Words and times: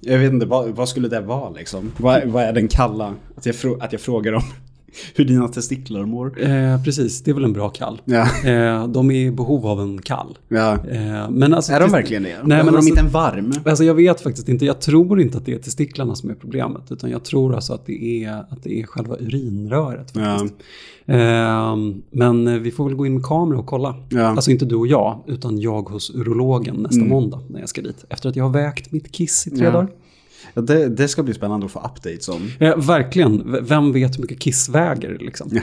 Jag 0.00 0.18
vet 0.18 0.32
inte, 0.32 0.46
vad, 0.46 0.68
vad 0.68 0.88
skulle 0.88 1.08
det 1.08 1.20
vara 1.20 1.50
liksom? 1.50 1.92
Vad, 1.96 2.24
vad 2.24 2.42
är 2.42 2.52
den 2.52 2.68
kalla? 2.68 3.14
Att 3.36 3.46
jag, 3.46 3.54
frå, 3.54 3.78
att 3.80 3.92
jag 3.92 4.00
frågar 4.00 4.32
om 4.32 4.42
hur 5.14 5.24
dina 5.24 5.48
testiklar 5.48 6.04
mår? 6.04 6.42
Eh, 6.42 6.82
precis, 6.84 7.22
det 7.22 7.30
är 7.30 7.34
väl 7.34 7.44
en 7.44 7.52
bra 7.52 7.68
kall. 7.68 8.00
Ja. 8.04 8.22
Eh, 8.50 8.88
de 8.88 9.10
är 9.10 9.14
i 9.14 9.30
behov 9.30 9.66
av 9.66 9.80
en 9.80 10.02
kall. 10.02 10.38
ja. 10.48 10.72
Eh, 10.90 11.30
men 11.30 11.54
alltså, 11.54 11.72
Är 11.72 11.80
de 11.80 11.90
verkligen 11.90 12.22
det? 12.22 12.28
Nej, 12.44 12.56
men 12.58 12.66
de 12.66 12.74
alltså- 12.76 12.88
inte 12.88 13.00
en 13.00 13.08
varm? 13.08 13.52
Alltså 13.64 13.84
jag 13.84 13.94
vet 13.94 14.20
faktiskt 14.20 14.48
inte, 14.48 14.64
jag 14.66 14.80
tror 14.80 15.20
inte 15.20 15.38
att 15.38 15.46
det 15.46 15.52
är 15.54 15.58
testiklarna 15.58 16.14
som 16.14 16.30
är 16.30 16.34
problemet. 16.34 16.82
Utan 16.92 17.10
jag 17.10 17.24
tror 17.24 17.54
alltså 17.54 17.72
att 17.72 17.86
det 17.86 18.24
är, 18.24 18.32
att 18.50 18.62
det 18.62 18.80
är 18.80 18.86
själva 18.86 19.16
urinröret 19.16 20.10
faktiskt. 20.10 20.54
Eh, 21.06 21.76
men 22.10 22.48
eh, 22.48 22.54
vi 22.54 22.70
får 22.70 22.84
väl 22.84 22.94
gå 22.94 23.06
in 23.06 23.14
med 23.14 23.22
kamera 23.24 23.58
och 23.58 23.66
kolla. 23.66 23.94
Ja. 24.08 24.22
Alltså 24.26 24.50
inte 24.50 24.64
du 24.64 24.74
och 24.76 24.86
jag, 24.86 25.20
utan 25.26 25.60
jag 25.60 25.82
hos 25.88 26.10
urologen 26.14 26.76
nästa 26.76 27.04
måndag 27.04 27.40
när 27.48 27.60
jag 27.60 27.68
ska 27.68 27.82
dit. 27.82 28.04
Efter 28.08 28.28
att 28.28 28.36
jag 28.36 28.44
har 28.44 28.50
vägt 28.50 28.92
mitt 28.92 29.12
kiss 29.12 29.46
i 29.46 29.50
tre 29.50 29.64
Ja. 29.64 29.70
dagar. 29.70 29.88
Ja, 30.54 30.62
det, 30.62 30.88
det 30.88 31.08
ska 31.08 31.22
bli 31.22 31.34
spännande 31.34 31.66
att 31.66 31.72
få 31.72 31.78
updates 31.78 32.28
om. 32.28 32.50
Eh, 32.60 32.76
verkligen, 32.76 33.52
V- 33.52 33.58
vem 33.62 33.92
vet 33.92 34.16
hur 34.16 34.22
mycket 34.22 34.40
kiss 34.40 34.68
väger 34.68 35.16
liksom? 35.20 35.50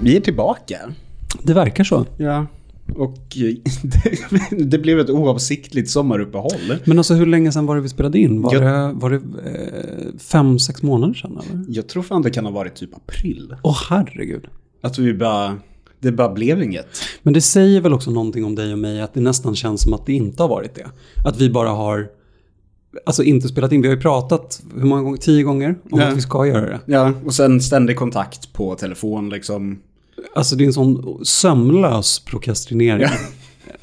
Vi 0.00 0.16
är 0.16 0.20
tillbaka. 0.20 0.76
Det 1.42 1.54
verkar 1.54 1.84
så. 1.84 2.06
Ja. 2.16 2.46
Och 2.94 3.36
eh, 3.36 3.54
det, 3.82 4.64
det 4.64 4.78
blev 4.78 4.98
ett 5.00 5.10
oavsiktligt 5.10 5.90
sommaruppehåll. 5.90 6.78
Men 6.84 6.98
alltså 6.98 7.14
hur 7.14 7.26
länge 7.26 7.52
sedan 7.52 7.66
var 7.66 7.76
det 7.76 7.82
vi 7.82 7.88
spelade 7.88 8.18
in? 8.18 8.42
Var 8.42 8.54
Jag- 8.54 8.62
det, 8.62 8.92
var 9.00 9.10
det 9.10 9.16
eh, 9.16 10.18
fem, 10.18 10.58
sex 10.58 10.82
månader 10.82 11.14
sedan 11.14 11.38
eller? 11.42 11.64
Jag 11.68 11.88
tror 11.88 12.02
fan 12.02 12.22
det 12.22 12.30
kan 12.30 12.44
ha 12.44 12.52
varit 12.52 12.74
typ 12.74 12.96
april. 12.96 13.54
Åh 13.62 13.76
herregud. 13.90 14.46
Att 14.82 14.98
vi 14.98 15.14
bara, 15.14 15.58
det 16.00 16.12
bara 16.12 16.32
blev 16.32 16.62
inget. 16.62 16.86
Men 17.22 17.34
det 17.34 17.40
säger 17.40 17.80
väl 17.80 17.92
också 17.92 18.10
någonting 18.10 18.44
om 18.44 18.54
dig 18.54 18.72
och 18.72 18.78
mig 18.78 19.00
att 19.00 19.14
det 19.14 19.20
nästan 19.20 19.56
känns 19.56 19.82
som 19.82 19.92
att 19.94 20.06
det 20.06 20.12
inte 20.12 20.42
har 20.42 20.48
varit 20.48 20.74
det. 20.74 20.86
Att 21.24 21.40
vi 21.40 21.50
bara 21.50 21.68
har, 21.68 22.08
alltså 23.06 23.22
inte 23.22 23.48
spelat 23.48 23.72
in. 23.72 23.82
Vi 23.82 23.88
har 23.88 23.94
ju 23.94 24.00
pratat, 24.00 24.62
hur 24.74 24.84
många 24.84 25.02
gånger? 25.02 25.16
Tio 25.16 25.42
gånger 25.42 25.74
om 25.90 26.00
Ja. 26.00 26.06
att 26.08 26.16
vi 26.16 26.20
ska 26.20 26.46
göra 26.46 26.66
det. 26.66 26.80
Ja, 26.86 27.12
och 27.24 27.34
sen 27.34 27.60
ständig 27.60 27.96
kontakt 27.96 28.52
på 28.52 28.74
telefon 28.74 29.28
liksom. 29.30 29.78
Alltså 30.34 30.56
det 30.56 30.64
är 30.64 30.66
en 30.66 30.72
sån 30.72 31.24
sömlös 31.24 32.18
prokrastinering. 32.18 33.08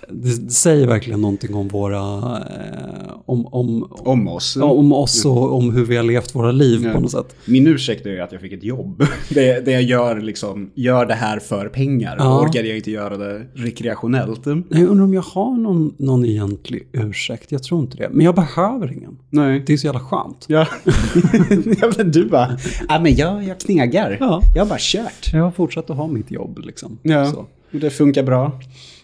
Det, 0.09 0.45
det 0.45 0.51
säger 0.51 0.87
verkligen 0.87 1.21
någonting 1.21 1.55
om 1.55 1.67
våra, 1.67 1.97
eh, 2.37 3.13
om, 3.25 3.45
om, 3.45 3.87
Om 3.91 4.27
oss. 4.27 4.55
ja, 4.59 4.65
om 4.65 4.93
oss 4.93 5.25
och 5.25 5.53
om 5.57 5.75
hur 5.75 5.85
vi 5.85 5.95
har 5.95 6.03
levt 6.03 6.35
våra 6.35 6.51
liv 6.51 6.81
Ja. 6.85 6.93
på 6.93 6.99
något 6.99 7.11
sätt. 7.11 7.35
Min 7.45 7.67
ursäkt 7.67 8.05
är 8.05 8.21
att 8.21 8.31
jag 8.31 8.41
fick 8.41 8.51
ett 8.53 8.63
jobb. 8.63 9.03
Det, 9.29 9.65
det 9.65 9.71
jag 9.71 9.81
gör 9.83 10.21
liksom, 10.21 10.71
gör 10.75 11.05
det 11.05 11.13
här 11.13 11.39
för 11.39 11.67
pengar. 11.69 12.15
Ja. 12.19 12.23
Då 12.23 12.29
orkade 12.29 12.67
jag 12.67 12.77
inte 12.77 12.91
göra 12.91 13.17
det 13.17 13.41
rekreationellt. 13.53 14.45
Jag 14.45 14.87
undrar 14.87 15.03
om 15.03 15.13
jag 15.13 15.21
har 15.21 15.57
någon, 15.57 15.93
någon 15.97 16.25
egentlig 16.25 16.87
ursäkt. 16.91 17.51
Jag 17.51 17.63
tror 17.63 17.81
inte 17.81 17.97
det. 17.97 18.09
Men 18.11 18.25
jag 18.25 18.35
behöver 18.35 18.91
ingen. 18.91 19.17
Nej. 19.29 19.63
Det 19.67 19.73
är 19.73 19.77
så 19.77 19.85
jävla 19.87 19.99
skönt. 19.99 20.45
Ja. 20.47 20.67
ja 21.81 21.91
men 21.97 22.11
du 22.11 22.25
bara, 22.25 22.57
ja 22.89 22.99
men 22.99 23.15
jag, 23.15 23.43
jag 23.43 23.59
knegar. 23.59 24.17
Ja. 24.19 24.41
Jag 24.55 24.61
har 24.63 24.69
bara 24.69 24.79
kört. 24.81 25.29
Jag 25.33 25.43
har 25.43 25.51
fortsatt 25.51 25.89
att 25.89 25.97
ha 25.97 26.07
mitt 26.07 26.31
jobb 26.31 26.59
liksom. 26.63 26.97
Ja, 27.01 27.25
Så. 27.31 27.37
och 27.73 27.79
det 27.79 27.89
funkar 27.89 28.23
bra. 28.23 28.51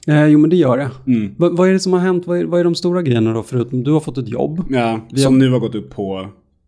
Eh, 0.08 0.26
jo 0.26 0.40
men 0.40 0.50
det 0.50 0.56
gör 0.56 0.78
det. 0.78 0.92
Mm. 1.12 1.34
Va, 1.38 1.50
vad 1.50 1.70
är 1.70 1.74
det 1.74 1.80
som 1.80 1.94
har 1.94 2.00
hänt? 2.00 2.28
Vad 2.28 2.40
är, 2.40 2.46
vad 2.46 2.60
är 2.60 2.64
de 2.64 2.76
stora 2.76 3.02
grejerna 3.02 3.34
då? 3.34 3.44
Förutom 3.44 3.84
du 3.84 3.92
har 3.92 4.00
fått 4.00 4.18
ett 4.18 4.30
jobb. 4.30 4.66
Ja, 4.70 5.08
som 5.16 5.34
har- 5.34 5.40
nu 5.40 5.50
har 5.52 5.60
gått 5.60 5.76
upp 5.76 5.90
på 5.90 6.28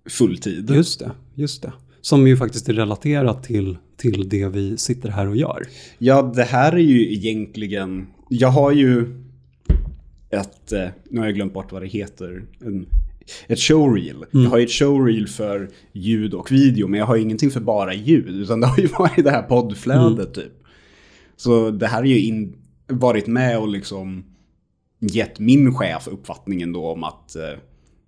fulltid. 0.10 0.70
Just 0.76 1.00
det, 1.00 1.12
just 1.36 1.62
det. 1.62 1.74
Som 2.02 2.28
ju 2.28 2.38
faktiskt 2.38 2.70
är 2.70 2.74
relaterat 2.74 3.44
till, 3.44 3.78
till 3.98 4.30
det 4.30 4.48
vi 4.48 4.78
sitter 4.78 5.09
här 5.09 5.28
och 5.28 5.36
gör. 5.38 5.64
Ja, 5.98 6.22
det 6.36 6.44
här 6.44 6.72
är 6.74 6.78
ju 6.78 7.14
egentligen... 7.14 8.08
Jag 8.30 8.48
har 8.50 8.72
ju 8.72 9.06
ett... 10.30 10.72
eh, 10.72 10.88
Nu 11.09 11.19
har 11.19 11.25
jag 11.25 11.36
glömt 11.36 11.53
bort 11.53 11.72
vad 11.72 11.81
det 11.81 11.88
heter. 11.88 12.44
En, 12.66 12.86
ett 13.48 13.59
showreel. 13.59 14.25
Jag 14.31 14.50
har 14.50 14.58
ju 14.58 14.63
ett 14.66 14.72
showreel 14.72 15.28
för 15.28 15.69
ljud 15.94 16.34
och 16.34 16.52
video, 16.52 16.88
men 16.88 17.00
jag 17.00 17.06
har 17.08 17.16
ju 17.16 17.22
ingenting 17.22 17.52
för 17.52 17.59
bara 17.59 17.94
ljud. 17.94 18.36
Utan 18.42 18.59
det 18.62 18.68
har 18.68 18.78
ju 18.78 18.88
varit 19.00 19.24
det 19.24 19.31
här 19.31 19.42
poddflödet 19.42 20.34
typ. 20.34 20.52
Så 21.38 21.72
det 21.72 21.88
här 21.88 21.98
har 21.98 22.06
ju 22.06 22.19
in, 22.19 22.53
varit 22.91 23.28
med 23.28 23.59
och 23.59 23.68
liksom 23.68 24.24
gett 25.00 25.40
min 25.40 25.75
chef 25.75 26.07
uppfattningen 26.07 26.74
då 26.74 26.91
om 26.91 27.03
att 27.03 27.35
eh, 27.35 27.59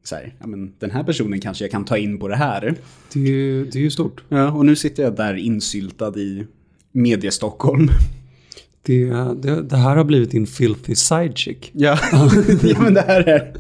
så 0.04 0.16
här, 0.16 0.36
ja, 0.40 0.48
men 0.48 0.74
den 0.80 0.92
här 0.92 1.04
personen 1.04 1.42
kanske 1.42 1.64
jag 1.64 1.72
kan 1.72 1.86
ta 1.86 1.98
in 1.98 2.20
på 2.20 2.28
det 2.28 2.36
här. 2.36 2.76
Det 3.14 3.20
är 3.20 3.24
ju, 3.24 3.66
det 3.66 3.80
är 3.80 3.84
ju 3.84 3.92
stort. 3.92 4.24
Ja, 4.30 4.52
och 4.52 4.66
nu 4.66 4.76
sitter 4.76 5.04
jag 5.04 5.16
där 5.16 5.34
insyltad 5.34 6.20
i 6.20 6.48
Media 6.92 7.32
Stockholm. 7.32 7.88
Det, 8.86 9.06
det, 9.42 9.62
det 9.62 9.78
här 9.78 9.96
har 9.96 10.04
blivit 10.04 10.32
din 10.32 10.48
filthy 10.48 10.96
sidechick. 10.96 11.72
Ja. 11.74 12.00
ja, 12.64 12.82
men 12.82 12.94
det 12.94 13.02
här 13.08 13.22
är 13.30 13.54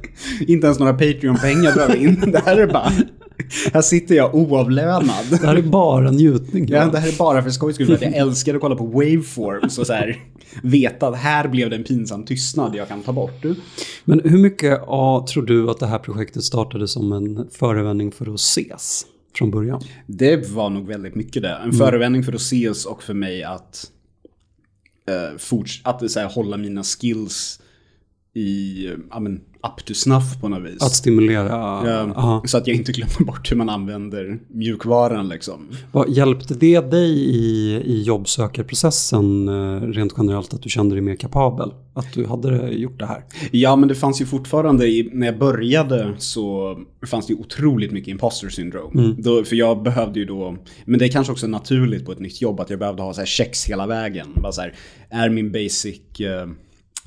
inte 0.47 0.67
ens 0.67 0.79
några 0.79 0.93
Patreon-pengar 0.93 1.93
vi 1.93 2.03
in. 2.03 2.31
Det 2.31 2.41
här 2.45 2.57
är 2.57 2.67
bara, 2.67 2.91
här 3.73 3.81
sitter 3.81 4.15
jag 4.15 4.35
oavlönad. 4.35 5.25
Det 5.29 5.41
här 5.45 5.55
är 5.55 5.61
bara 5.61 6.11
njutning. 6.11 6.67
Ja, 6.69 6.85
det 6.85 6.99
här 6.99 7.07
är 7.07 7.17
bara 7.17 7.43
för 7.43 7.49
skojs 7.49 7.75
skull, 7.75 7.97
jag 8.01 8.15
älskar 8.15 8.55
att 8.55 8.61
kolla 8.61 8.75
på 8.75 8.85
waveforms 8.85 9.77
och 9.77 9.87
så 9.87 9.93
här 9.93 10.19
veta 10.63 11.07
att 11.07 11.15
här 11.15 11.47
blev 11.47 11.69
det 11.69 11.75
en 11.75 11.83
pinsam 11.83 12.25
tystnad 12.25 12.75
jag 12.75 12.87
kan 12.87 13.01
ta 13.01 13.13
bort. 13.13 13.45
Men 14.05 14.21
hur 14.23 14.37
mycket 14.37 14.79
ja, 14.87 15.25
tror 15.33 15.43
du 15.43 15.69
att 15.69 15.79
det 15.79 15.87
här 15.87 15.99
projektet 15.99 16.43
startade 16.43 16.87
som 16.87 17.11
en 17.11 17.49
förevändning 17.51 18.11
för 18.11 18.33
att 18.33 18.39
ses 18.39 19.05
från 19.35 19.51
början? 19.51 19.81
Det 20.07 20.49
var 20.49 20.69
nog 20.69 20.87
väldigt 20.87 21.15
mycket 21.15 21.41
det. 21.41 21.59
En 21.63 21.71
förevändning 21.71 22.23
för 22.23 22.33
att 22.33 22.41
ses 22.41 22.85
och 22.85 23.03
för 23.03 23.13
mig 23.13 23.43
att, 23.43 23.91
uh, 25.09 25.37
forts- 25.37 25.81
att 25.83 26.11
så 26.11 26.19
här, 26.19 26.29
hålla 26.29 26.57
mina 26.57 26.83
skills 26.83 27.61
i, 28.33 28.87
ja 29.11 29.19
men, 29.19 29.41
up 29.67 29.85
to 29.85 29.93
snuff 29.93 30.41
på 30.41 30.49
något 30.49 30.71
vis. 30.71 30.83
Att 30.83 30.91
stimulera? 30.91 31.47
Ja, 32.15 32.43
så 32.45 32.57
att 32.57 32.67
jag 32.67 32.75
inte 32.77 32.91
glömmer 32.91 33.25
bort 33.25 33.51
hur 33.51 33.57
man 33.57 33.69
använder 33.69 34.39
mjukvaran 34.47 35.29
liksom. 35.29 35.67
Vad, 35.91 36.09
hjälpte 36.09 36.53
det 36.53 36.91
dig 36.91 37.09
i, 37.11 37.73
i 37.85 38.03
jobbsökarprocessen 38.03 39.47
eh, 39.47 39.81
rent 39.81 40.13
generellt 40.17 40.53
att 40.53 40.61
du 40.61 40.69
kände 40.69 40.95
dig 40.95 41.01
mer 41.01 41.15
kapabel? 41.15 41.71
Att 41.95 42.13
du 42.13 42.25
hade 42.25 42.69
gjort 42.69 42.99
det 42.99 43.05
här? 43.05 43.23
Ja, 43.51 43.75
men 43.75 43.89
det 43.89 43.95
fanns 43.95 44.21
ju 44.21 44.25
fortfarande, 44.25 44.87
i, 44.87 45.09
när 45.13 45.27
jag 45.27 45.37
började 45.37 46.13
så 46.17 46.77
fanns 47.07 47.27
det 47.27 47.33
ju 47.33 47.39
otroligt 47.39 47.91
mycket 47.91 48.07
imposter 48.07 48.49
syndrome. 48.49 49.15
Då, 49.17 49.43
för 49.43 49.55
jag 49.55 49.83
behövde 49.83 50.19
ju 50.19 50.25
då, 50.25 50.57
men 50.85 50.99
det 50.99 51.05
är 51.05 51.09
kanske 51.09 51.33
också 51.33 51.47
naturligt 51.47 52.05
på 52.05 52.11
ett 52.11 52.19
nytt 52.19 52.41
jobb 52.41 52.59
att 52.59 52.69
jag 52.69 52.79
behövde 52.79 53.03
ha 53.03 53.13
så 53.13 53.21
här 53.21 53.25
checks 53.25 53.65
hela 53.65 53.87
vägen. 53.87 54.27
Bara 54.35 54.51
så 54.51 54.61
här, 54.61 54.73
är 55.09 55.29
min 55.29 55.51
basic 55.51 56.19
eh, 56.19 56.47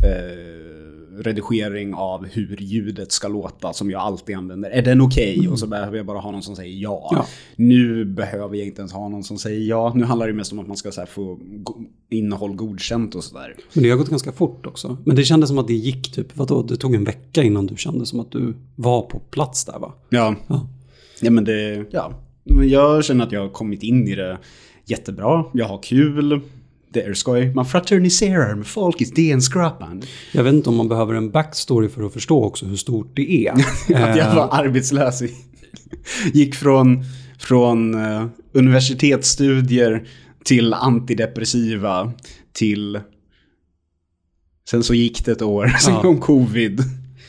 eh, 0.03 1.23
redigering 1.23 1.95
av 1.95 2.27
hur 2.27 2.57
ljudet 2.57 3.12
ska 3.12 3.29
låta 3.29 3.73
som 3.73 3.91
jag 3.91 4.01
alltid 4.01 4.37
använder, 4.37 4.71
är 4.71 4.83
den 4.83 5.01
okej? 5.01 5.49
Och 5.49 5.59
så 5.59 5.67
behöver 5.67 5.97
jag 5.97 6.07
bara 6.07 6.19
ha 6.19 6.31
någon 6.31 6.43
som 6.43 6.57
säger 6.57 6.83
ja. 6.83 7.09
Ja. 7.12 7.27
Nu 7.57 8.05
behöver 8.05 8.56
jag 8.56 8.67
inte 8.67 8.81
ens 8.81 8.93
ha 8.93 9.09
någon 9.09 9.25
som 9.25 9.39
säger 9.39 9.61
ja. 9.61 9.93
Nu 9.95 10.05
handlar 10.05 10.27
det 10.27 10.33
mest 10.33 10.53
om 10.53 10.59
att 10.59 10.69
man 10.69 10.77
ska 10.77 10.91
här, 10.97 11.06
få 11.06 11.39
innehåll 12.11 12.56
godkänt 12.56 13.15
och 13.15 13.25
sådär. 13.25 13.55
Men 13.73 13.85
det 13.85 13.91
har 13.91 13.97
gått 13.97 14.11
ganska 14.11 14.33
fort 14.33 14.67
också. 14.67 14.97
Men 15.05 15.17
det 15.17 15.25
kändes 15.25 15.49
som 15.49 15.59
att 15.59 15.69
det 15.69 15.75
gick 15.75 16.12
typ, 16.12 16.37
vadå, 16.37 16.62
det 16.62 16.77
tog 16.77 16.95
en 16.95 17.05
vecka 17.05 17.43
innan 17.43 17.67
du 17.67 17.77
kände 17.77 18.06
som 18.06 18.21
att 18.21 18.33
du 18.33 18.55
var 18.75 19.03
på 19.03 19.19
plats 19.19 19.65
där 19.65 19.79
va? 19.79 19.93
Ja. 20.09 20.35
Ja. 20.47 20.69
Ja 21.21 21.31
men 21.31 21.45
det, 21.45 21.85
ja. 21.91 22.12
Jag 22.45 23.05
känner 23.05 23.25
att 23.27 23.33
jag 23.33 23.41
har 23.41 23.49
kommit 23.49 23.83
in 23.83 24.09
i 24.09 24.15
det 24.15 24.39
jättebra. 24.85 25.45
Jag 25.53 25.67
har 25.67 25.83
kul. 25.83 26.41
Det 26.97 27.03
är 27.03 27.15
skoj. 27.15 27.55
Man 27.55 27.67
fraterniserar 27.67 28.55
med 28.55 28.67
folk 28.67 29.01
i 29.01 29.05
DN-skrapan. 29.05 30.03
Jag 30.33 30.45
vet 30.45 30.55
inte 30.55 30.69
om 30.69 30.77
man 30.77 30.89
behöver 30.89 31.15
en 31.15 31.31
backstory 31.31 31.89
för 31.89 32.03
att 32.07 32.12
förstå 32.12 32.45
också 32.45 32.67
hur 32.67 32.77
stort 32.77 33.17
det 33.17 33.47
är. 33.47 33.53
Att 33.95 34.17
jag 34.17 34.34
var 34.34 34.49
arbetslös. 34.53 35.23
i- 35.23 35.35
Gick 36.35 36.55
från, 36.55 37.05
från 37.39 37.95
eh, 37.95 38.27
universitetsstudier 38.53 40.09
till 40.44 40.75
antidepressiva 40.75 42.12
till... 42.53 43.00
Sen 44.70 44.82
så 44.82 44.94
gick 44.94 45.25
det 45.25 45.32
ett 45.32 45.43
år, 45.43 45.67
sen 45.81 45.94
Ja. 45.94 46.03
kom 46.03 46.20
covid. 46.20 46.81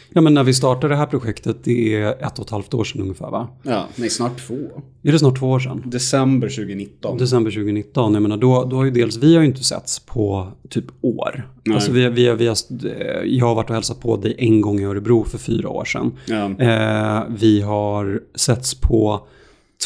Ja 0.09 0.21
men 0.21 0.33
när 0.33 0.44
vi 0.44 0.54
startade 0.54 0.94
det 0.94 0.98
här 0.98 1.06
projektet, 1.06 1.57
det 1.63 1.95
är 1.95 2.25
ett 2.25 2.39
och 2.39 2.45
ett 2.45 2.51
halvt 2.51 2.74
år 2.74 2.83
sedan 2.83 3.01
ungefär 3.01 3.31
va? 3.31 3.48
Ja, 3.63 3.88
nej 3.95 4.09
snart 4.09 4.48
två. 4.48 4.56
Är 5.04 5.12
det 5.12 5.19
snart 5.19 5.39
två 5.39 5.50
år 5.50 5.59
sedan? 5.59 5.83
December 5.86 6.50
2019. 6.50 7.18
December 7.18 7.51
2019, 7.51 8.13
jag 8.13 8.24
menar 8.24 8.38
då, 8.38 8.65
då 8.65 8.75
har 8.75 8.86
ju 8.86 8.92
dels, 8.92 9.18
vi 9.18 9.36
har 9.36 9.42
ju 9.42 9.48
inte 9.48 9.63
setts 9.63 10.00
på 10.00 10.48
typ 10.69 10.86
år. 11.01 11.50
Nej. 11.63 11.75
Alltså 11.75 11.92
vi, 11.92 12.09
vi, 12.09 12.31
vi 12.33 12.48
har, 12.48 12.57
eh, 12.86 13.24
jag 13.25 13.45
har 13.45 13.56
varit 13.56 13.69
och 13.69 13.75
hälsat 13.75 14.00
på 14.01 14.18
dig 14.18 14.36
en 14.38 14.62
gång 14.62 14.80
i 14.80 14.83
Örebro 14.83 15.24
för 15.24 15.38
fyra 15.38 15.69
år 15.69 15.86
sedan. 15.86 16.12
Ja. 16.25 16.51
Eh, 16.60 17.24
vi 17.30 17.62
har 17.62 18.21
setts 18.36 18.75
på 18.75 19.27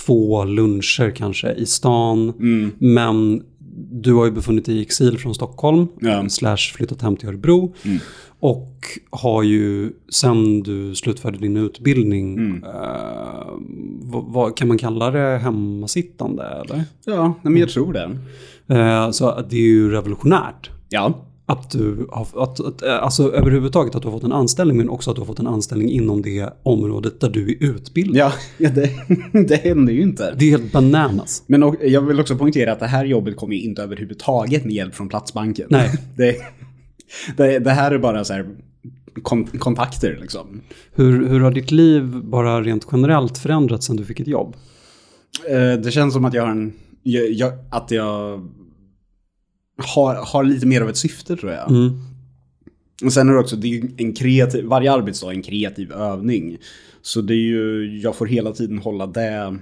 två 0.06 0.44
luncher 0.46 1.12
kanske 1.16 1.52
i 1.54 1.66
stan. 1.66 2.30
Mm. 2.30 2.72
Men 2.78 3.44
du 3.92 4.14
har 4.14 4.26
ju 4.26 4.32
befunnit 4.32 4.66
dig 4.66 4.76
i 4.78 4.82
exil 4.82 5.18
från 5.18 5.36
Stockholm, 5.36 5.88
Ja. 6.02 6.30
slash 6.30 6.58
flyttat 6.76 7.02
hem 7.02 7.16
till 7.16 7.30
Örebro. 7.30 7.74
Mm. 7.84 8.00
Och 8.44 8.84
har 9.10 9.44
ju, 9.44 9.92
sen 10.10 10.64
du 10.64 10.96
slutförde 10.96 11.38
din 11.38 11.58
utbildning, 11.58 12.34
Mm. 12.38 12.64
eh, 12.64 13.48
vad, 14.02 14.24
vad, 14.28 14.58
kan 14.58 14.68
man 14.68 14.78
kalla 14.78 15.12
det 15.12 15.38
hemmasittande 15.38 16.44
eller? 16.44 16.84
Ja, 17.06 17.34
men 17.42 17.58
jag 17.58 17.70
tror 17.70 17.94
det. 17.94 18.18
Eh, 18.76 19.12
så 19.12 19.42
det 19.50 19.56
är 19.56 19.62
ju 19.62 19.92
revolutionärt. 19.92 20.70
Ja, 20.90 21.26
Att 21.46 21.72
du 21.72 22.08
har, 22.12 22.44
att, 22.44 22.60
att, 22.60 22.82
eh, 22.84 23.04
alltså 23.04 23.32
överhuvudtaget 23.34 23.96
att 23.96 24.02
du 24.02 24.08
har 24.08 24.14
fått 24.14 24.24
en 24.24 24.32
anställning 24.32 24.78
men 24.78 24.90
också 24.90 25.10
att 25.10 25.16
du 25.16 25.22
har 25.22 25.26
fått 25.26 25.40
en 25.40 25.48
anställning 25.48 25.90
inom 25.90 26.22
det 26.22 26.50
området 26.64 27.20
där 27.20 27.30
du 27.30 27.52
är 27.52 27.64
utbildad. 27.64 28.16
ja, 28.18 28.32
ja 28.58 28.70
det, 28.70 28.90
det 29.48 29.56
händer 29.56 29.94
ju 29.94 30.02
inte. 30.02 30.36
Det 30.40 30.46
är 30.46 30.50
helt 30.58 30.72
bananas. 30.72 31.44
Men 31.48 31.64
och, 31.64 31.76
jag 31.82 32.02
vill 32.02 32.20
också 32.20 32.36
poängtera 32.38 32.72
att 32.72 32.80
det 32.80 32.88
här 32.88 33.06
jobbet 33.06 33.36
kommer 33.36 33.56
ju 33.56 33.62
inte 33.62 33.84
överhuvudtaget 33.84 34.66
med 34.66 34.74
hjälp 34.74 34.96
från 34.96 35.10
Platsbanken. 35.10 35.68
Nej. 35.70 35.92
Det, 36.18 36.36
det, 37.38 37.60
det 37.60 37.72
här 37.72 37.92
är 37.92 37.98
bara 37.98 38.24
så 38.24 38.34
här 38.34 38.46
kon, 39.22 39.46
kontakter 39.46 40.18
liksom. 40.22 40.62
Hur, 40.94 41.28
hur 41.28 41.40
har 41.40 41.52
ditt 41.52 41.72
liv 41.72 42.22
bara 42.24 42.62
rent 42.62 42.88
generellt 42.92 43.38
förändrats 43.38 43.88
sen 43.88 43.96
du 43.96 44.06
fick 44.06 44.20
ett 44.20 44.28
jobb? 44.28 44.56
Eh, 45.50 45.74
Det 45.74 45.92
känns 45.92 46.14
som 46.14 46.26
att 46.26 46.34
jag 46.34 46.44
har 46.44 46.52
en, 46.52 46.74
jag, 47.04 47.32
jag, 47.32 47.54
att 47.72 47.92
jag 47.92 48.50
har, 49.96 50.16
har 50.16 50.44
lite 50.44 50.66
mer 50.68 50.82
av 50.82 50.90
ett 50.90 50.98
syfte 50.98 51.36
tror 51.38 51.52
jag. 51.52 51.70
Mm. 51.70 52.00
Och 53.06 53.14
sen 53.14 53.30
är 53.30 53.34
det 53.34 53.40
också, 53.40 53.56
det 53.56 53.68
är 53.78 53.90
en 53.98 54.14
kreativ, 54.14 54.66
varje 54.66 54.92
arbetsdag 54.92 55.28
är 55.28 55.36
en 55.36 55.42
kreativ 55.44 55.92
övning. 55.92 56.58
Så 57.02 57.22
det 57.22 57.34
är 57.34 57.48
ju, 57.48 58.00
jag 58.00 58.16
får 58.16 58.26
hela 58.26 58.52
tiden 58.52 58.78
hålla 58.78 59.08
det 59.08 59.60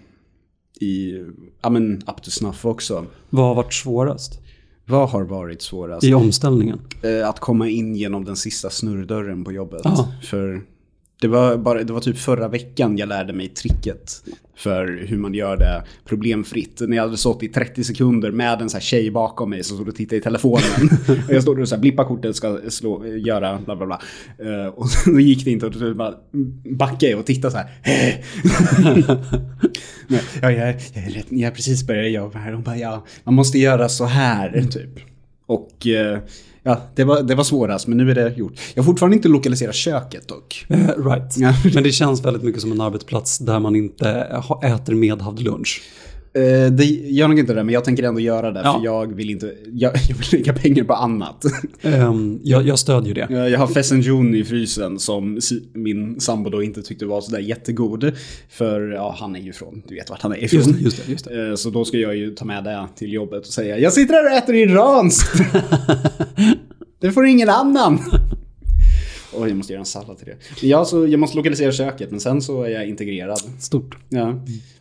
i, 0.81 1.13
ja 1.61 1.69
men 1.69 1.93
up 1.93 2.23
to 2.23 2.31
snuff 2.31 2.65
också. 2.65 3.05
Vad 3.29 3.45
har 3.45 3.55
varit 3.55 3.73
svårast 3.73 4.41
Vad 4.89 5.09
har 5.09 5.23
varit 5.23 5.61
svårast? 5.61 6.03
i 6.03 6.13
omställningen? 6.13 6.79
Eh, 7.01 7.29
Att 7.29 7.39
komma 7.39 7.67
in 7.69 7.95
genom 7.95 8.25
den 8.25 8.35
sista 8.35 8.69
snurrdörren 8.69 9.43
på 9.43 9.51
jobbet. 9.51 9.81
Ja. 9.83 10.07
För 10.23 10.61
det 11.21 11.27
var, 11.27 11.57
bara, 11.57 11.83
det 11.83 11.93
var 11.93 11.99
typ 11.99 12.17
förra 12.17 12.47
veckan 12.47 12.97
jag 12.97 13.09
lärde 13.09 13.33
mig 13.33 13.47
tricket 13.47 14.23
för 14.55 15.05
hur 15.07 15.17
man 15.17 15.33
gör 15.33 15.57
det 15.57 15.83
problemfritt. 16.05 16.81
När 16.87 16.97
jag 16.97 17.03
hade 17.03 17.17
stått 17.17 17.43
i 17.43 17.47
30 17.47 17.83
sekunder 17.83 18.31
med 18.31 18.61
en 18.61 18.69
så 18.69 18.77
här 18.77 18.81
tjej 18.81 19.11
bakom 19.11 19.49
mig 19.49 19.63
som 19.63 19.77
stod 19.77 19.87
och 19.87 19.95
tittade 19.95 20.17
i 20.17 20.21
telefonen. 20.21 20.89
och 21.27 21.33
jag 21.33 21.41
stod 21.43 21.59
och 21.59 21.69
så 21.69 21.75
här, 21.75 21.81
blippa 21.81 22.05
kortet 22.05 22.35
ska 22.35 22.59
slå, 22.69 23.07
göra 23.07 23.59
bla 23.65 23.75
bla 23.75 23.85
bla. 23.85 24.01
Eh, 24.37 24.67
och 24.67 24.89
så 24.89 25.19
gick 25.19 25.45
det 25.45 25.51
inte 25.51 25.65
och 25.65 25.71
då 25.71 25.93
bara 25.93 26.13
backade 26.65 27.11
jag 27.11 27.19
och 27.19 27.25
tittade 27.25 27.51
så 27.51 27.57
här. 27.57 27.69
Men, 30.07 30.19
ja, 30.41 30.51
jag, 30.51 30.75
jag, 30.93 31.03
är 31.03 31.09
rätt, 31.09 31.27
jag 31.29 31.55
precis 31.55 31.87
börjat 31.87 32.11
jobba 32.11 32.39
här. 32.39 32.51
De 32.51 32.63
bara, 32.63 32.77
ja, 32.77 33.05
man 33.23 33.33
måste 33.33 33.59
göra 33.59 33.89
så 33.89 34.05
här, 34.05 34.67
typ. 34.71 34.99
Och 35.45 35.87
eh, 35.87 36.19
ja, 36.63 36.81
det 36.95 37.03
var, 37.03 37.21
det 37.21 37.35
var 37.35 37.43
svårast, 37.43 37.87
men 37.87 37.97
nu 37.97 38.11
är 38.11 38.15
det 38.15 38.33
gjort. 38.37 38.53
Jag 38.73 38.83
har 38.83 38.85
fortfarande 38.85 39.15
inte 39.15 39.27
lokaliserat 39.27 39.75
köket 39.75 40.27
dock. 40.27 40.65
Right. 40.97 41.37
Ja. 41.37 41.53
Men 41.73 41.83
det 41.83 41.91
känns 41.91 42.25
väldigt 42.25 42.43
mycket 42.43 42.61
som 42.61 42.71
en 42.71 42.81
arbetsplats 42.81 43.37
där 43.37 43.59
man 43.59 43.75
inte 43.75 44.09
äter 44.63 44.93
medhavd 44.93 45.39
lunch. 45.39 45.81
Eh, 46.33 46.71
det 46.71 46.85
gör 46.85 47.27
nog 47.27 47.39
inte 47.39 47.53
det, 47.53 47.63
men 47.63 47.73
jag 47.73 47.83
tänker 47.85 48.03
ändå 48.03 48.19
göra 48.19 48.51
det. 48.51 48.61
Ja. 48.63 48.73
För 48.73 48.85
jag 48.85 49.15
vill 49.15 49.29
inte, 49.29 49.53
jag, 49.73 49.91
jag 50.09 50.15
vill 50.15 50.25
lägga 50.31 50.53
pengar 50.53 50.83
på 50.83 50.93
annat. 50.93 51.43
Ehm, 51.81 52.39
jag, 52.43 52.67
jag 52.67 52.79
stödjer 52.79 53.15
det. 53.15 53.49
Jag 53.49 53.59
har 53.59 53.67
Fessenjon 53.67 54.35
i 54.35 54.43
frysen 54.43 54.99
som 54.99 55.39
min 55.73 56.19
sambo 56.19 56.49
då 56.49 56.63
inte 56.63 56.81
tyckte 56.81 57.05
var 57.05 57.21
sådär 57.21 57.39
jättegod. 57.39 58.11
För 58.49 58.81
ja, 58.81 59.15
han 59.19 59.35
är 59.35 59.39
ju 59.39 59.53
från, 59.53 59.81
du 59.87 59.95
vet 59.95 60.09
vart 60.09 60.21
han 60.21 60.31
är 60.31 60.43
ifrån. 60.43 60.59
Just 60.59 60.79
just 60.79 61.05
det. 61.05 61.11
Just 61.11 61.25
det. 61.25 61.47
Eh, 61.49 61.55
Så 61.55 61.69
då 61.69 61.85
ska 61.85 61.97
jag 61.97 62.15
ju 62.15 62.31
ta 62.35 62.45
med 62.45 62.63
det 62.63 62.87
till 62.95 63.13
jobbet 63.13 63.47
och 63.47 63.53
säga 63.53 63.77
Jag 63.77 63.93
sitter 63.93 64.13
här 64.13 64.25
och 64.25 64.31
äter 64.31 64.55
iranskt! 64.55 65.41
det 67.01 67.11
får 67.11 67.25
ingen 67.25 67.49
annan! 67.49 67.99
Oj, 69.33 69.47
jag 69.47 69.57
måste 69.57 69.73
göra 69.73 69.79
en 69.79 69.85
sallad 69.85 70.17
till 70.17 70.27
det. 70.27 70.35
Men 70.61 70.69
ja, 70.69 70.85
så 70.85 71.07
jag 71.07 71.19
måste 71.19 71.37
lokalisera 71.37 71.71
köket, 71.71 72.11
men 72.11 72.19
sen 72.19 72.41
så 72.41 72.63
är 72.63 72.69
jag 72.69 72.87
integrerad. 72.87 73.39
Stort. 73.59 73.97
Ja. 74.09 74.33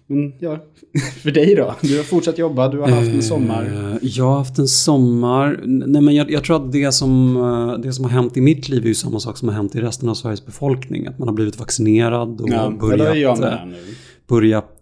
Men 0.06 0.32
ja, 0.38 0.58
för 1.22 1.30
dig 1.30 1.54
då? 1.54 1.74
Du 1.82 1.96
har 1.96 2.04
fortsatt 2.04 2.38
jobba, 2.38 2.68
du 2.68 2.78
har 2.78 2.88
haft 2.88 3.08
en 3.08 3.22
sommar. 3.22 3.64
Eh, 3.64 3.96
Jag 4.02 4.24
har 4.24 4.38
haft 4.38 4.58
en 4.58 4.68
sommar. 4.68 5.60
Nej, 5.64 6.02
men 6.02 6.14
jag, 6.14 6.30
jag 6.30 6.44
tror 6.44 6.56
att 6.66 6.72
det 6.72 6.92
som, 6.92 7.36
eh, 7.36 7.78
det 7.82 7.92
som 7.92 8.04
har 8.04 8.10
hänt 8.12 8.36
i 8.36 8.40
mitt 8.40 8.68
liv 8.68 8.84
är 8.84 8.88
ju 8.88 8.94
samma 8.94 9.20
sak 9.20 9.36
som 9.38 9.48
har 9.48 9.56
hänt 9.56 9.74
i 9.74 9.80
resten 9.80 10.08
av 10.08 10.14
Sveriges 10.14 10.46
befolkning. 10.46 11.06
Att 11.06 11.18
man 11.18 11.28
har 11.28 11.34
blivit 11.34 11.58
vaccinerad 11.58 12.40
och 12.40 12.48
Ja, 12.48 12.54
jag 12.54 12.78
börjat, 12.78 13.40
eh, 13.40 13.54
börjat 14.28 14.78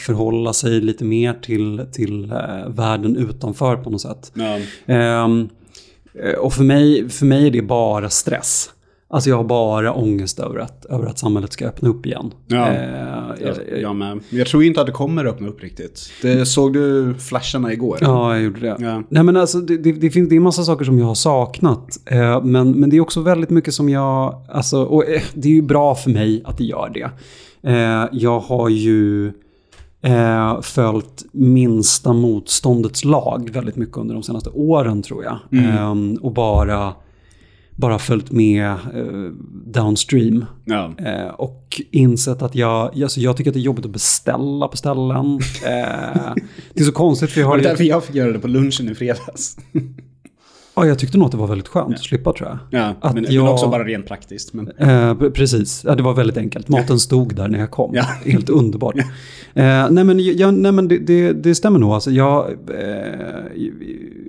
förhålla 0.00 0.52
sig 0.52 0.80
lite 0.80 1.04
mer 1.04 1.34
till, 1.34 1.84
till 1.92 2.26
världen 2.68 3.16
utanför 3.16 3.76
på 3.76 3.90
något 3.90 4.00
sätt. 4.00 4.32
Ja. 4.34 4.56
Eh, 4.94 5.28
och 6.38 6.52
för 6.52 6.64
mig, 6.64 7.08
för 7.08 7.26
mig 7.26 7.46
är 7.46 7.50
det 7.50 7.62
bara 7.62 8.10
stress. 8.10 8.70
Alltså 9.08 9.30
jag 9.30 9.36
har 9.36 9.44
bara 9.44 9.92
ångest 9.92 10.38
över 10.40 10.58
att, 10.58 10.84
över 10.84 11.06
att 11.06 11.18
samhället 11.18 11.52
ska 11.52 11.66
öppna 11.66 11.88
upp 11.88 12.06
igen. 12.06 12.30
Ja. 12.46 12.72
Eh, 12.72 13.46
Jag, 13.46 13.80
jag, 13.80 13.96
med. 13.96 14.20
Jag 14.30 14.46
tror 14.46 14.64
inte 14.64 14.80
att 14.80 14.86
det 14.86 14.92
kommer 14.92 15.24
öppna 15.24 15.48
upp 15.48 15.62
riktigt. 15.62 16.10
Det 16.22 16.46
såg 16.46 16.72
du 16.72 17.14
flasharna 17.14 17.72
igår? 17.72 17.98
Ja, 18.00 18.34
jag 18.34 18.44
gjorde 18.44 18.60
det. 18.60 18.76
Ja. 18.78 19.02
Nej, 19.08 19.22
men 19.22 19.36
alltså, 19.36 19.58
det, 19.60 19.76
det, 19.76 19.92
det, 19.92 20.10
finns, 20.10 20.28
det 20.28 20.34
är 20.34 20.36
en 20.36 20.42
massa 20.42 20.64
saker 20.64 20.84
som 20.84 20.98
jag 20.98 21.06
har 21.06 21.14
saknat. 21.14 21.98
Eh, 22.04 22.42
men, 22.44 22.70
men 22.72 22.90
det 22.90 22.96
är 22.96 23.00
också 23.00 23.20
väldigt 23.20 23.50
mycket 23.50 23.74
som 23.74 23.88
jag... 23.88 24.42
Alltså, 24.48 24.82
och, 24.82 25.08
eh, 25.08 25.22
det 25.34 25.48
är 25.48 25.52
ju 25.52 25.62
bra 25.62 25.94
för 25.94 26.10
mig 26.10 26.42
att 26.44 26.58
det 26.58 26.64
gör 26.64 26.90
det. 26.94 27.10
Eh, 27.70 28.08
jag 28.12 28.40
har 28.40 28.68
ju 28.68 29.32
eh, 30.06 30.60
följt 30.60 31.24
minsta 31.32 32.12
motståndets 32.12 33.04
lag 33.04 33.50
väldigt 33.52 33.76
mycket 33.76 33.96
under 33.96 34.14
de 34.14 34.22
senaste 34.22 34.50
åren 34.50 35.02
tror 35.02 35.24
jag. 35.24 35.38
Eh, 35.64 35.94
och 36.20 36.32
bara, 36.32 36.94
bara 37.70 37.98
följt 37.98 38.30
med 38.30 38.70
eh, 38.70 39.32
downstream. 39.66 40.44
Ja. 40.64 40.94
Eh, 40.98 41.28
och 41.28 41.80
insett 41.90 42.42
att 42.42 42.54
jag, 42.54 43.02
alltså 43.02 43.20
jag 43.20 43.36
tycker 43.36 43.50
att 43.50 43.54
det 43.54 43.60
är 43.60 43.62
jobbigt 43.62 43.84
att 43.84 43.90
beställa 43.90 44.68
på 44.68 44.76
ställen. 44.76 45.40
Eh, 45.64 46.34
det 46.74 46.80
är 46.80 46.84
så 46.84 46.92
konstigt 46.92 47.36
Var 47.36 47.44
har... 47.44 47.56
det 47.56 47.62
därför 47.62 47.84
jag 47.84 48.04
fick 48.04 48.14
göra 48.16 48.32
det 48.32 48.38
på 48.38 48.48
lunchen 48.48 48.88
i 48.88 48.94
fredags? 48.94 49.56
Ja, 50.78 50.86
jag 50.86 50.98
tyckte 50.98 51.18
nog 51.18 51.24
att 51.26 51.32
det 51.32 51.38
var 51.38 51.46
väldigt 51.46 51.68
skönt 51.68 51.94
att 51.94 52.00
slippa 52.00 52.32
tror 52.32 52.48
jag. 52.48 52.58
Ja, 52.80 52.94
Att 53.00 53.14
men, 53.14 53.24
jag- 53.28 53.44
men 53.44 53.52
också 53.52 53.68
bara 53.68 53.84
rent 53.84 54.06
praktiskt. 54.06 54.52
Men, 54.52 54.70
Eh, 54.78 55.14
precis, 55.14 55.84
ja, 55.84 55.94
det 55.94 56.02
var 56.02 56.14
väldigt 56.14 56.36
enkelt. 56.36 56.68
Maten 56.68 56.98
stod 56.98 57.34
där 57.34 57.48
när 57.48 57.58
jag 57.58 57.70
kom. 57.70 57.94
Ja. 57.94 58.02
Helt 58.24 58.48
underbart. 58.48 58.96
Eh, 58.98 59.04
nej 59.90 60.04
men, 60.04 60.20
jag, 60.38 60.54
nej, 60.54 60.72
men 60.72 60.88
det, 60.88 60.98
det, 60.98 61.32
det 61.32 61.54
stämmer 61.54 61.78
nog. 61.78 61.90
Alltså, 61.92 62.10
jag, 62.10 62.46
eh, 62.50 62.56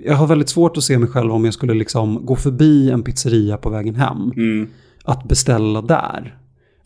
jag 0.04 0.14
har 0.14 0.26
väldigt 0.26 0.48
svårt 0.48 0.76
att 0.76 0.84
se 0.84 0.98
mig 0.98 1.08
själv 1.08 1.32
om 1.32 1.44
jag 1.44 1.54
skulle 1.54 1.74
liksom 1.74 2.26
gå 2.26 2.36
förbi 2.36 2.90
en 2.90 3.02
pizzeria 3.02 3.56
på 3.56 3.70
vägen 3.70 3.94
hem. 3.94 4.32
mm, 4.36 4.68
Att 5.04 5.28
beställa 5.28 5.82
där. 5.82 6.34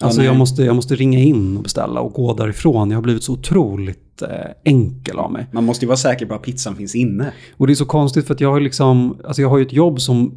Alltså 0.01 0.23
jag, 0.23 0.37
måste, 0.37 0.63
jag 0.65 0.77
måste 0.77 0.95
ringa 0.95 1.19
in 1.19 1.57
och 1.57 1.63
beställa 1.63 2.01
och 2.01 2.13
gå 2.13 2.35
därifrån. 2.35 2.91
Jag 2.91 2.97
har 2.97 3.03
blivit 3.03 3.23
så 3.23 3.33
otroligt 3.33 4.02
eh, 4.23 4.29
enkel 4.65 5.19
av 5.19 5.33
mig. 5.33 5.47
man 5.53 5.65
måste 5.65 5.85
ju 5.85 5.87
vara 5.87 5.97
säker 5.97 6.27
på 6.27 6.35
att 6.35 6.43
pizzan 6.43 6.77
finns 6.77 6.95
inne. 6.95 7.33
Och 7.57 7.67
det 7.67 7.73
är 7.73 7.75
så 7.75 7.85
konstigt 7.85 8.27
för 8.27 8.35
att 8.35 8.41
jag 8.41 8.51
har 8.53 8.61
liksom, 8.61 9.17
alltså 9.25 9.43
jag 9.43 9.49
har 9.49 9.59
ju 9.59 9.65
ett 9.67 9.73
jobb 9.73 10.01
som 10.01 10.35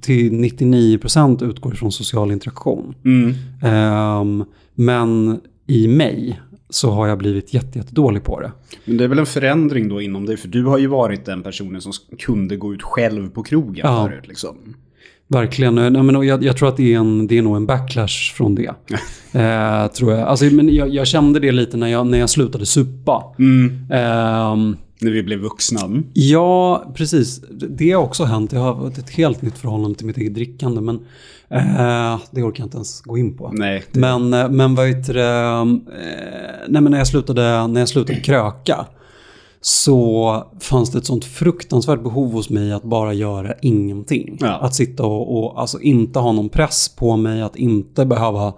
till 0.00 0.32
99% 0.32 1.44
utgår 1.44 1.70
från 1.70 1.92
social 1.92 2.32
interaktion. 2.32 2.94
Mm. 3.04 3.34
Ehm, 3.62 4.44
men 4.74 5.40
i 5.66 5.88
mig 5.88 6.40
så 6.70 6.90
har 6.90 7.06
jag 7.08 7.18
blivit 7.18 7.54
jätte, 7.54 7.78
jättedålig 7.78 8.24
på 8.24 8.40
det. 8.40 8.52
Men 8.84 8.96
det 8.96 9.04
är 9.04 9.08
väl 9.08 9.18
en 9.18 9.26
förändring 9.26 9.88
då 9.88 10.00
inom 10.00 10.26
dig, 10.26 10.36
för 10.36 10.48
du 10.48 10.64
har 10.64 10.78
ju 10.78 10.86
varit 10.86 11.24
den 11.24 11.42
personen 11.42 11.80
som 11.80 11.92
kunde 12.18 12.56
gå 12.56 12.74
ut 12.74 12.82
själv 12.82 13.30
på 13.30 13.42
krogen 13.42 13.86
Ja. 13.88 14.06
förut 14.08 14.28
liksom. 14.28 14.56
Verkligen. 15.32 15.74
Nej, 15.74 15.90
men 15.90 16.22
jag, 16.22 16.44
jag 16.44 16.56
tror 16.56 16.68
att 16.68 16.76
det 16.76 16.94
är, 16.94 16.98
en, 16.98 17.26
det 17.26 17.38
är 17.38 17.42
nog 17.42 17.56
en 17.56 17.66
backlash 17.66 18.32
från 18.34 18.54
det. 18.54 18.70
Eh, 19.34 19.86
tror 19.86 20.12
jag. 20.12 20.20
Alltså, 20.20 20.44
men 20.44 20.74
jag, 20.74 20.88
jag 20.88 21.06
kände 21.06 21.40
det 21.40 21.52
lite 21.52 21.76
när 21.76 21.86
jag, 21.86 22.06
när 22.06 22.18
jag 22.18 22.30
slutade 22.30 22.66
supa. 22.66 23.24
Mm. 23.38 23.86
Ehm, 23.90 24.76
När 25.00 25.10
vi 25.10 25.22
blev 25.22 25.38
vuxna. 25.38 25.80
Ja, 26.12 26.84
precis. 26.94 27.40
Det 27.50 27.90
har 27.92 28.02
också 28.02 28.24
hänt. 28.24 28.52
Jag 28.52 28.60
har 28.60 28.88
ett 28.88 29.10
helt 29.10 29.42
nytt 29.42 29.58
förhållande 29.58 29.98
till 29.98 30.06
mitt 30.06 30.16
eget 30.16 30.34
drickande. 30.34 30.80
Men 30.80 30.94
eh, 31.50 32.20
det 32.30 32.42
orkar 32.42 32.60
jag 32.60 32.66
inte 32.66 32.76
ens 32.76 33.00
gå 33.00 33.18
in 33.18 33.36
på. 33.36 33.50
Nej. 33.54 33.84
Det, 33.92 34.00
Men, 34.00 34.34
eh, 34.34 34.48
men 34.48 34.74
vad 34.74 34.88
heter 34.88 35.14
det? 35.14 35.24
Eh, 35.24 35.64
nej, 36.68 36.82
men 36.82 36.90
när 36.90 36.98
jag 36.98 37.06
slutade, 37.06 37.66
när 37.66 37.80
jag 37.80 37.88
slutade 37.88 38.20
kröka 38.20 38.86
så 39.64 40.46
fanns 40.60 40.90
det 40.90 40.98
ett 40.98 41.06
sånt 41.06 41.24
fruktansvärt 41.24 42.02
behov 42.02 42.32
hos 42.32 42.50
mig 42.50 42.72
att 42.72 42.82
bara 42.82 43.12
göra 43.12 43.54
ingenting. 43.62 44.36
Ja. 44.40 44.58
Att 44.58 44.74
sitta 44.74 45.02
och, 45.02 45.38
och 45.38 45.60
alltså 45.60 45.80
inte 45.80 46.18
ha 46.18 46.32
någon 46.32 46.48
press 46.48 46.88
på 46.88 47.16
mig, 47.16 47.42
att 47.42 47.56
inte 47.56 48.06
behöva 48.06 48.52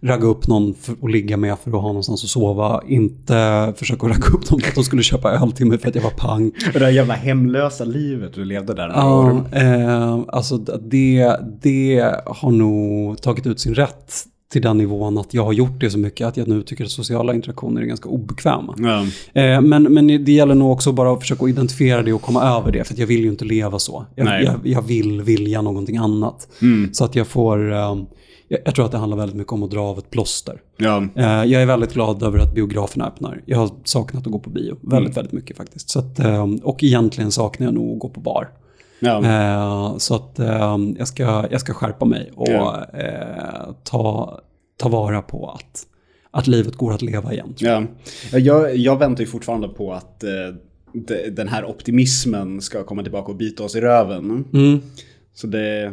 ragga 0.00 0.26
upp 0.26 0.48
någon 0.48 0.74
för, 0.74 0.96
och 1.00 1.10
ligga 1.10 1.36
med 1.36 1.58
för 1.58 1.70
att 1.70 1.82
ha 1.82 1.88
någonstans 1.88 2.24
att 2.24 2.30
sova. 2.30 2.82
Inte 2.86 3.72
försöka 3.76 4.06
ragga 4.06 4.26
upp 4.26 4.50
någon 4.50 4.60
för 4.60 4.68
att 4.68 4.74
de 4.74 4.84
skulle 4.84 5.02
köpa 5.02 5.30
öl 5.30 5.52
till 5.52 5.66
mig 5.66 5.78
för 5.78 5.88
att 5.88 5.94
jag 5.94 6.02
var 6.02 6.10
pank. 6.10 6.54
det 6.72 6.78
där 6.78 6.90
jävla 6.90 7.14
hemlösa 7.14 7.84
livet 7.84 8.34
du 8.34 8.44
levde 8.44 8.74
där 8.74 8.88
Ja, 8.88 9.44
eh, 9.52 10.18
alltså 10.28 10.56
det, 10.58 11.36
det 11.62 12.14
har 12.26 12.50
nog 12.50 13.22
tagit 13.22 13.46
ut 13.46 13.60
sin 13.60 13.74
rätt 13.74 14.12
till 14.48 14.62
den 14.62 14.78
nivån 14.78 15.18
att 15.18 15.34
jag 15.34 15.44
har 15.44 15.52
gjort 15.52 15.80
det 15.80 15.90
så 15.90 15.98
mycket 15.98 16.26
att 16.26 16.36
jag 16.36 16.48
nu 16.48 16.62
tycker 16.62 16.84
att 16.84 16.90
sociala 16.90 17.34
interaktioner 17.34 17.80
är 17.80 17.86
ganska 17.86 18.08
obekväma. 18.08 18.74
Ja. 18.78 19.06
Eh, 19.42 19.60
men, 19.60 19.82
men 19.82 20.06
det 20.24 20.32
gäller 20.32 20.54
nog 20.54 20.72
också 20.72 20.92
bara 20.92 21.12
att 21.12 21.20
försöka 21.20 21.48
identifiera 21.48 22.02
det 22.02 22.12
och 22.12 22.22
komma 22.22 22.42
över 22.42 22.72
det. 22.72 22.84
För 22.84 23.00
jag 23.00 23.06
vill 23.06 23.20
ju 23.20 23.28
inte 23.28 23.44
leva 23.44 23.78
så. 23.78 24.06
Jag, 24.14 24.42
jag, 24.42 24.54
jag 24.64 24.82
vill 24.82 25.22
vilja 25.22 25.62
någonting 25.62 25.96
annat. 25.96 26.48
Mm. 26.62 26.94
Så 26.94 27.04
att 27.04 27.14
jag 27.14 27.26
får... 27.26 27.72
Eh, 27.72 27.96
jag, 28.48 28.74
tror 28.74 28.84
att 28.84 28.92
det 28.92 28.98
handlar 28.98 29.16
väldigt 29.16 29.36
mycket 29.36 29.52
om 29.52 29.62
att 29.62 29.70
dra 29.70 29.80
av 29.80 29.98
ett 29.98 30.10
plåster. 30.10 30.60
Ja. 30.76 31.04
Eh, 31.14 31.24
jag 31.24 31.62
är 31.62 31.66
väldigt 31.66 31.94
glad 31.94 32.22
över 32.22 32.38
att 32.38 32.54
biograferna 32.54 33.06
öppnar. 33.06 33.42
Jag 33.46 33.58
har 33.58 33.70
saknat 33.84 34.26
att 34.26 34.32
gå 34.32 34.38
på 34.38 34.50
bio. 34.50 34.76
Väldigt, 34.80 35.16
väldigt 35.16 35.32
mycket 35.32 35.56
faktiskt. 35.56 35.90
Så 35.90 35.98
att, 35.98 36.18
eh, 36.18 36.46
och 36.62 36.84
egentligen 36.84 37.32
saknar 37.32 37.66
jag 37.66 37.74
nog 37.74 37.96
att 37.96 38.00
gå 38.00 38.08
på 38.08 38.20
bar. 38.20 38.48
Ja. 39.00 39.24
Eh, 39.24 39.96
så 39.98 40.14
att 40.14 40.38
eh, 40.38 40.78
jag, 40.98 41.08
ska, 41.08 41.46
jag 41.50 41.60
ska 41.60 41.74
skärpa 41.74 42.04
mig 42.04 42.30
och 42.34 42.48
Ja. 42.48 42.86
eh, 42.94 43.72
ta, 43.84 44.40
ta 44.76 44.88
vara 44.88 45.22
på 45.22 45.50
att, 45.50 45.86
att 46.30 46.46
livet 46.46 46.74
går 46.76 46.92
att 46.94 47.02
leva 47.02 47.32
igen. 47.32 47.54
tror 47.58 47.70
Ja. 47.70 47.82
Ja, 48.32 48.38
Jag, 48.38 48.76
jag 48.76 48.98
väntar 48.98 49.20
ju 49.20 49.26
fortfarande 49.26 49.68
på 49.68 49.92
att 49.92 50.24
de, 50.92 51.30
den 51.30 51.48
här 51.48 51.64
optimismen 51.64 52.60
ska 52.60 52.84
komma 52.84 53.02
tillbaka 53.02 53.32
och 53.32 53.36
bita 53.38 53.62
oss 53.64 53.76
i 53.76 53.80
röven. 53.80 54.24
jag. 54.24 54.44
Mm. 54.54 54.80
Så 55.34 55.46
det... 55.46 55.92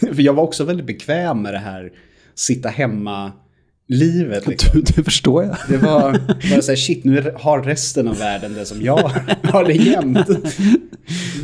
För 0.00 0.22
jag 0.22 0.32
var 0.34 0.42
också 0.42 0.64
väldigt 0.64 0.86
bekväm 0.86 1.42
med 1.42 1.54
det 1.54 1.58
här 1.58 1.92
sitta 2.34 2.68
hemma-livet. 2.68 4.46
Liksom. 4.46 4.80
Du, 4.80 4.92
det 4.96 5.04
förstår 5.04 5.44
jag. 5.44 5.56
Det 5.68 5.76
var 5.76 6.12
bara 6.50 6.62
så 6.62 6.70
här, 6.72 6.76
shit, 6.86 7.04
nu 7.04 7.34
har 7.38 7.62
resten 7.62 8.08
av 8.08 8.18
världen 8.18 8.54
det 8.54 8.64
som 8.66 8.82
jag 8.82 8.98
har 9.42 9.64
det 9.64 9.72
jämt. 9.74 10.28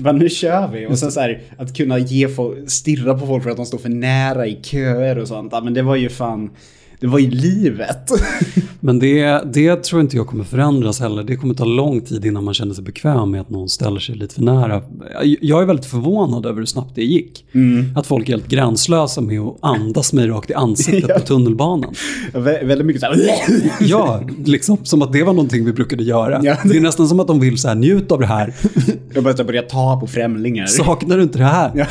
Men 0.02 0.18
nu 0.18 0.28
kör 0.28 0.68
vi. 0.68 0.86
Och 0.86 0.98
sen 0.98 1.12
så 1.12 1.20
här, 1.20 1.40
att 1.58 1.76
kunna 1.76 1.98
ge 1.98 2.28
folk, 2.28 2.70
stirra 2.70 3.18
på 3.18 3.26
folk 3.26 3.42
för 3.42 3.50
att 3.50 3.56
de 3.56 3.66
står 3.66 3.78
för 3.78 3.88
nära 3.88 4.46
i 4.46 4.58
köer 4.62 5.18
och 5.18 5.28
sånt. 5.28 5.52
Ja, 5.52 5.60
men 5.60 5.74
det 5.74 5.82
var 5.82 5.96
ju 5.96 6.08
fan, 6.08 6.50
det 7.00 7.06
var 7.06 7.18
ju 7.18 7.30
livet. 7.30 8.10
Men 8.80 8.98
det, 8.98 9.42
det 9.52 9.76
tror 9.84 10.00
inte 10.00 10.16
jag 10.16 10.26
kommer 10.26 10.44
förändras 10.44 11.00
heller. 11.00 11.22
Det 11.24 11.36
kommer 11.36 11.54
ta 11.54 11.64
lång 11.64 12.00
tid 12.00 12.24
innan 12.24 12.44
man 12.44 12.54
känner 12.54 12.74
sig 12.74 12.84
bekväm 12.84 13.30
med 13.30 13.40
att 13.40 13.50
någon 13.50 13.68
ställer 13.68 14.00
sig 14.00 14.14
lite 14.14 14.34
för 14.34 14.42
nära. 14.42 14.82
Jag 15.40 15.62
är 15.62 15.66
väldigt 15.66 15.86
förvånad 15.86 16.46
över 16.46 16.58
hur 16.58 16.66
snabbt 16.66 16.94
det 16.94 17.04
gick. 17.04 17.44
Att 17.96 18.06
folk 18.06 18.28
är 18.28 18.32
helt 18.32 18.48
gränslösa 18.48 19.20
med 19.20 19.40
att 19.40 19.56
andas 19.62 20.12
mig 20.12 20.28
rakt 20.28 20.50
i 20.50 20.54
ansiktet 20.54 21.04
Ja. 21.08 21.14
på 21.18 21.20
tunnelbanan. 21.26 21.94
Vä 22.34 22.64
väldigt 22.64 22.86
mycket 22.86 23.00
så 23.00 23.06
här, 23.06 23.16
Ja, 23.80 24.22
liksom 24.44 24.78
som 24.82 25.02
att 25.02 25.12
det 25.12 25.22
var 25.22 25.32
någonting 25.32 25.64
vi 25.64 25.72
brukade 25.72 26.02
göra. 26.04 26.40
Ja. 26.42 26.56
Det 26.64 26.76
är 26.76 26.80
nästan 26.80 27.08
som 27.08 27.20
att 27.20 27.26
de 27.26 27.40
vill 27.40 27.58
så 27.58 27.68
här, 27.68 27.74
njut 27.74 28.12
av 28.12 28.20
det 28.20 28.26
här. 28.26 28.54
jag 29.14 29.24
började 29.24 29.44
börja 29.44 29.62
ta 29.62 30.00
på 30.00 30.06
främlingar. 30.06 30.66
Saknar 30.66 31.16
du 31.16 31.22
inte 31.22 31.38
det 31.38 31.44
här? 31.44 31.70
Ja. 31.74 31.86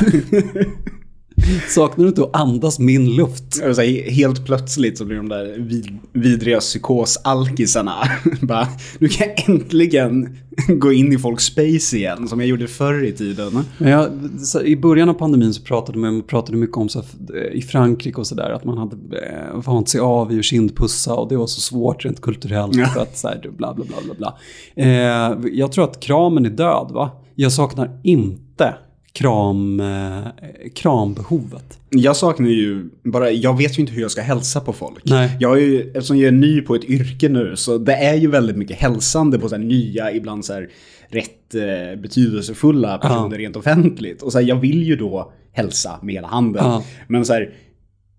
Saknar 1.69 2.03
du 2.03 2.09
inte 2.09 2.23
att 2.23 2.35
andas 2.35 2.79
min 2.79 3.15
luft? 3.15 3.61
Här, 3.61 4.11
helt 4.11 4.45
plötsligt 4.45 4.97
så 4.97 5.05
blir 5.05 5.17
de 5.17 5.29
där 5.29 5.59
vid, 5.59 5.97
vidriga 6.13 6.59
psykosalkisarna. 6.59 7.95
Bara, 8.41 8.67
nu 8.99 9.07
kan 9.07 9.27
jag 9.27 9.49
äntligen 9.49 10.37
gå 10.67 10.93
in 10.93 11.13
i 11.13 11.17
folks 11.17 11.43
space 11.43 11.97
igen, 11.97 12.27
som 12.27 12.39
jag 12.39 12.49
gjorde 12.49 12.67
förr 12.67 13.03
i 13.03 13.11
tiden. 13.11 13.59
Jag, 13.77 14.09
så, 14.39 14.61
I 14.61 14.77
början 14.77 15.09
av 15.09 15.13
pandemin 15.13 15.53
så 15.53 15.61
pratade 15.61 15.99
man 15.99 16.21
pratade 16.21 16.57
mycket 16.57 16.77
om 16.77 16.89
så, 16.89 16.99
här, 17.33 17.53
i 17.53 17.61
Frankrike 17.61 18.17
och 18.17 18.27
sådär 18.27 18.49
att 18.49 18.65
man 18.65 18.77
hade 18.77 18.95
eh, 18.95 19.59
vant 19.65 19.89
sig 19.89 20.01
av 20.01 20.27
vid 20.27 20.39
att 20.39 20.45
kindpussa 20.45 21.13
och 21.13 21.29
det 21.29 21.37
var 21.37 21.47
så 21.47 21.61
svårt 21.61 22.05
rent 22.05 22.21
kulturellt 22.21 22.75
Ja. 22.75 22.85
för 22.85 23.01
att 23.01 23.17
så 23.17 23.27
här, 23.27 23.49
bla 23.57 23.73
bla 23.73 23.85
bla 23.85 23.97
bla 24.05 24.13
bla. 24.13 24.37
Eh, 24.75 25.49
jag 25.53 25.71
tror 25.71 25.83
att 25.83 25.99
kramen 25.99 26.45
är 26.45 26.49
död 26.49 26.91
va? 26.93 27.11
Jag 27.35 27.51
saknar 27.51 27.99
inte 28.03 28.75
kram, 29.13 29.79
eh, 29.79 30.27
krambehovet. 30.75 31.79
Jag 31.89 32.15
saknar 32.15 32.49
ju 32.49 32.89
bara, 33.03 33.31
jag 33.31 33.57
vet 33.57 33.77
ju 33.77 33.81
inte 33.81 33.93
hur 33.93 34.01
jag 34.01 34.11
ska 34.11 34.21
hälsa 34.21 34.61
på 34.61 34.73
folk. 34.73 35.05
Nej. 35.05 35.37
Jag 35.39 35.57
är 35.57 35.61
ju, 35.61 35.81
eftersom 35.81 36.17
jag 36.17 36.27
är 36.27 36.31
ny 36.31 36.61
på 36.61 36.75
ett 36.75 36.83
yrke 36.83 37.29
nu, 37.29 37.55
så 37.55 37.77
det 37.77 37.93
är 37.93 38.15
ju 38.15 38.27
väldigt 38.27 38.57
mycket 38.57 38.77
hälsande 38.77 39.39
på 39.39 39.49
så 39.49 39.57
nya, 39.57 40.11
ibland 40.11 40.45
så 40.45 40.53
här 40.53 40.69
rätt 41.09 41.55
eh, 41.55 42.01
betydelsefulla 42.01 42.97
personer 42.97 43.37
rent 43.37 43.55
offentligt. 43.55 44.21
Och 44.21 44.31
så 44.31 44.39
här, 44.39 44.45
jag 44.45 44.55
vill 44.55 44.83
ju 44.83 44.95
då 44.95 45.31
hälsa 45.51 45.99
med 46.01 46.15
hela 46.15 46.27
handen. 46.27 46.65
Ja. 46.65 46.83
Men 47.07 47.25
så 47.25 47.33
här, 47.33 47.53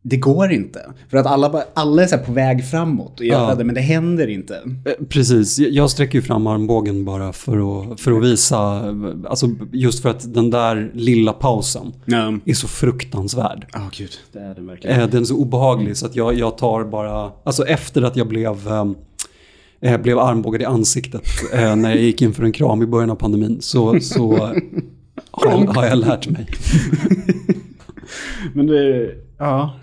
det 0.09 0.17
går 0.17 0.53
inte. 0.53 0.81
För 1.11 1.19
att 1.19 1.27
alla, 1.27 1.63
alla 1.75 2.03
är 2.03 2.07
så 2.07 2.19
på 2.19 2.33
väg 2.33 2.65
framåt 2.65 3.21
och 3.21 3.27
göra 3.27 3.49
Ja. 3.49 3.55
det, 3.55 3.65
men 3.65 3.75
det 3.75 3.81
händer 3.81 4.27
inte. 4.29 4.55
Eh, 4.85 5.07
Precis, 5.09 5.59
Jag- 5.59 5.91
sträcker 5.91 6.15
ju 6.19 6.23
fram 6.23 6.47
armbågen 6.47 7.05
bara 7.05 7.33
för 7.33 7.93
att, 7.93 8.01
för 8.01 8.13
att 8.13 8.25
visa, 8.25 8.59
alltså 9.29 9.49
just 9.73 10.03
för 10.03 10.09
att 10.11 10.35
den 10.35 10.51
där 10.51 10.91
lilla 10.95 11.33
pausen 11.33 11.93
Ja. 12.05 12.39
är 12.45 12.55
så 12.55 12.69
fruktansvärd. 12.69 13.67
Åh 13.75 13.89
gud, 13.93 14.11
det 14.33 14.39
är 14.39 14.55
den 14.55 14.67
verkligen. 14.67 15.01
Eh, 15.01 15.09
den 15.09 15.21
är 15.21 15.25
så 15.25 15.37
obehaglig 15.37 15.97
så 15.97 16.07
att 16.07 16.17
jag, 16.17 16.35
jag 16.39 16.59
tar 16.59 16.85
bara, 16.85 17.31
alltså 17.45 17.67
efter 17.67 18.03
att 18.03 18.17
jag 18.17 18.29
blev, 18.29 18.69
eh, 18.69 18.85
eh, 19.93 20.01
blev 20.01 20.19
armbågad 20.19 20.63
i 20.63 20.65
ansiktet 20.65 21.23
eh, 21.55 21.77
när 21.77 21.91
jag 21.91 21.99
gick 22.01 22.23
in 22.23 22.35
för 22.35 22.43
en 22.43 22.53
kram 22.53 22.83
i 22.83 22.87
början 22.87 23.11
av 23.11 23.15
pandemin 23.17 23.57
så, 23.61 24.01
så 24.01 24.37
har, 25.31 25.75
har 25.75 25.87
jag 25.87 25.99
lärt 25.99 26.29
mig. 26.29 26.47
Men 28.55 28.67
det, 28.67 29.11
ja. 29.39 29.75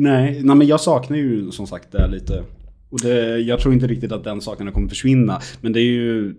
Nej, 0.00 0.40
nej, 0.42 0.56
men 0.56 0.66
jag 0.66 0.80
saknar 0.80 1.16
ju 1.16 1.50
som 1.50 1.66
sagt 1.66 1.92
det 1.92 2.08
lite. 2.08 2.42
Och 2.90 3.00
det, 3.00 3.38
jag 3.38 3.60
tror 3.60 3.74
inte 3.74 3.86
riktigt 3.86 4.12
att 4.12 4.24
den 4.24 4.40
saken 4.40 4.72
kommer 4.72 4.88
försvinna. 4.88 5.40
Men 5.60 5.72
det 5.72 5.80
är 5.80 5.84
ju... 5.84 6.34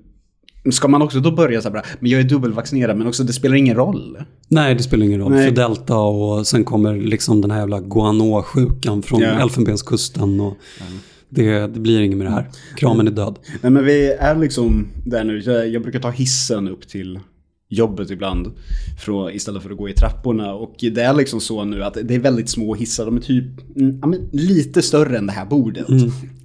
Ska 0.71 0.87
man 0.87 1.01
också 1.01 1.19
då 1.19 1.31
börja 1.31 1.61
så 1.61 1.69
här 1.69 1.85
men 1.99 2.11
jag 2.11 2.19
är 2.19 2.23
dubbelvaccinerad, 2.23 2.97
men 2.97 3.07
också 3.07 3.23
det 3.23 3.33
spelar 3.33 3.55
ingen 3.55 3.75
roll. 3.75 4.17
Nej, 4.47 4.75
det 4.75 4.83
spelar 4.83 5.05
ingen 5.05 5.19
roll. 5.19 5.31
Nej. 5.31 5.47
För 5.47 5.55
Delta 5.55 5.97
och 5.97 6.47
sen 6.47 6.63
kommer 6.63 6.95
liksom 6.97 7.41
den 7.41 7.51
här 7.51 7.59
jävla 7.59 7.79
guano-sjukan 7.79 9.01
från 9.01 9.21
Ja. 9.21 9.27
Elfenbenskusten. 9.27 10.39
Och 10.39 10.57
det, 11.29 11.67
det 11.67 11.79
blir 11.79 12.01
inget 12.01 12.17
med 12.17 12.27
det 12.27 12.31
här. 12.31 12.49
Kramen 12.77 13.07
är 13.07 13.11
död. 13.11 13.39
Nej 13.61 13.71
men 13.71 13.85
vi 13.85 14.11
är 14.11 14.35
liksom 14.35 14.87
där 15.05 15.23
nu. 15.23 15.39
Jag, 15.39 15.69
jag 15.69 15.81
brukar 15.81 15.99
ta 15.99 16.09
hissen 16.09 16.67
upp 16.67 16.87
till 16.87 17.19
jobbet 17.71 18.11
ibland. 18.11 18.51
För, 19.05 19.35
istället 19.35 19.63
för 19.63 19.69
att 19.69 19.77
gå 19.77 19.89
i 19.89 19.93
trapporna. 19.93 20.53
Och 20.53 20.75
det 20.79 20.97
är 20.97 21.13
liksom 21.13 21.39
så 21.39 21.63
nu 21.63 21.83
att 21.83 21.97
det 22.03 22.15
är 22.15 22.19
väldigt 22.19 22.49
små 22.49 22.75
hissar. 22.75 23.05
De 23.05 23.17
är 23.17 23.21
typ 23.21 23.75
mm, 23.75 23.99
ja, 24.01 24.13
lite 24.31 24.81
större 24.81 25.17
än 25.17 25.27
det 25.27 25.33
här 25.33 25.45
bordet. 25.45 25.87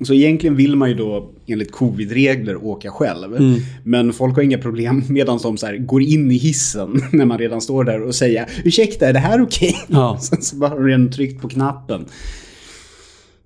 Så 0.04 0.14
egentligen 0.14 0.56
vill 0.56 0.76
man 0.76 0.88
ju 0.88 0.94
då 0.94 1.30
enligt 1.46 1.72
covid-regler 1.72 2.64
åka 2.64 2.90
själv. 2.90 3.60
Men 3.82 4.12
folk 4.12 4.36
har 4.36 4.42
inga 4.42 4.58
problem 4.58 5.04
medan 5.08 5.38
de 5.42 5.56
så 5.56 5.66
går 5.78 6.02
in 6.02 6.30
i 6.30 6.36
hissen 6.36 7.02
när 7.12 7.24
man 7.24 7.38
redan 7.38 7.60
står 7.60 7.84
där 7.84 8.02
och 8.02 8.14
säger 8.14 8.46
ursäkta 8.64 9.08
är 9.08 9.12
det 9.12 9.18
här 9.18 9.42
okej? 9.42 9.76
Ja. 9.88 10.18
Sen 10.22 10.42
så 10.42 10.56
bara 10.56 10.70
har 10.70 10.80
du 10.80 10.88
redan 10.88 11.10
tryckt 11.10 11.42
på 11.42 11.48
knappen. 11.48 12.04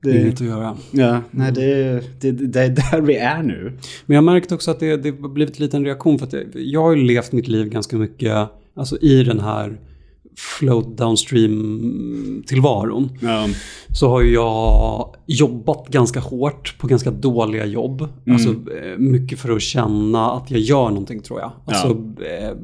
Det 0.02 0.11
är 0.11 0.21
inget 0.21 0.35
att 0.35 0.47
göra. 0.47 0.76
ja, 0.90 1.23
nej, 1.30 1.52
det, 1.52 2.00
det, 2.21 2.33
det 2.33 2.61
är 2.61 2.69
där 2.69 3.00
vi 3.00 3.16
är 3.16 3.42
nu. 3.42 3.73
Men 4.07 4.14
jag 4.14 4.23
har 4.23 4.33
märkt 4.33 4.52
också 4.52 4.71
att 4.71 4.80
det, 4.80 4.97
det 4.97 5.21
har 5.21 5.28
blivit 5.28 5.59
en 5.59 5.64
liten 5.64 5.85
reaktion 5.85 6.19
för 6.19 6.26
att 6.26 6.33
jag, 6.33 6.45
jag 6.54 6.83
har 6.83 6.97
ju 6.97 7.02
levt 7.02 7.33
mitt 7.33 7.49
liv 7.49 7.69
ganska 7.69 7.97
mycket 7.97 8.49
alltså 8.75 8.99
i 8.99 9.23
den 9.25 9.40
här 9.40 9.78
float 10.59 10.99
downstream 10.99 12.42
tillvaron. 12.47 13.09
Ja. 13.20 13.47
Så 13.94 14.09
har 14.09 14.23
jag 14.23 15.14
jobbat 15.26 15.88
ganska 15.88 16.20
hårt 16.20 16.78
på 16.78 16.87
ganska 16.87 17.11
dåliga 17.11 17.66
jobb. 17.66 18.09
Alltså 18.30 18.49
eh, 18.50 18.99
mycket 18.99 19.38
för 19.38 19.50
att 19.56 19.62
känna 19.62 20.30
att 20.32 20.50
jag 20.50 20.61
gör 20.61 20.88
någonting 20.88 21.20
tror 21.23 21.40
jag. 21.40 21.52
Alltså 21.64 21.88
eh, 21.88 22.56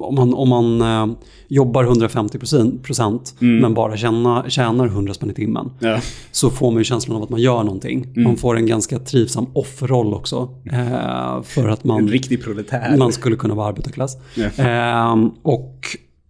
om 0.00 0.14
man, 0.14 0.34
om 0.34 0.48
man 0.48 0.80
eh, 0.82 1.16
jobbar 1.48 1.84
150 1.84 2.38
procent 2.82 3.34
men 3.38 3.74
bara 3.74 3.96
tjäna, 3.96 4.44
tjänar 4.48 4.86
100 4.86 5.14
spänn 5.14 5.30
i 5.30 5.34
timmen 5.34 5.70
Ja. 5.80 6.00
så 6.32 6.50
får 6.50 6.70
man 6.70 6.78
ju 6.80 6.84
känslan 6.84 7.16
av 7.16 7.22
att 7.22 7.30
man 7.30 7.40
gör 7.40 7.62
någonting. 7.64 8.06
Man 8.16 8.36
får 8.36 8.56
en 8.56 8.66
ganska 8.66 8.98
trivsam 8.98 9.46
offerroll 9.52 10.14
också. 10.14 10.48
Eh, 10.72 11.42
för 11.42 11.68
att 11.68 11.84
man, 11.84 11.98
En 11.98 12.08
riktig 12.08 12.42
proletär. 12.44 12.96
man 12.98 13.12
skulle 13.12 13.36
kunna 13.36 13.54
vara 13.54 13.68
arbetarklass. 13.68 14.16
Ja. 14.34 14.64
Ehm, 14.64 15.30
och 15.42 15.80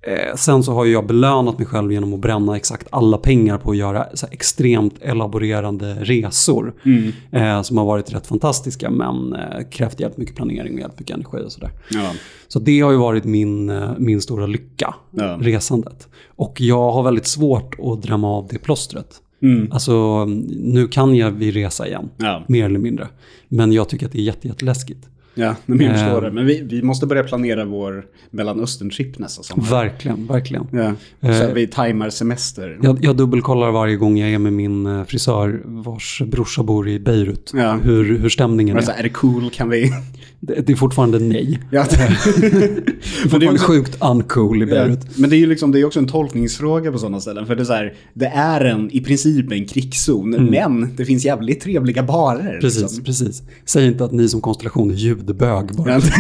eh, 0.03 0.35
sen 0.37 0.63
så 0.63 0.73
har 0.73 0.85
jag 0.85 1.07
belönat 1.07 1.59
mig 1.59 1.67
själv 1.67 1.93
genom 1.93 2.15
att 2.15 2.21
bränna 2.21 2.57
exakt 2.57 2.87
alla 2.91 3.19
pengar 3.19 3.59
på 3.59 3.71
att 3.71 3.77
göra 3.77 4.07
extremt 4.31 4.95
elaborerande 5.03 5.95
resor. 5.95 6.75
Mm. 6.85 7.13
Eh, 7.33 7.63
som 7.63 7.79
har 7.79 7.85
varit 7.85 8.13
rätt 8.13 8.27
fantastiska 8.27 8.91
men 8.91 9.33
eh, 9.35 9.69
krävt 9.71 10.01
jävligt 10.01 10.19
mycket 10.19 10.37
planering 10.37 10.75
och 10.75 10.81
jävligt 10.81 10.99
mycket 11.01 11.15
energi 11.17 11.39
och 11.47 11.53
sådär. 11.53 11.71
Ja. 11.91 12.11
Så 12.49 12.59
det 12.59 12.81
har 12.81 12.91
ju 12.91 12.97
varit 12.99 13.25
min, 13.25 13.71
eh, 13.71 13.91
min 13.99 14.21
stora 14.21 14.47
lycka, 14.47 14.95
Ja. 15.11 15.39
resandet. 15.41 16.09
Och 16.37 16.61
jag 16.61 16.91
har 16.93 17.03
väldigt 17.03 17.27
svårt 17.27 17.77
att 17.83 18.03
drämma 18.03 18.29
av 18.37 18.49
det 18.51 18.59
plåstret. 18.59 19.15
Mm. 19.43 19.73
Alltså, 19.73 20.25
nu 20.49 20.89
kan 20.89 21.15
jag 21.15 21.31
vi 21.31 21.51
resa 21.51 21.87
igen, 21.87 22.11
Ja. 22.17 22.45
mer 22.49 22.65
eller 22.65 22.79
mindre. 22.79 23.09
Men 23.49 23.73
jag 23.73 23.89
tycker 23.89 24.07
att 24.07 24.13
det 24.13 24.19
är 24.19 24.23
jätte, 24.23 24.49
jätteläskigt. 24.49 25.09
Ja, 25.41 25.55
men 25.67 25.81
jag 25.81 25.93
förstår 25.95 26.17
Eh. 26.17 26.21
det. 26.23 26.31
Men 26.31 26.47
vi, 26.47 26.63
vi 26.63 26.83
måste 26.83 27.07
börja 27.07 27.25
planera 27.25 27.65
vår 27.65 28.05
Mellanöstern-trip 28.31 29.19
nästa 29.19 29.43
sommar. 29.43 29.65
Verkligen, 29.71 30.27
verkligen. 30.27 30.67
Ja, 30.71 30.93
så 31.21 31.29
Eh. 31.29 31.49
att 31.51 31.57
vi 31.57 31.67
tajmar 31.67 32.11
semester. 32.11 32.79
Jag, 32.83 32.99
jag 33.05 33.17
dubbelkollar 33.17 33.71
varje 33.71 33.97
gång 33.97 34.19
jag 34.19 34.31
är 34.31 34.39
med 34.39 34.53
min 34.53 34.87
eh, 34.87 35.05
frisör 35.05 35.61
vars 35.65 36.23
brorsa 36.27 36.63
bor 36.63 36.89
i 36.89 36.99
Beirut. 36.99 37.53
Ja. 37.55 37.73
Hur, 37.73 38.19
hur 38.19 38.29
stämningen 38.29 38.83
så 38.83 38.91
är. 38.91 38.99
är 38.99 39.03
det 39.03 39.09
cool? 39.09 39.51
Kan 39.51 39.69
vi... 39.69 39.93
Det, 40.41 40.67
det 40.67 40.73
är 40.73 40.77
fortfarande 40.77 41.19
nej. 41.19 41.59
Ja. 41.71 41.87
Det 41.91 41.97
är 41.97 42.09
Men 42.11 42.51
det 42.81 42.91
är 42.91 43.29
fortfarande 43.29 43.51
också- 43.53 43.67
sjukt 43.67 43.97
uncool 44.03 44.63
i 44.63 44.67
Beirut. 44.67 44.99
Ja, 45.05 45.11
Men 45.17 45.31
det 45.31 45.37
är 45.37 45.39
ju 45.39 45.47
liksom, 45.47 45.73
det 45.73 45.81
är 45.81 45.85
också 45.85 45.99
en 45.99 46.07
tolkningsfråga 46.07 46.93
på 46.93 46.99
sådana 46.99 47.21
ställen. 47.21 47.47
För 47.47 47.55
det 47.57 47.63
är 47.63 47.65
så 47.65 47.73
här, 47.73 47.95
det 48.15 48.27
är 48.27 48.61
en, 48.65 48.91
i 48.91 49.01
princip 49.01 49.53
en 49.53 49.67
krigszon, 49.67 50.31
men 50.31 50.97
det 50.97 51.05
finns 51.05 51.25
jävligt 51.25 51.61
trevliga 51.61 52.03
barer. 52.03 52.49
Mm. 52.49 52.61
Precis, 52.61 52.83
Liksom. 52.83 53.05
precis. 53.05 53.43
Säg 53.65 53.87
inte 53.87 54.05
att 54.05 54.13
ni 54.13 54.29
som 54.29 54.41
konstellation 54.41 54.91
är 54.91 54.95
ljudbög 54.95 55.67
bara. 55.77 56.01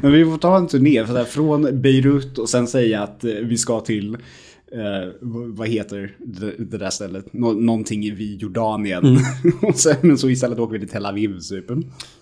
Men, 0.00 0.12
vi 0.12 0.24
får 0.24 0.38
ta 0.38 0.56
en 0.56 0.66
turné 0.66 1.06
för 1.06 1.12
det 1.12 1.18
här, 1.18 1.26
från 1.26 1.80
Beirut 1.82 2.38
och 2.38 2.48
sen 2.48 2.66
säga 2.66 3.02
att 3.02 3.24
eh, 3.24 3.30
vi 3.30 3.58
ska 3.58 3.80
till 3.80 4.16
Eh, 4.74 5.12
vad 5.54 5.68
heter 5.68 6.16
det, 6.18 6.54
det 6.58 6.78
där 6.78 6.90
stället? 6.90 7.32
Nå 7.32 7.52
någonting 7.52 8.04
i 8.04 8.36
Jordanien. 8.40 9.04
Mm. 9.06 9.22
och 9.62 9.76
sen, 9.76 10.18
så 10.18 10.30
istället 10.30 10.58
åker 10.58 10.72
vi 10.72 10.78
till 10.78 10.88
Tel 10.88 11.06
Aviv. 11.06 11.38
Typ. 11.38 11.66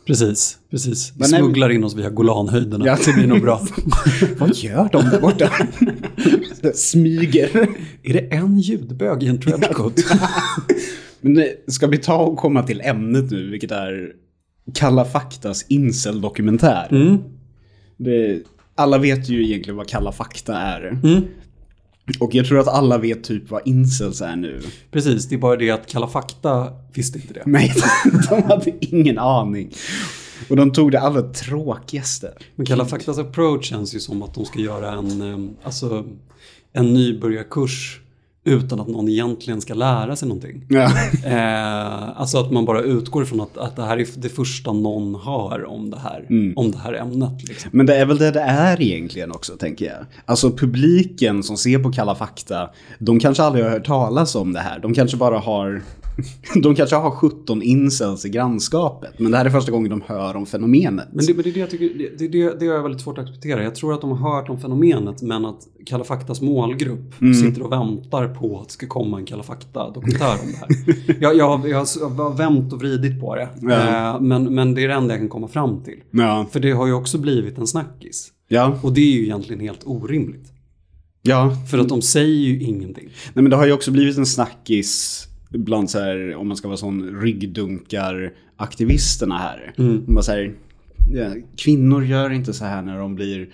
Precis, 0.06 0.58
precis. 0.70 1.12
Vi 1.18 1.24
smugglar 1.24 1.70
in 1.70 1.84
oss 1.84 1.96
via 1.96 2.10
Golanhöjderna. 2.10 2.86
Ja. 2.86 2.98
Det 3.06 3.12
blir 3.12 3.26
nog 3.26 3.40
bra. 3.40 3.60
Vad 4.38 4.56
gör 4.56 4.88
de 4.92 5.04
där 5.04 5.20
borta? 5.20 5.52
Smyger. 6.74 7.68
är 8.02 8.12
det 8.12 8.34
en 8.34 8.58
ljudbög 8.58 9.22
i 9.22 9.26
en 9.26 9.40
trenchcoat? 9.40 9.94
Men 11.20 11.38
eh, 11.38 11.44
ska 11.66 11.86
vi 11.86 11.98
ta 11.98 12.16
och 12.16 12.38
komma 12.38 12.62
till 12.62 12.80
ämnet 12.80 13.30
nu, 13.30 13.50
vilket 13.50 13.70
är 13.70 14.12
Kalla 14.74 15.04
faktas 15.04 15.64
incel-dokumentär. 15.68 16.88
Mm. 16.90 17.18
Alla 18.74 18.98
vet 18.98 19.28
ju 19.28 19.44
egentligen 19.44 19.76
vad 19.76 19.88
Kalla 19.88 20.12
fakta 20.12 20.56
är. 20.56 20.98
Mm. 21.04 21.22
Och 22.18 22.34
jag 22.34 22.46
tror 22.46 22.58
att 22.58 22.68
alla 22.68 22.98
vet 22.98 23.24
typ 23.24 23.50
vad 23.50 23.62
incels 23.64 24.20
är 24.20 24.36
nu. 24.36 24.62
Precis, 24.90 25.28
det 25.28 25.34
är 25.34 25.38
bara 25.38 25.56
det 25.56 25.70
att 25.70 25.86
Kalla 25.86 26.08
fakta 26.08 26.72
visste 26.94 27.18
inte 27.18 27.34
det. 27.34 27.42
Nej, 27.46 27.74
de 28.30 28.42
hade 28.42 28.72
ingen 28.80 29.18
aning. 29.18 29.72
Och 30.48 30.56
de 30.56 30.72
tog 30.72 30.92
det 30.92 31.00
allra 31.00 31.22
tråkigaste. 31.22 32.32
Men 32.56 32.66
Kalla 32.66 32.86
faktas 32.86 33.18
approach 33.18 33.66
känns 33.66 33.94
ju 33.94 34.00
som 34.00 34.22
att 34.22 34.34
de 34.34 34.44
ska 34.44 34.60
göra 34.60 34.92
en, 34.92 35.22
eh, 35.22 35.50
alltså, 35.62 36.04
en 36.72 36.94
nybörjarkurs 36.94 38.00
utan 38.50 38.80
att 38.80 38.88
någon 38.88 39.08
egentligen 39.08 39.60
ska 39.60 39.74
lära 39.74 40.16
sig 40.16 40.28
någonting. 40.28 40.64
Ja. 40.68 40.92
Eh, 41.24 42.20
alltså 42.20 42.38
att 42.38 42.50
man 42.50 42.64
bara 42.64 42.82
utgår 42.82 43.22
ifrån 43.22 43.40
att, 43.40 43.58
att 43.58 43.76
det 43.76 43.82
här 43.82 43.98
är 43.98 44.06
det 44.16 44.28
första 44.28 44.72
någon 44.72 45.14
hör 45.14 45.64
om 45.64 45.90
det 45.90 45.98
här, 45.98 46.26
om 46.56 46.70
det 46.70 46.78
här 46.78 46.92
ämnet. 46.92 47.48
Liksom. 47.48 47.70
Men 47.72 47.86
det 47.86 47.96
är 47.96 48.06
väl 48.06 48.18
det 48.18 48.30
det 48.30 48.40
är 48.40 48.82
egentligen 48.82 49.30
också, 49.30 49.56
tänker 49.56 49.86
jag. 49.86 50.06
Alltså 50.24 50.50
publiken 50.50 51.42
som 51.42 51.56
ser 51.56 51.78
på 51.78 51.92
Kalla 51.92 52.14
fakta, 52.14 52.70
de 52.98 53.20
kanske 53.20 53.42
aldrig 53.42 53.64
har 53.64 53.70
hört 53.70 53.86
talas 53.86 54.34
om 54.34 54.52
det 54.52 54.60
här. 54.60 54.78
De 54.78 54.94
kanske 54.94 55.16
bara 55.16 55.38
har... 55.38 55.82
De 56.62 56.74
kanske 56.74 56.96
har 56.96 57.10
17 57.10 57.62
incels 57.62 58.24
i 58.24 58.28
grannskapet, 58.28 59.18
men 59.18 59.32
det 59.32 59.38
här 59.38 59.44
är 59.44 59.50
första 59.50 59.72
gången 59.72 59.90
de 59.90 60.02
hör 60.06 60.36
om 60.36 60.46
fenomenet. 60.46 61.08
Men 61.12 61.26
det, 61.26 61.34
men 61.34 61.42
det 61.42 61.50
är 61.50 61.54
det 61.54 61.60
jag 61.60 61.70
tycker, 61.70 61.98
det, 62.18 62.28
det, 62.28 62.58
det, 62.58 62.64
jag 62.64 62.82
väldigt 62.82 63.00
svårt 63.00 63.18
att 63.18 63.24
acceptera. 63.24 63.62
Jag 63.62 63.74
tror 63.74 63.94
att 63.94 64.00
de 64.00 64.10
har 64.10 64.36
hört 64.36 64.48
om 64.48 64.60
fenomenet 64.60 65.22
men 65.22 65.44
att 65.44 65.66
Kalla 65.86 66.04
faktas 66.04 66.40
målgrupp 66.40 67.14
sitter 67.42 67.62
och 67.62 67.72
väntar 67.72 68.34
på 68.40 68.60
att 68.60 68.68
det 68.68 68.72
ska 68.72 68.86
komma 68.86 69.18
en 69.18 69.26
Kalla 69.26 69.42
fakta-dokumentär 69.42 70.36
om 70.42 70.52
det 70.52 70.56
här. 70.56 70.68
jag, 71.20 71.36
jag, 71.36 71.68
jag 71.68 71.78
har 71.78 72.36
vänt 72.36 72.72
och 72.72 72.78
vridit 72.78 73.20
på 73.20 73.34
det. 73.34 73.48
Ja. 73.62 74.14
Eh, 74.14 74.20
men, 74.20 74.54
men 74.54 74.74
det 74.74 74.84
är 74.84 74.88
det 74.88 74.94
enda 74.94 75.14
jag 75.14 75.20
kan 75.20 75.28
komma 75.28 75.48
fram 75.48 75.82
till. 75.82 76.00
Ja. 76.10 76.46
För 76.52 76.60
det 76.60 76.72
har 76.72 76.86
ju 76.86 76.92
också 76.92 77.18
blivit 77.18 77.58
en 77.58 77.66
snackis. 77.66 78.32
Ja. 78.48 78.78
Och 78.82 78.92
det 78.92 79.00
är 79.00 79.12
ju 79.12 79.22
egentligen 79.22 79.60
helt 79.60 79.80
orimligt. 79.84 80.52
Ja. 81.22 81.56
För 81.70 81.78
att 81.78 81.88
de 81.88 82.02
säger 82.02 82.48
ju 82.48 82.62
ingenting. 82.62 83.04
Nej, 83.04 83.42
men 83.42 83.50
det 83.50 83.56
har 83.56 83.66
ju 83.66 83.72
också 83.72 83.90
blivit 83.90 84.18
en 84.18 84.26
snackis 84.26 85.26
bland 85.48 85.90
så 85.90 85.98
här, 85.98 86.34
om 86.34 86.48
man 86.48 86.56
ska 86.56 86.68
vara 86.68 86.78
sån 86.78 87.20
ryggdunkar-aktivisterna 87.20 89.38
här. 89.38 89.74
Mm. 89.78 90.04
Bara 90.06 90.22
så 90.22 90.32
här, 90.32 90.54
kvinnor 91.56 92.04
gör 92.04 92.30
inte 92.30 92.52
så 92.52 92.64
här 92.64 92.82
när 92.82 92.98
de 92.98 93.14
blir, 93.14 93.48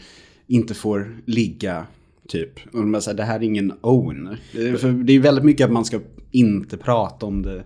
inte 0.46 0.74
får 0.74 1.16
ligga, 1.26 1.86
typ. 2.28 2.50
Och 2.72 2.80
de 2.80 2.92
bara 2.92 3.00
så 3.00 3.10
här, 3.10 3.16
det 3.16 3.22
här 3.22 3.36
är 3.36 3.42
ingen 3.42 3.72
own. 3.80 4.36
Det 4.52 4.68
är, 4.68 4.76
för 4.76 4.88
det 4.88 5.12
är 5.12 5.14
ju 5.14 5.20
väldigt 5.20 5.44
mycket 5.44 5.64
att 5.64 5.72
man 5.72 5.84
ska 5.84 6.00
inte 6.30 6.76
prata 6.76 7.26
om 7.26 7.42
det 7.42 7.64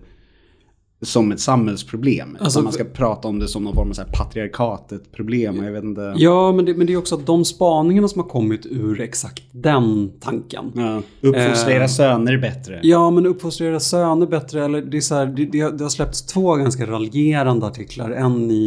som 1.03 1.31
ett 1.31 1.39
samhällsproblem. 1.39 2.37
Alltså, 2.39 2.61
man 2.61 2.73
ska 2.73 2.83
prata 2.83 3.27
om 3.27 3.39
det 3.39 3.47
som 3.47 3.63
någon 3.63 3.75
form 3.75 3.89
av 3.89 3.93
så 3.93 4.01
här 4.01 4.09
patriarkatet-problem. 4.13 5.59
och 5.59 5.65
Jag 5.65 5.71
vet 5.71 5.83
inte. 5.83 6.13
Ja, 6.17 6.51
men 6.51 6.65
det, 6.65 6.73
men 6.73 6.87
det 6.87 6.93
är 6.93 6.97
också 6.97 7.15
att 7.15 7.25
de 7.25 7.45
spaningarna 7.45 8.07
som 8.07 8.21
har 8.21 8.29
kommit 8.29 8.65
ur 8.65 9.01
exakt 9.01 9.43
den 9.51 10.11
tanken. 10.19 10.71
Ja, 10.75 11.01
uppfostra 11.21 11.71
era 11.73 11.83
Eh, 11.83 11.87
söner 11.87 12.37
bättre. 12.37 12.79
Ja, 12.83 13.09
men 13.11 13.25
uppfostra 13.25 13.67
era 13.67 13.79
söner 13.79 14.25
bättre. 14.27 14.65
Eller 14.65 14.81
det, 14.81 14.97
är 14.97 15.01
så 15.01 15.15
här, 15.15 15.25
det, 15.25 15.45
det, 15.45 15.59
har- 15.59 15.71
det 15.71 15.83
har 15.83 15.89
släppts 15.89 16.25
två 16.25 16.55
ganska 16.55 16.85
raljerande 16.85 17.65
artiklar. 17.65 18.11
En 18.11 18.51
i, 18.51 18.63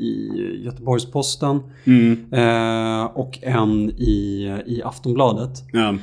i 0.00 0.62
Göteborgs-Posten 0.64 1.60
Mm. 1.84 2.26
eh, 2.32 3.04
och 3.04 3.38
en 3.42 3.90
i, 3.90 4.42
i 4.66 4.82
Aftonbladet. 4.84 5.50
Ja. 5.72 5.94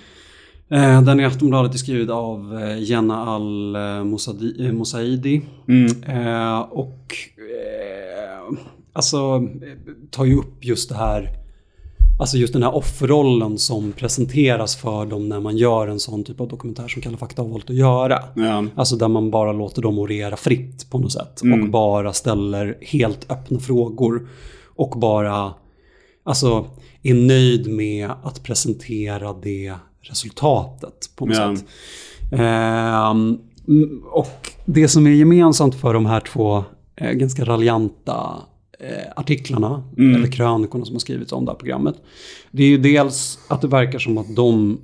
Eh, 0.70 1.02
den 1.02 1.20
i 1.20 1.26
Aftonbladet 1.26 1.74
är 1.74 1.78
skriven 1.78 2.10
av 2.10 2.60
eh, 2.60 2.84
Jenna 2.84 3.26
Al-Mosaidi. 3.26 5.42
Mm. 5.68 6.04
Eh, 6.04 6.60
och 6.60 7.16
eh, 7.38 8.58
alltså 8.94 9.48
tar 10.12 10.26
ju 10.26 10.36
upp 10.36 10.66
just 10.66 10.90
det 10.90 10.96
här 10.96 11.38
Alltså 12.20 12.38
just 12.38 12.54
den 12.54 12.64
här 12.64 12.76
offerrollen 12.76 13.58
som 13.58 13.92
presenteras 13.92 14.76
för 14.76 15.06
dem 15.06 15.30
när 15.30 15.40
man 15.40 15.58
gör 15.58 15.88
en 15.88 16.00
sån 16.00 16.24
typ 16.24 16.42
av 16.42 16.48
dokumentär 16.48 16.88
som 16.88 17.02
Kalla 17.02 17.18
fakta 17.18 17.42
har 17.42 17.50
valt 17.50 17.70
att 17.70 17.76
göra. 17.76 18.24
Ja. 18.36 18.66
Alltså 18.76 18.96
där 18.96 19.08
man 19.08 19.32
bara 19.32 19.54
låter 19.54 19.82
dem 19.82 20.00
orera 20.00 20.38
fritt 20.38 20.90
på 20.90 21.00
något 21.00 21.12
sätt. 21.12 21.42
Och 21.42 21.70
bara 21.70 22.14
ställer 22.14 22.78
helt 22.82 23.32
öppna 23.32 23.60
frågor. 23.60 24.28
Och 24.76 25.00
bara 25.00 25.54
alltså, 26.24 26.66
är 27.04 27.14
nöjd 27.14 27.68
med 27.68 28.12
att 28.24 28.44
presentera 28.44 29.34
det 29.34 29.74
resultatet 30.10 31.10
på 31.16 31.26
något 31.26 31.38
Ja. 31.38 31.56
sätt. 31.56 31.66
Ehm, 32.32 33.38
mm, 33.68 34.04
och 34.12 34.52
det 34.66 34.88
som 34.88 35.08
är 35.08 35.12
gemensamt 35.12 35.76
för 35.76 35.94
de 35.94 36.06
här 36.06 36.20
två 36.20 36.64
eh, 36.96 37.12
ganska 37.12 37.46
raljanta 37.46 38.36
eh, 38.80 39.12
artiklarna, 39.16 39.84
eller 39.98 40.32
krönikorna 40.32 40.86
som 40.86 40.96
har 40.96 41.00
skrivits 41.00 41.32
om 41.32 41.46
det 41.46 41.52
här 41.52 41.58
programmet. 41.58 41.96
Det 42.52 42.64
är 42.64 42.68
ju 42.68 42.78
dels 42.78 43.40
att 43.48 43.62
det 43.62 43.68
verkar 43.68 44.00
som 44.00 44.18
att 44.18 44.36
de 44.36 44.78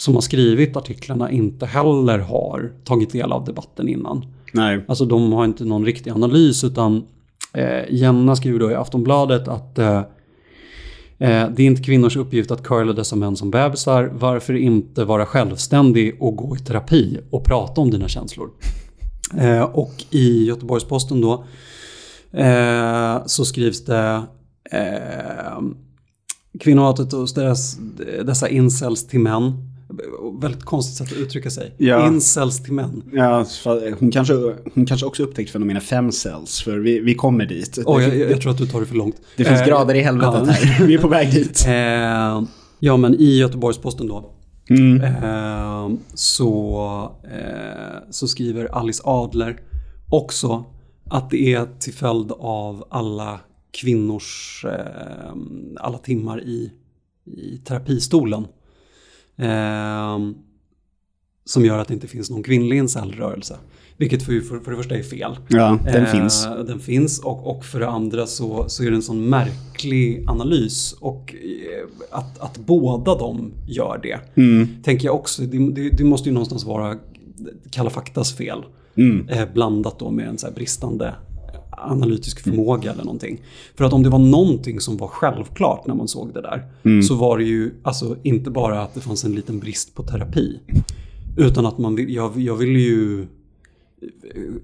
som 0.00 0.14
har 0.14 0.20
skrivit 0.20 0.76
artiklarna 0.76 1.30
inte 1.30 1.66
heller 1.66 2.18
har 2.18 2.72
tagit 2.84 3.10
del 3.12 3.32
av 3.32 3.44
debatten 3.44 3.88
innan. 3.88 4.26
Nej. 4.52 4.84
Alltså 4.88 5.04
de 5.04 5.32
har 5.32 5.44
inte 5.44 5.64
någon 5.64 5.84
riktig 5.84 6.10
analys 6.10 6.64
utan 6.64 7.02
eh, 7.54 7.84
Jenna 7.90 8.36
skriver 8.36 8.58
då 8.58 8.70
i 8.70 8.74
Aftonbladet 8.74 9.48
att 9.48 9.78
eh, 11.18 11.48
det 11.50 11.62
är 11.62 11.66
inte 11.66 11.82
kvinnors 11.82 12.16
uppgift 12.16 12.50
att 12.50 12.62
curla 12.62 12.92
dessa 12.92 13.16
män 13.16 13.36
som 13.36 13.50
bebisar. 13.50 14.10
Varför 14.18 14.54
inte 14.54 15.04
vara 15.04 15.26
självständig 15.26 16.22
och 16.22 16.36
gå 16.36 16.56
i 16.56 16.58
terapi 16.58 17.20
och 17.30 17.44
prata 17.44 17.80
om 17.80 17.90
dina 17.90 18.08
känslor? 18.08 18.50
Eh, 19.36 19.62
och 19.62 20.04
i 20.10 20.44
Göteborgs-Posten 20.44 21.20
då 21.20 21.44
eh, 22.32 23.26
så 23.26 23.44
skrivs 23.44 23.84
det 23.84 24.22
eh, 24.70 25.62
kvinnohatet 26.60 27.12
hos 27.12 27.34
deras, 27.34 27.78
dessa 28.24 28.48
incels 28.48 29.06
till 29.06 29.20
män. 29.20 29.67
Väldigt 30.40 30.64
konstigt 30.64 30.96
sätt 30.96 31.16
att 31.16 31.22
uttrycka 31.22 31.50
sig. 31.50 31.74
Ja. 31.78 32.06
Incels 32.06 32.62
till 32.62 32.72
män. 32.72 33.02
Ja, 33.12 33.46
hon 33.98 34.10
kanske, 34.10 34.34
hon 34.74 34.86
kanske 34.86 35.06
också 35.06 35.22
upptäckt 35.22 35.50
fenomenet 35.50 35.82
femcells, 35.82 36.62
för 36.62 36.78
vi, 36.78 37.00
vi 37.00 37.14
kommer 37.14 37.46
dit. 37.46 37.74
Det, 37.74 37.82
jag, 37.86 38.30
jag 38.30 38.40
tror 38.40 38.52
att 38.52 38.58
du 38.58 38.66
tar 38.66 38.80
det 38.80 38.86
för 38.86 38.94
långt. 38.94 39.16
det 39.36 39.44
finns 39.44 39.60
Eh, 39.60 39.66
grader 39.66 39.94
i 39.94 40.00
helvetet 40.00 40.42
ja. 40.46 40.52
här. 40.52 40.86
Vi 40.86 40.94
är 40.94 40.98
på 40.98 41.08
väg 41.08 41.32
dit. 41.32 41.64
Eh, 41.68 42.42
ja, 42.78 42.96
men 42.96 43.14
i 43.14 43.38
Göteborgs-Posten 43.38 44.06
då. 44.06 44.30
Mm. 44.70 45.00
Eh, 45.00 45.98
så, 46.14 47.12
eh, 47.24 47.98
så 48.10 48.28
skriver 48.28 48.64
Alice 48.64 49.02
Adler 49.04 49.60
också 50.10 50.64
att 51.10 51.30
det 51.30 51.54
är 51.54 51.66
till 51.78 51.94
följd 51.94 52.32
av 52.38 52.84
alla 52.90 53.40
kvinnors 53.70 54.64
eh, 54.68 55.32
alla 55.80 55.98
timmar 55.98 56.42
i, 56.42 56.72
i 57.24 57.58
terapistolen. 57.58 58.46
Eh, 59.38 60.18
som 61.44 61.64
gör 61.64 61.78
att 61.78 61.88
det 61.88 61.94
inte 61.94 62.06
finns 62.08 62.30
någon 62.30 62.42
kvinnlig 62.42 62.76
incelrörelse. 62.76 63.56
Vilket 63.96 64.22
för, 64.22 64.40
för, 64.40 64.58
för 64.60 64.70
det 64.70 64.76
första 64.76 64.94
är 64.94 65.02
fel. 65.02 65.38
Ja, 65.48 65.78
den 65.84 66.04
Eh, 66.04 66.10
finns. 66.12 66.44
Den 66.66 66.80
finns 66.80 67.18
och, 67.20 67.56
och 67.56 67.64
för 67.64 67.80
det 67.80 67.88
andra 67.88 68.26
så, 68.26 68.64
så 68.68 68.84
är 68.84 68.90
det 68.90 68.96
en 68.96 69.02
sån 69.02 69.28
märklig 69.28 70.24
analys. 70.28 70.92
Och 71.00 71.34
eh, 71.34 71.88
att, 72.18 72.38
att 72.38 72.58
båda 72.58 73.14
de 73.14 73.52
gör 73.66 74.00
det, 74.02 74.18
Mm. 74.42 74.68
tänker 74.82 75.06
jag 75.06 75.14
också, 75.14 75.42
det, 75.42 75.70
det, 75.72 75.90
det 75.90 76.04
måste 76.04 76.28
ju 76.28 76.32
någonstans 76.32 76.64
vara 76.64 76.96
Kalla 77.70 77.90
faktas 77.90 78.36
fel. 78.36 78.64
Mm. 78.96 79.28
Eh, 79.28 79.48
blandat 79.54 79.98
då 79.98 80.10
med 80.10 80.28
en 80.28 80.38
så 80.38 80.50
bristande 80.54 81.14
analytisk 81.80 82.40
förmåga 82.40 82.92
eller 82.92 83.04
någonting. 83.04 83.40
För 83.74 83.84
att 83.84 83.92
om 83.92 84.02
det 84.02 84.08
var 84.08 84.18
någonting 84.18 84.80
som 84.80 84.96
var 84.96 85.08
självklart 85.08 85.86
när 85.86 85.94
man 85.94 86.08
såg 86.08 86.34
det 86.34 86.42
där 86.42 86.64
så 87.02 87.14
var 87.14 87.38
det 87.38 87.44
ju 87.44 87.70
alltså 87.82 88.16
inte 88.22 88.50
bara 88.50 88.82
att 88.82 88.94
det 88.94 89.00
fanns 89.00 89.24
en 89.24 89.34
liten 89.34 89.58
brist 89.58 89.94
på 89.94 90.02
terapi. 90.02 90.60
Utan 91.36 91.66
att 91.66 91.78
man 91.78 91.94
vill, 91.94 92.14
jag, 92.14 92.40
jag 92.40 92.56
ville 92.56 92.78
ju 92.78 93.26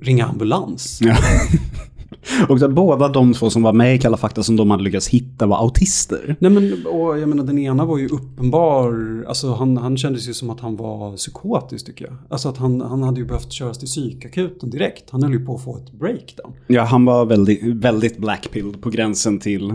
ringa 0.00 0.26
ambulans. 0.26 0.98
Ja. 1.02 1.16
och 2.48 2.62
att 2.62 2.70
båda 2.70 3.08
de 3.08 3.32
två 3.34 3.50
som 3.50 3.62
var 3.62 3.72
med 3.72 3.94
i 3.94 3.98
Kalla 3.98 4.16
fakta 4.16 4.42
som 4.42 4.56
de 4.56 4.70
hade 4.70 4.82
lyckats 4.82 5.08
hitta 5.08 5.46
var 5.46 5.56
autister. 5.58 6.36
Nej 6.38 6.50
men, 6.50 6.86
och 6.86 7.18
jag 7.18 7.28
menar 7.28 7.44
den 7.44 7.58
ena 7.58 7.84
var 7.84 7.98
ju 7.98 8.08
uppenbar, 8.08 9.24
alltså 9.28 9.52
han, 9.52 9.76
han 9.76 9.96
kändes 9.96 10.28
ju 10.28 10.34
som 10.34 10.50
att 10.50 10.60
han 10.60 10.76
var 10.76 11.16
psykotisk 11.16 11.86
tycker 11.86 12.04
jag. 12.04 12.14
Alltså 12.28 12.48
att 12.48 12.56
han, 12.56 12.80
han 12.80 13.02
hade 13.02 13.20
ju 13.20 13.26
behövt 13.26 13.52
köras 13.52 13.78
till 13.78 13.88
psykakuten 13.88 14.70
direkt. 14.70 15.10
Han 15.10 15.22
höll 15.22 15.32
ju 15.32 15.46
på 15.46 15.54
att 15.54 15.64
få 15.64 15.76
ett 15.76 15.92
breakdown. 15.92 16.52
Ja, 16.66 16.82
han 16.82 17.04
var 17.04 17.24
väldigt, 17.26 17.62
väldigt 17.62 18.18
blackpilled 18.18 18.82
på 18.82 18.90
gränsen 18.90 19.38
till 19.38 19.74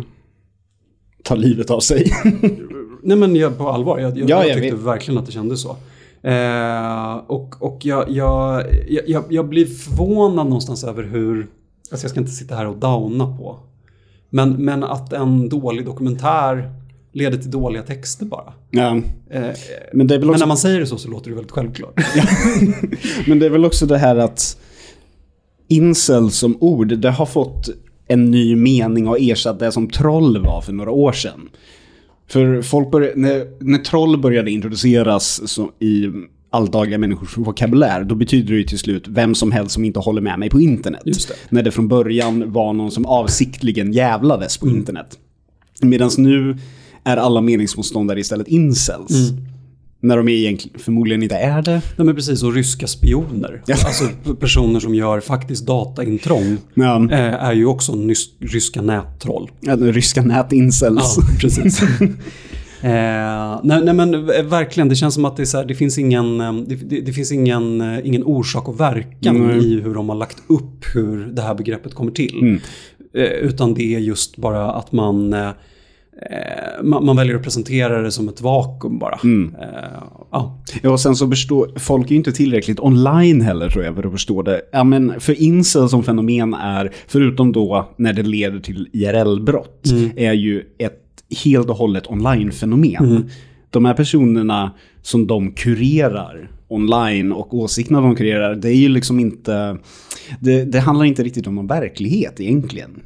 ta 1.24 1.36
livet 1.36 1.70
av 1.70 1.80
sig. 1.80 2.12
Nej 3.04 3.18
men 3.18 3.36
jag, 3.36 3.58
på 3.58 3.70
allvar, 3.70 4.00
jag, 4.00 4.18
jag, 4.18 4.30
Ja, 4.30 4.40
jag 4.40 4.48
jag 4.50 4.58
tyckte 4.58 4.76
vet. 4.76 4.86
verkligen 4.86 5.18
att 5.18 5.26
det 5.26 5.32
kändes 5.32 5.62
så. 5.62 5.76
Eh, 6.28 7.16
och 7.28 7.56
och 7.62 7.80
jag, 7.86 8.10
jag, 8.10 8.64
jag, 9.08 9.24
jag 9.30 9.50
blir 9.50 9.66
förvånad 9.66 10.46
någonstans 10.46 10.84
över 10.84 11.04
hur, 11.04 11.48
alltså 11.92 12.04
jag 12.06 12.12
ska 12.12 12.20
inte 12.20 12.32
sitta 12.32 12.56
här 12.56 12.68
och 12.68 12.78
downa 12.78 13.38
på. 13.38 13.60
Men, 14.30 14.52
men 14.66 14.84
att 14.84 15.14
en 15.14 15.50
dålig 15.50 15.86
dokumentär 15.86 16.72
leder 17.12 17.38
till 17.38 17.52
dåliga 17.52 17.84
texter 17.84 18.26
bara. 18.26 18.54
ja. 18.70 18.96
Eh, 19.30 19.48
Men 19.94 20.08
det 20.08 20.16
är 20.16 20.20
väl 20.20 20.26
men 20.26 20.30
också 20.30 20.40
när 20.40 20.48
man 20.48 20.58
säger 20.58 20.80
det 20.80 20.86
så 20.88 20.98
så 20.98 21.10
låter 21.10 21.30
det 21.30 21.36
väldigt 21.36 21.52
självklart. 21.52 21.94
Men 23.28 23.40
det 23.40 23.46
är 23.46 23.50
väl 23.50 23.66
också 23.66 23.86
det 23.86 23.98
här 23.98 24.16
att 24.16 24.58
incel 25.68 26.32
som 26.32 26.58
ord, 26.60 26.88
det 26.98 27.12
har 27.12 27.26
fått 27.26 27.70
en 28.08 28.32
ny 28.32 28.56
mening 28.56 29.08
och 29.08 29.18
ersatt 29.20 29.60
det 29.60 29.72
som 29.72 29.90
troll 29.90 30.46
var 30.46 30.62
för 30.62 30.74
några 30.74 30.92
år 30.92 31.12
sedan. 31.12 31.50
För 32.28 32.62
folk 32.62 32.92
började, 32.92 33.16
när, 33.22 33.48
när 33.60 33.80
troll 33.80 34.18
började 34.22 34.52
introduceras 34.52 35.60
i 35.80 36.08
alldagliga 36.50 36.98
människors 36.98 37.38
vokabulär, 37.38 38.04
då 38.04 38.16
betyder 38.16 38.54
det 38.54 38.58
ju 38.58 38.64
till 38.64 38.80
slut 38.80 39.06
vem 39.08 39.36
som 39.36 39.52
helst 39.52 39.72
som 39.72 39.86
inte 39.86 40.00
håller 40.00 40.22
med 40.22 40.40
mig 40.40 40.50
på 40.50 40.62
internet. 40.62 41.02
Det. 41.06 41.34
När 41.50 41.64
det 41.64 41.72
från 41.72 41.88
början 41.88 42.52
var 42.52 42.74
någon 42.74 42.92
som 42.92 43.06
avsiktligen 43.06 43.94
jävlades 43.94 44.58
på 44.58 44.66
Mm. 44.66 44.78
internet. 44.78 45.18
Medan 45.82 46.10
nu 46.18 46.58
är 47.04 47.18
alla 47.18 47.42
meningsmotståndare 47.42 48.20
istället 48.20 48.48
incels. 48.48 49.12
Mm. 49.32 49.46
När 50.02 50.18
de 50.18 50.30
egentligen 50.30 50.80
förmodligen 50.80 51.24
inte 51.24 51.36
är 51.36 51.62
det. 51.62 51.82
Nej 51.96 52.06
men 52.06 52.16
precis, 52.16 52.44
och 52.44 52.54
ryska 52.54 52.88
spioner. 52.88 53.62
Ja. 53.66 53.76
Alltså 53.86 54.04
personer 54.40 54.80
som 54.80 54.96
gör 54.96 55.20
faktiskt 55.20 55.66
dataintrång. 55.66 56.58
Ja. 56.74 57.12
Eh, 57.12 57.44
är 57.44 57.54
ju 57.54 57.66
också 57.66 57.94
ryska 58.40 58.82
nättroll. 58.82 59.52
Ja, 59.62 59.76
ryska 59.76 60.22
nätincels. 60.22 61.16
Ja, 61.18 61.24
precis. 61.40 61.82
eh, 62.82 63.60
nej, 63.64 63.82
nej 63.84 63.94
men 63.94 64.14
eh, 64.14 64.44
verkligen, 64.44 64.90
det 64.90 64.96
känns 64.96 65.14
som 65.14 65.26
att 65.26 65.38
det, 65.38 65.54
här, 65.54 65.66
det 65.66 65.76
finns 65.76 65.98
ingen, 65.98 66.42
eh, 66.42 66.54
det, 66.54 67.02
det, 67.02 67.14
finns 67.14 67.32
ingen, 67.32 67.82
eh, 67.82 68.08
ingen 68.08 68.24
orsak 68.24 68.68
och 68.68 68.80
verkan 68.80 69.48
Nej. 69.48 69.74
i 69.74 69.82
hur 69.82 69.94
de 69.94 70.10
har 70.10 70.16
lagt 70.16 70.38
upp 70.48 70.86
hur 70.94 71.26
det 71.26 71.42
här 71.42 71.56
begreppet 71.56 71.94
kommer 71.94 72.12
till. 72.12 72.40
Mm. 72.42 72.60
Eh, 73.14 73.24
utan 73.24 73.74
det 73.74 73.96
är 73.96 74.00
just 74.00 74.38
bara 74.38 74.72
att 74.72 74.92
man, 74.92 75.34
eh, 75.34 75.50
man, 76.84 77.06
man 77.06 77.16
väljer 77.16 77.36
att 77.36 77.44
presentera 77.44 78.02
det 78.02 78.12
som 78.12 78.30
ett 78.30 78.42
vakuum 78.42 79.00
bara. 79.00 79.20
Mm. 79.24 79.56
Ja. 80.32 80.64
Ja, 80.82 80.90
och 80.90 81.00
sen 81.00 81.16
så 81.16 81.30
förstår 81.30 81.80
folk 81.80 82.06
är 82.06 82.12
ju 82.12 82.18
inte 82.18 82.32
tillräckligt 82.32 82.80
online 82.80 83.42
heller 83.42 83.70
tror 83.70 83.84
jag 83.84 83.96
för 83.96 84.04
att 84.04 84.12
förstå 84.12 84.42
det. 84.42 84.62
Ja, 84.72 84.84
men 84.84 85.20
för 85.20 85.42
incel 85.42 85.90
som 85.90 86.04
fenomen 86.04 86.54
är, 86.54 86.92
förutom 87.08 87.52
då 87.52 87.90
när 87.98 88.14
det 88.14 88.24
leder 88.24 88.60
till 88.60 88.88
IRL-brott, 88.94 89.84
är 90.16 90.34
ju 90.34 90.64
ett 90.78 91.09
helt 91.44 91.70
och 91.70 91.76
hållet 91.76 92.08
online-fenomen. 92.08 93.30
De 93.70 93.86
här 93.86 93.94
personerna 93.94 94.72
som 95.02 95.28
de 95.28 95.52
kurerar 95.52 96.52
online 96.68 97.32
och 97.32 97.54
åsikterna 97.54 98.02
de 98.02 98.16
kurerar, 98.16 98.56
det 98.56 98.70
är 98.70 98.76
ju 98.76 98.90
liksom 98.90 99.20
inte, 99.20 99.78
det, 100.40 100.64
det 100.64 100.80
handlar 100.80 101.06
inte 101.06 101.24
riktigt 101.24 101.48
om 101.48 101.56
någon 101.56 101.68
verklighet 101.68 102.40
egentligen. 102.40 103.02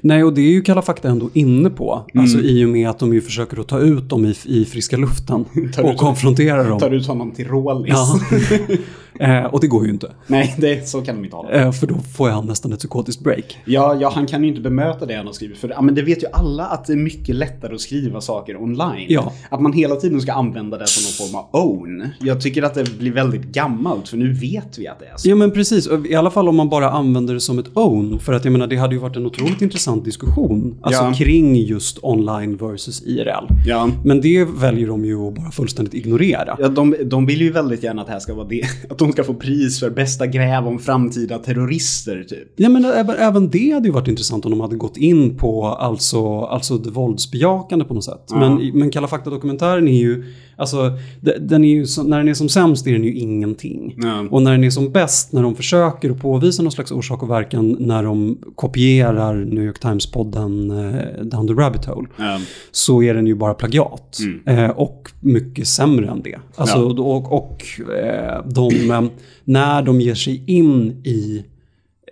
Nej, 0.00 0.24
och 0.24 0.34
det 0.34 0.40
är 0.40 0.50
ju 0.50 0.62
Kalla 0.62 0.82
fakta 0.82 1.08
ändå 1.08 1.30
inne 1.32 1.70
på. 1.70 2.06
Mm. 2.14 2.22
Alltså 2.22 2.38
i 2.38 2.64
och 2.64 2.68
med 2.68 2.88
att 2.88 2.98
de 2.98 3.14
ju 3.14 3.20
försöker 3.20 3.60
att 3.60 3.68
ta 3.68 3.78
ut 3.80 4.08
dem 4.08 4.24
i, 4.24 4.34
i 4.44 4.64
friska 4.64 4.96
luften 4.96 5.44
och 5.82 5.96
konfrontera 5.96 6.64
dem. 6.64 6.78
Tar 6.78 6.90
ut 6.90 7.06
honom 7.06 7.30
till 7.30 7.48
rålis. 7.48 7.94
Ja. 7.94 8.20
eh, 9.20 9.44
och 9.44 9.60
det 9.60 9.66
går 9.66 9.84
ju 9.84 9.90
inte. 9.90 10.12
Nej, 10.26 10.54
det, 10.58 10.88
så 10.88 11.02
kan 11.02 11.16
de 11.16 11.24
inte 11.24 11.36
ha 11.36 11.46
det. 11.48 11.60
Eh, 11.60 11.72
för 11.72 11.86
då 11.86 11.94
får 12.16 12.30
jag 12.30 12.46
nästan 12.46 12.72
ett 12.72 12.78
psykotiskt 12.78 13.20
break. 13.20 13.58
Ja, 13.64 13.96
ja, 14.00 14.12
han 14.14 14.26
kan 14.26 14.42
ju 14.42 14.48
inte 14.48 14.60
bemöta 14.60 15.06
det 15.06 15.14
han 15.14 15.26
har 15.26 15.32
skrivit. 15.32 15.58
För 15.58 15.68
ja, 15.68 15.82
men 15.82 15.94
det 15.94 16.02
vet 16.02 16.22
ju 16.22 16.26
alla 16.32 16.66
att 16.66 16.84
det 16.86 16.92
är 16.92 16.96
mycket 16.96 17.34
lättare 17.36 17.74
att 17.74 17.80
skriva 17.80 18.20
saker 18.20 18.62
online. 18.62 19.06
Ja. 19.08 19.32
Att 19.48 19.60
man 19.60 19.72
hela 19.72 19.96
tiden 19.96 20.20
ska 20.20 20.32
använda 20.32 20.78
det 20.78 20.86
som 20.86 21.02
någon 21.26 21.28
form 21.30 21.40
av 21.52 21.66
own. 21.66 22.08
Jag 22.20 22.40
tycker 22.40 22.62
att 22.62 22.74
det 22.74 22.98
blir 22.98 23.12
väldigt 23.12 23.42
gammalt, 23.44 24.08
för 24.08 24.16
nu 24.16 24.32
vet 24.32 24.78
vi 24.78 24.88
att 24.88 24.98
det 25.00 25.06
är 25.06 25.16
så. 25.16 25.28
Ja 25.30 25.34
men 25.34 25.50
precis, 25.50 25.88
i 26.08 26.14
alla 26.14 26.30
fall 26.30 26.48
om 26.48 26.56
man 26.56 26.68
bara 26.68 26.90
använder 26.90 27.34
det 27.34 27.40
som 27.40 27.58
ett 27.58 27.76
own. 27.76 28.18
För 28.18 28.32
att 28.32 28.44
jag 28.44 28.52
menar 28.52 28.66
det 28.66 28.76
hade 28.76 28.94
ju 28.94 29.00
varit 29.00 29.16
en 29.16 29.26
otroligt 29.26 29.62
intressant 29.62 30.04
diskussion. 30.04 30.78
Alltså 30.82 31.02
Ja. 31.02 31.12
kring 31.14 31.56
just 31.56 31.98
online 32.02 32.56
versus 32.56 33.02
IRL. 33.06 33.46
Ja. 33.66 33.88
Men 34.04 34.20
det 34.20 34.44
väljer 34.44 34.88
de 34.88 35.04
ju 35.04 35.28
att 35.28 35.34
bara 35.34 35.50
fullständigt 35.50 35.94
ignorera. 35.94 36.56
Ja, 36.58 36.68
de, 36.68 36.96
de 37.04 37.26
vill 37.26 37.40
ju 37.40 37.52
väldigt 37.52 37.82
gärna 37.82 38.00
att 38.00 38.06
det 38.06 38.12
här 38.12 38.20
ska 38.20 38.34
vara 38.34 38.46
det. 38.48 38.62
Att 38.90 38.98
de 39.02 39.12
ska 39.12 39.24
få 39.24 39.34
pris 39.34 39.80
för 39.80 39.90
bästa 39.90 40.26
gräv 40.26 40.66
om 40.66 40.78
framtida 40.78 41.38
terrorister, 41.38 42.24
typ. 42.28 42.52
Ja 42.56 42.68
men 42.68 42.84
även, 42.84 43.16
även 43.16 43.50
det 43.50 43.70
hade 43.72 43.88
ju 43.88 43.92
varit 43.92 44.08
intressant 44.08 44.44
om 44.44 44.50
de 44.50 44.60
hade 44.60 44.76
gått 44.76 44.96
in 44.96 45.36
på 45.36 45.66
alltså, 45.66 46.40
alltså 46.40 46.78
det 46.78 46.90
våldsbejakande 46.90 47.84
på 47.84 47.94
något 47.94 48.04
sätt. 48.04 48.26
Men, 48.30 48.70
men 48.74 48.90
Kalla 48.90 49.08
fakta-dokumentären 49.08 49.88
är 49.88 49.98
ju, 49.98 50.24
alltså 50.56 50.90
de- 51.20 51.38
den 51.38 51.64
är 51.64 51.68
ju, 51.68 51.86
när 52.04 52.18
den 52.18 52.28
är 52.28 52.34
som 52.34 52.48
sämst 52.48 52.86
är 52.86 52.92
den 52.92 53.04
ju 53.04 53.14
ingenting. 53.14 53.94
Ja. 54.02 54.26
Och 54.30 54.42
när 54.42 54.50
den 54.52 54.64
är 54.64 54.70
som 54.70 54.92
bäst, 54.92 55.32
när 55.32 55.42
de 55.42 55.54
försöker 55.54 56.10
att 56.10 56.20
påvisa 56.20 56.62
någon 56.62 56.72
slags 56.72 56.90
orsak 56.92 57.22
och 57.22 57.30
verkan, 57.30 57.76
när 57.80 58.02
de 58.02 58.38
kopierar 58.54 59.34
New 59.34 59.64
York 59.64 59.80
Times-podden 59.80 60.70
eh, 60.70 61.24
Down 61.24 61.46
the 61.48 61.52
Rabbit 61.54 61.84
Hole, 61.84 62.08
Ja. 62.18 62.40
så 62.70 63.02
är 63.02 63.14
den 63.14 63.26
ju 63.26 63.34
bara 63.34 63.54
plagiat. 63.54 64.18
Eh, 64.46 64.70
och 64.70 65.08
mycket 65.20 65.68
sämre 65.68 66.06
än 66.10 66.22
det. 66.22 66.38
Alltså, 66.56 66.78
Ja. 66.78 67.02
Och, 67.02 67.32
och 67.32 67.62
eh, 68.04 68.44
de, 68.46 68.90
eh, 68.92 69.02
när 69.44 69.82
de 69.82 70.00
ger 70.00 70.14
sig 70.14 70.44
in 70.46 70.90
i 71.04 71.44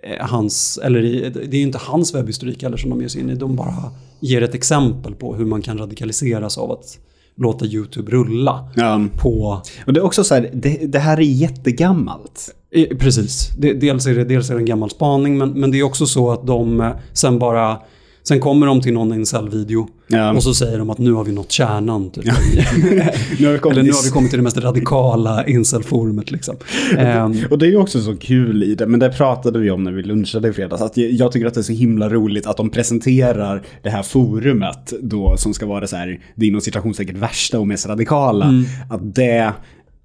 eh, 0.03 0.25
hans, 0.27 0.79
eller 0.83 1.03
i, 1.03 1.29
det 1.29 1.55
är 1.57 1.59
ju 1.59 1.61
inte 1.61 1.79
hans 1.81 2.15
webbhistorik 2.15 2.63
heller 2.63 2.77
som 2.77 2.89
de 2.89 3.01
ger 3.01 3.07
sig 3.07 3.21
in 3.21 3.29
i, 3.29 3.35
de 3.35 3.55
bara 3.55 3.91
ger 4.19 4.41
ett 4.41 4.55
exempel 4.55 5.15
på 5.15 5.35
hur 5.35 5.45
man 5.45 5.61
kan 5.61 5.77
radikaliseras 5.77 6.57
av 6.57 6.71
att 6.71 6.99
låta 7.35 7.65
YouTube 7.65 8.11
rulla 8.11 8.69
Ja. 8.75 9.05
på 9.17 9.61
Och 9.85 9.93
det 9.93 9.99
är 9.99 10.05
också 10.05 10.23
så 10.23 10.33
här, 10.35 10.49
det, 10.53 10.69
det 10.91 10.99
här 10.99 11.17
är 11.17 11.21
jättegammalt. 11.21 12.55
Precis. 12.99 13.49
Dels, 13.57 14.07
är 14.07 14.15
det, 14.15 14.23
dels 14.23 14.49
är 14.49 14.53
det 14.53 14.59
en 14.61 14.65
gammal 14.65 14.89
spaning, 14.89 15.37
men, 15.37 15.49
men 15.49 15.71
det 15.71 15.79
är 15.79 15.83
också 15.83 16.05
så 16.05 16.31
att 16.31 16.47
de 16.47 16.81
eh, 16.81 16.91
sen 17.13 17.39
bara... 17.39 17.77
Sen 18.23 18.39
kommer 18.39 18.67
de 18.67 18.81
till 18.81 18.93
någon 18.93 19.13
incel-video 19.13 19.87
Ja. 20.07 20.33
och 20.33 20.43
så 20.43 20.53
säger 20.53 20.77
de 20.77 20.89
att 20.89 20.97
nu 20.97 21.11
har 21.13 21.23
vi 21.23 21.31
nått 21.31 21.51
kärnan. 21.51 22.09
Typ. 22.09 22.23
Nu 23.39 23.45
har 23.45 23.53
vi 23.53 23.59
kommit 23.59 23.77
Eller 23.77 23.83
nu 23.83 23.89
till- 23.89 23.93
har 23.97 24.03
vi 24.03 24.09
kommit 24.09 24.29
till 24.29 24.39
det 24.39 24.43
mest 24.43 24.57
radikala 24.57 25.45
incel-forumet. 25.47 26.31
Liksom. 26.31 26.55
Ehm, 26.97 27.35
Och 27.49 27.57
det 27.59 27.65
är 27.65 27.69
ju 27.69 27.77
också 27.77 28.01
så 28.01 28.15
kul 28.15 28.63
i 28.63 28.75
det, 28.75 28.87
men 28.87 28.99
det 28.99 29.09
pratade 29.09 29.59
vi 29.59 29.71
om 29.71 29.83
när 29.83 29.91
vi 29.91 30.03
lunchade 30.03 30.47
i 30.49 30.53
fredags. 30.53 30.81
Att 30.81 30.97
jag- 30.97 31.31
tycker 31.31 31.47
att 31.47 31.53
det 31.53 31.59
är 31.59 31.63
så 31.63 31.73
himla 31.73 32.09
roligt 32.09 32.47
att 32.47 32.57
de 32.57 32.69
presenterar 32.69 33.61
det 33.83 33.89
här 33.89 34.03
forumet 34.03 34.93
då 35.01 35.37
som 35.37 35.53
ska 35.53 35.65
vara 35.65 35.87
så 35.87 35.95
här, 35.95 36.19
det 36.35 36.45
inom 36.45 36.61
citationstecken 36.61 37.19
värsta 37.19 37.59
och 37.59 37.67
mest 37.67 37.87
radikala. 37.87 38.53
Att 38.89 39.15
det 39.15 39.51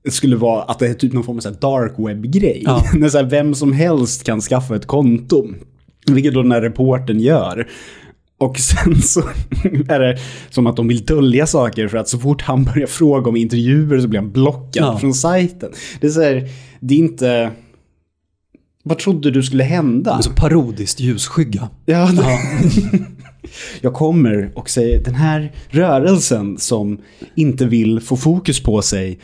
skulle 0.08 0.36
vara 0.36 0.62
att 0.62 0.78
det 0.78 0.86
är 0.86 0.94
typ 0.94 1.12
någon 1.12 1.24
form 1.24 1.40
av 1.46 1.52
dark 1.60 1.92
web-grej. 1.98 2.62
Ja. 2.64 2.82
När 2.94 3.08
så 3.08 3.18
här, 3.18 3.24
vem 3.24 3.54
som 3.54 3.72
helst 3.72 4.24
kan 4.24 4.40
skaffa 4.40 4.76
ett 4.76 4.86
konto. 4.86 5.46
Vilket 6.10 6.34
då 6.34 6.42
den 6.42 6.52
här 6.52 6.60
reporten 6.60 7.20
gör. 7.20 7.66
Och 8.38 8.58
sen 8.58 9.02
så 9.02 9.20
är 9.88 10.00
det 10.00 10.18
som 10.50 10.66
att 10.66 10.76
de 10.76 10.88
vill 10.88 11.04
dölja 11.04 11.46
saker 11.46 11.88
för 11.88 11.98
att 11.98 12.08
så 12.08 12.18
fort 12.18 12.42
han 12.42 12.64
börjar 12.64 12.86
fråga 12.86 13.28
om 13.28 13.36
intervjuer 13.36 14.00
så 14.00 14.08
blir 14.08 14.20
han 14.20 14.32
blockad 14.32 14.84
Ja. 14.84 14.98
från 14.98 15.14
sajten. 15.14 15.70
Det 16.00 16.06
är 16.06 16.10
så 16.10 16.22
här, 16.22 16.48
det 16.80 16.94
är 16.94 16.98
inte... 16.98 17.50
Vad 18.82 18.98
trodde 18.98 19.30
du 19.30 19.42
skulle 19.42 19.64
hända? 19.64 20.22
så 20.22 20.30
parodiskt 20.30 21.00
ljusskygga. 21.00 21.68
Ja. 21.86 22.10
Ja. 22.16 22.38
Jag 23.80 23.94
kommer 23.94 24.52
och 24.54 24.70
säger 24.70 25.04
den 25.04 25.14
här 25.14 25.52
rörelsen 25.68 26.58
som 26.58 26.98
inte 27.34 27.66
vill 27.66 28.00
få 28.00 28.16
fokus 28.16 28.62
på 28.62 28.82
sig 28.82 29.18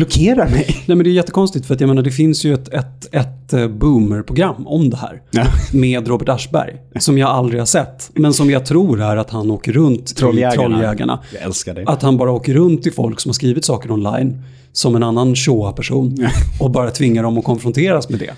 blockerar 0.00 0.48
mig. 0.48 0.66
Nej, 0.86 0.96
men 0.96 1.04
det 1.04 1.10
är 1.10 1.12
jättekonstigt 1.12 1.66
för 1.66 1.74
att 1.74 1.80
jag 1.80 1.88
menar, 1.88 2.02
det 2.02 2.10
finns 2.10 2.44
ju 2.44 2.54
ett, 2.54 2.68
ett, 2.68 3.14
ett 3.14 3.52
eh, 3.52 3.68
boomer-program 3.68 4.66
om 4.66 4.90
det 4.90 4.96
här. 4.96 5.22
Ja. 5.30 5.46
Med 5.72 6.08
Robert 6.08 6.28
Aschberg. 6.28 6.76
Som 6.98 7.18
jag 7.18 7.30
aldrig 7.30 7.60
har 7.60 7.66
sett. 7.66 8.10
Men 8.14 8.32
som 8.32 8.50
jag 8.50 8.66
tror 8.66 9.02
är 9.02 9.16
att 9.16 9.30
han 9.30 9.50
åker 9.50 9.72
runt 9.72 10.16
Trolljägarna. 10.16 10.54
i 10.54 10.56
Trolljägarna. 10.56 11.18
Jag 11.34 11.42
älskar 11.42 11.74
det. 11.74 11.84
Att 11.86 12.02
han 12.02 12.16
bara 12.16 12.30
åker 12.30 12.54
runt 12.54 12.82
till 12.82 12.92
folk 12.92 13.20
som 13.20 13.28
har 13.28 13.34
skrivit 13.34 13.64
saker 13.64 13.90
online 13.90 14.42
som 14.72 14.96
en 14.96 15.02
annan 15.02 15.36
Shoah-person 15.36 16.28
och 16.60 16.70
bara 16.70 16.90
tvingar 16.90 17.22
dem 17.22 17.38
att 17.38 17.44
konfronteras 17.44 18.08
med 18.08 18.18
det. 18.18 18.30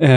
Eh, 0.00 0.08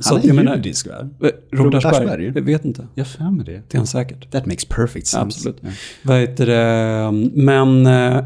så 0.00 0.08
Han 0.08 0.18
att 0.18 0.24
är 0.24 0.28
jag 0.28 0.36
menar, 0.36 0.56
judisk 0.56 0.86
va? 0.86 0.92
eh, 0.94 1.06
Robert 1.20 1.34
Robert 1.50 1.84
Aschberg? 1.84 2.08
Aschberg? 2.08 2.32
Jag 2.34 2.42
vet 2.42 2.64
inte. 2.64 2.86
Jag 2.94 3.06
för 3.06 3.30
mig 3.30 3.44
det. 3.46 3.52
Det 3.52 3.74
är 3.74 3.78
han 3.78 3.86
säkert. 3.86 4.30
That 4.30 4.46
makes 4.46 4.64
perfect 4.64 5.06
sense. 5.06 5.26
Absolut. 5.26 5.56
Ja. 5.60 5.68
Vad 6.02 6.20
heter 6.20 6.46
det? 6.46 7.28
Men, 7.42 7.86
eh, 7.86 8.22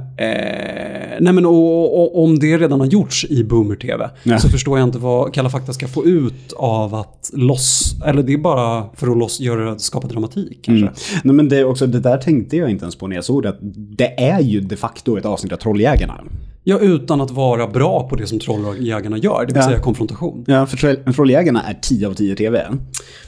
nej 1.21 1.33
men 1.33 1.47
och, 1.47 2.01
och, 2.01 2.25
om 2.25 2.39
det 2.39 2.59
redan 2.59 2.81
har 2.81 2.87
gjorts 2.87 3.25
i 3.25 3.45
Boomer-TV 3.45 4.11
Ja. 4.23 4.39
så 4.39 4.49
förstår 4.49 4.79
jag 4.79 4.89
inte 4.89 4.99
vad 4.99 5.35
Kalla 5.35 5.51
fakta 5.51 5.73
ska 5.73 5.89
få 5.89 6.05
ut 6.07 6.53
av 6.57 6.95
att 6.95 7.31
loss... 7.33 7.95
Eller 8.07 8.23
det 8.23 8.33
är 8.33 8.39
bara 8.39 8.85
för 8.95 9.11
att 9.11 9.19
loss, 9.19 9.41
göra, 9.41 9.79
skapa 9.79 10.09
dramatik 10.09 10.59
kanske. 10.63 10.87
Mm. 10.87 10.95
Nej, 11.25 11.35
men 11.35 11.49
det, 11.49 11.65
också, 11.65 11.87
det 11.87 12.01
där 12.01 12.17
tänkte 12.19 12.57
jag 12.57 12.71
inte 12.71 12.85
ens 12.85 12.97
på 12.97 13.07
när 13.07 13.17
jag 13.17 13.25
såg 13.25 13.43
det. 13.43 13.49
Att 13.49 13.59
det 13.99 14.21
är 14.21 14.41
ju 14.41 14.61
de 14.61 14.77
facto 14.77 15.19
ett 15.19 15.25
avsnitt 15.25 15.53
av 15.53 15.57
Trolljägarna. 15.57 16.21
Ja, 16.65 16.79
utan 16.79 17.21
att 17.21 17.31
vara 17.31 17.67
bra 17.67 18.09
på 18.09 18.17
det 18.17 18.27
som 18.27 18.39
trolljägarna 18.39 19.19
gör, 19.19 19.41
det 19.41 19.47
vill 19.55 19.57
Ja. 19.57 19.69
säga 19.69 19.79
konfrontation. 19.81 20.45
Ja, 20.47 20.67
för 20.67 20.77
Troll- 20.77 21.13
Trolljägarna 21.15 21.63
är 21.63 21.75
10 21.83 22.09
av 22.09 22.15
10 22.15 22.37
TV. 22.37 22.67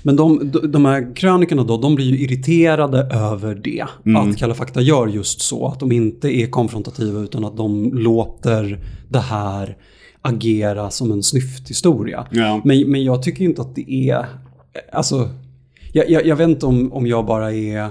Men 0.02 0.16
de, 0.16 0.52
de, 0.72 0.84
här 0.84 1.16
krönikorna 1.16 1.64
då, 1.64 1.76
de 1.76 1.94
blir 1.94 2.06
ju 2.06 2.18
irriterade 2.18 2.98
över 2.98 3.54
det. 3.54 3.84
Att 4.16 4.36
Kalla 4.38 4.54
fakta 4.54 4.80
gör 4.80 5.06
just 5.06 5.40
så. 5.40 5.66
Att 5.66 5.80
de 5.80 5.92
inte 5.92 6.28
är 6.36 6.46
konfrontativa 6.46 7.20
utan 7.20 7.44
att 7.44 7.56
de 7.56 7.92
låter 7.94 8.78
det 9.08 9.18
här 9.18 9.76
agera 10.22 10.90
som 10.90 11.12
en 11.12 11.22
snyfthistoria. 11.22 12.26
Ja. 12.30 12.60
Men, 12.64 12.90
men 12.90 13.04
jag 13.04 13.22
tycker 13.22 13.44
inte 13.44 13.62
att 13.62 13.74
det 13.74 13.92
är... 14.10 14.26
Alltså, 14.92 15.28
jag, 15.92 16.10
jag, 16.10 16.26
jag 16.26 16.36
vet 16.36 16.48
inte 16.48 16.66
om, 16.66 16.92
om 16.92 17.06
jag 17.06 17.26
bara 17.26 17.52
är, 17.52 17.90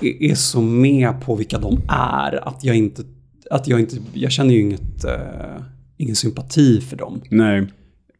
är, 0.00 0.22
är 0.22 0.34
så 0.34 0.60
med 0.60 1.20
på 1.20 1.34
vilka 1.34 1.58
de 1.58 1.78
är. 1.88 2.48
Att 2.48 2.64
jag 2.64 2.76
inte... 2.76 3.02
Att 3.50 3.68
jag 3.68 3.80
inte... 3.80 3.96
Jag 4.12 4.32
känner 4.32 4.54
ju 4.54 4.60
inget, 4.60 5.04
eh, 5.04 5.62
ingen 5.96 6.16
sympati 6.16 6.80
för 6.80 6.96
dem. 6.96 7.20
Nej. 7.30 7.66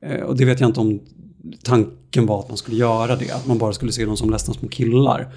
Eh, 0.06 0.20
Och 0.20 0.36
det 0.36 0.44
vet 0.44 0.60
jag 0.60 0.68
inte 0.70 0.80
om 0.80 1.00
tanken 1.62 2.26
var 2.26 2.40
att 2.40 2.48
man 2.48 2.56
skulle 2.56 2.76
göra 2.76 3.16
det. 3.16 3.30
Att 3.30 3.46
man 3.46 3.58
bara 3.58 3.72
skulle 3.72 3.92
se 3.92 4.04
dem 4.04 4.16
som 4.16 4.30
ledsna 4.30 4.54
små 4.54 4.68
killar. 4.68 5.28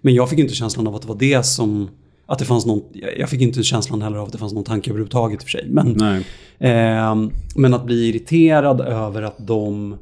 Men 0.00 0.14
jag 0.14 0.30
fick 0.30 0.38
inte 0.38 0.54
känslan 0.54 0.86
av 0.86 0.94
att 0.94 1.02
det 1.02 1.08
var 1.08 1.18
det 1.18 1.46
som... 1.46 1.88
Att 2.26 2.38
det 2.38 2.44
fanns 2.44 2.66
någon... 2.66 2.82
jag- 3.18 3.28
fick 3.28 3.40
inte 3.40 3.62
känslan 3.62 4.02
heller 4.02 4.16
av 4.18 4.26
att 4.26 4.32
det 4.32 4.38
fanns 4.38 4.52
någon 4.52 4.64
tanke 4.64 4.90
överhuvudtaget 4.90 5.34
i 5.34 5.38
och 5.38 5.42
för 5.42 5.50
sig. 5.50 5.66
Men, 5.68 5.92
Nej. 5.98 6.26
ehm, 6.58 7.30
men 7.56 7.74
att 7.74 7.86
bli 7.86 8.08
irriterad 8.08 8.80
över 8.80 9.22
att 9.22 9.46
de... 9.46 9.96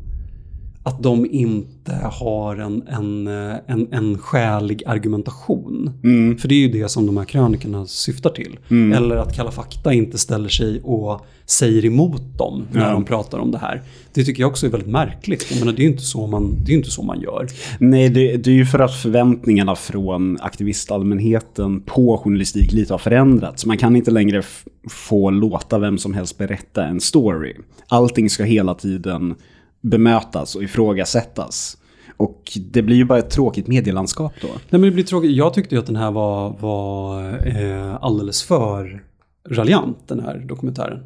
Att 0.91 1.03
de 1.03 1.27
inte 1.31 1.93
har 2.13 2.57
en, 2.57 2.83
en, 2.89 3.27
en, 3.67 3.89
en 3.93 4.19
skälig 4.19 4.83
argumentation. 4.87 5.91
Mm. 6.05 6.39
För 6.39 6.49
det 6.49 6.55
är 6.55 6.59
ju 6.59 6.69
det 6.83 6.89
som 6.89 7.07
de 7.07 7.17
här 7.17 7.25
krönikorna 7.25 7.87
syftar 7.87 8.31
till. 8.31 8.59
Eller 8.95 9.17
att 9.17 9.37
Kalla 9.37 9.51
fakta 9.51 9.93
inte 9.93 10.19
ställer 10.19 10.49
sig 10.49 10.81
och 10.85 11.27
säger 11.47 11.85
emot 11.85 12.39
dem 12.39 12.63
när 12.73 12.81
Ja. 12.87 12.93
de 12.93 13.05
pratar 13.05 13.39
om 13.39 13.51
det 13.51 13.59
här. 13.59 13.83
Det 14.15 14.25
tycker 14.25 14.43
jag 14.43 14.51
också 14.51 14.67
är 14.67 14.71
väldigt 14.71 14.89
märkligt. 14.91 15.47
Jag 15.51 15.59
menar, 15.61 15.73
det 15.73 15.83
är 15.83 15.85
ju 15.85 15.91
inte 15.91 16.03
så 16.03 16.27
man, 16.27 16.57
det 16.65 16.73
är 16.73 16.77
inte 16.77 16.91
så 16.91 17.03
man 17.03 17.21
gör. 17.21 17.47
Nej, 17.79 18.09
det, 18.09 18.37
det 18.37 18.51
är 18.51 18.55
ju 18.55 18.67
för 18.67 18.79
att 18.79 18.95
förväntningarna 18.95 19.77
från 19.77 20.39
aktivistallmänheten 20.41 21.81
på 21.81 22.19
journalistik 22.19 22.73
lite 22.73 22.93
har 22.95 22.99
förändrats. 22.99 23.67
Man 23.67 23.79
kan 23.79 23.97
inte 23.97 24.11
längre 24.11 24.43
få 24.89 25.31
låta 25.31 25.79
vem 25.79 25.99
som 25.99 26.15
helst 26.15 26.39
berätta 26.39 26.85
en 26.87 27.01
story. 27.01 27.55
Allting 27.89 28.31
ska 28.31 28.45
hela 28.45 28.75
tiden 28.75 29.35
bemötas 29.81 30.55
och 30.55 30.63
ifrågasättas. 30.63 31.77
Och 32.17 32.59
det 32.71 32.83
blir 32.83 32.97
ju 32.97 33.05
bara 33.05 33.19
ett 33.19 33.31
tråkigt 33.31 33.67
medielandskap 33.67 34.33
då. 34.41 34.49
Nej, 34.49 34.61
men 34.71 34.83
det 34.83 34.91
blir 34.91 35.05
tråkigt. 35.05 35.37
Jag 35.37 35.55
tyckte 35.55 35.75
ju 35.75 35.79
att 35.79 35.87
den 35.87 35.97
här 35.97 36.11
var, 36.11 36.57
var 36.61 37.23
eh, 37.47 37.99
alldeles 38.01 38.43
för 38.43 39.03
raljant, 39.49 39.99
den 40.07 40.21
här 40.21 40.39
dokumentären. 40.49 41.03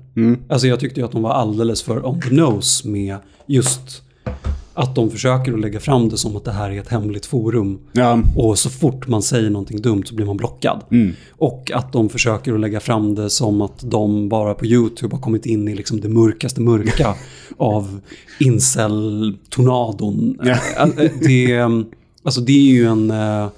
Alltså 0.48 0.66
jag 0.66 0.80
tyckte 0.80 1.00
ju 1.00 1.06
att 1.06 1.12
de 1.12 1.22
var 1.22 1.30
alldeles 1.30 1.82
för 1.82 2.06
on 2.06 2.20
the 2.20 2.34
nose 2.34 2.88
med 2.88 3.16
just 3.46 4.02
att 4.74 4.94
de 4.94 5.10
försöker 5.10 5.52
att 5.52 5.60
lägga 5.60 5.80
fram 5.80 6.08
det 6.08 6.18
som 6.18 6.36
att 6.36 6.44
det 6.44 6.52
här 6.52 6.70
är 6.70 6.80
ett 6.80 6.88
hemligt 6.88 7.26
forum. 7.26 7.78
Ja, 7.92 8.18
Och 8.36 8.58
så 8.58 8.70
fort 8.70 9.08
man 9.08 9.22
säger 9.22 9.50
någonting 9.50 9.82
dumt 9.82 10.02
så 10.06 10.14
blir 10.14 10.26
man 10.26 10.36
blockad. 10.36 10.80
Och 11.30 11.70
att 11.74 11.92
de 11.92 12.08
försöker 12.08 12.54
att 12.54 12.60
lägga 12.60 12.80
fram 12.80 13.14
det 13.14 13.30
som 13.30 13.62
att 13.62 13.90
de 13.90 14.28
bara 14.28 14.54
på 14.54 14.66
YouTube 14.66 15.16
har 15.16 15.20
kommit 15.22 15.46
in 15.46 15.68
i 15.68 15.74
liksom 15.74 16.00
det 16.00 16.08
mörkaste 16.08 16.60
mörka 16.60 17.14
av 17.56 18.00
incel-tornadon. 18.38 20.38
Ja. 20.42 20.56
Eh, 20.78 21.10
Det, 21.20 21.60
alltså 22.22 22.40
det 22.40 22.52
är 22.52 22.72
ju 22.74 22.86
en, 22.86 23.10
eh, 23.10 23.48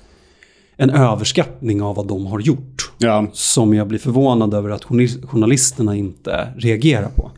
en 0.76 0.90
överskattning 0.90 1.83
av 1.83 1.96
vad 1.96 2.07
de 2.09 2.26
har 2.26 2.40
gjort. 2.40 2.92
ja, 2.98 3.26
Som 3.33 3.74
jag 3.74 3.88
blir 3.88 3.98
förvånad 3.98 4.55
över 4.55 4.70
att 4.70 4.85
journalis- 4.85 5.26
journalisterna 5.26 5.96
inte 5.96 6.48
reagerar 6.57 7.09
på. 7.09 7.31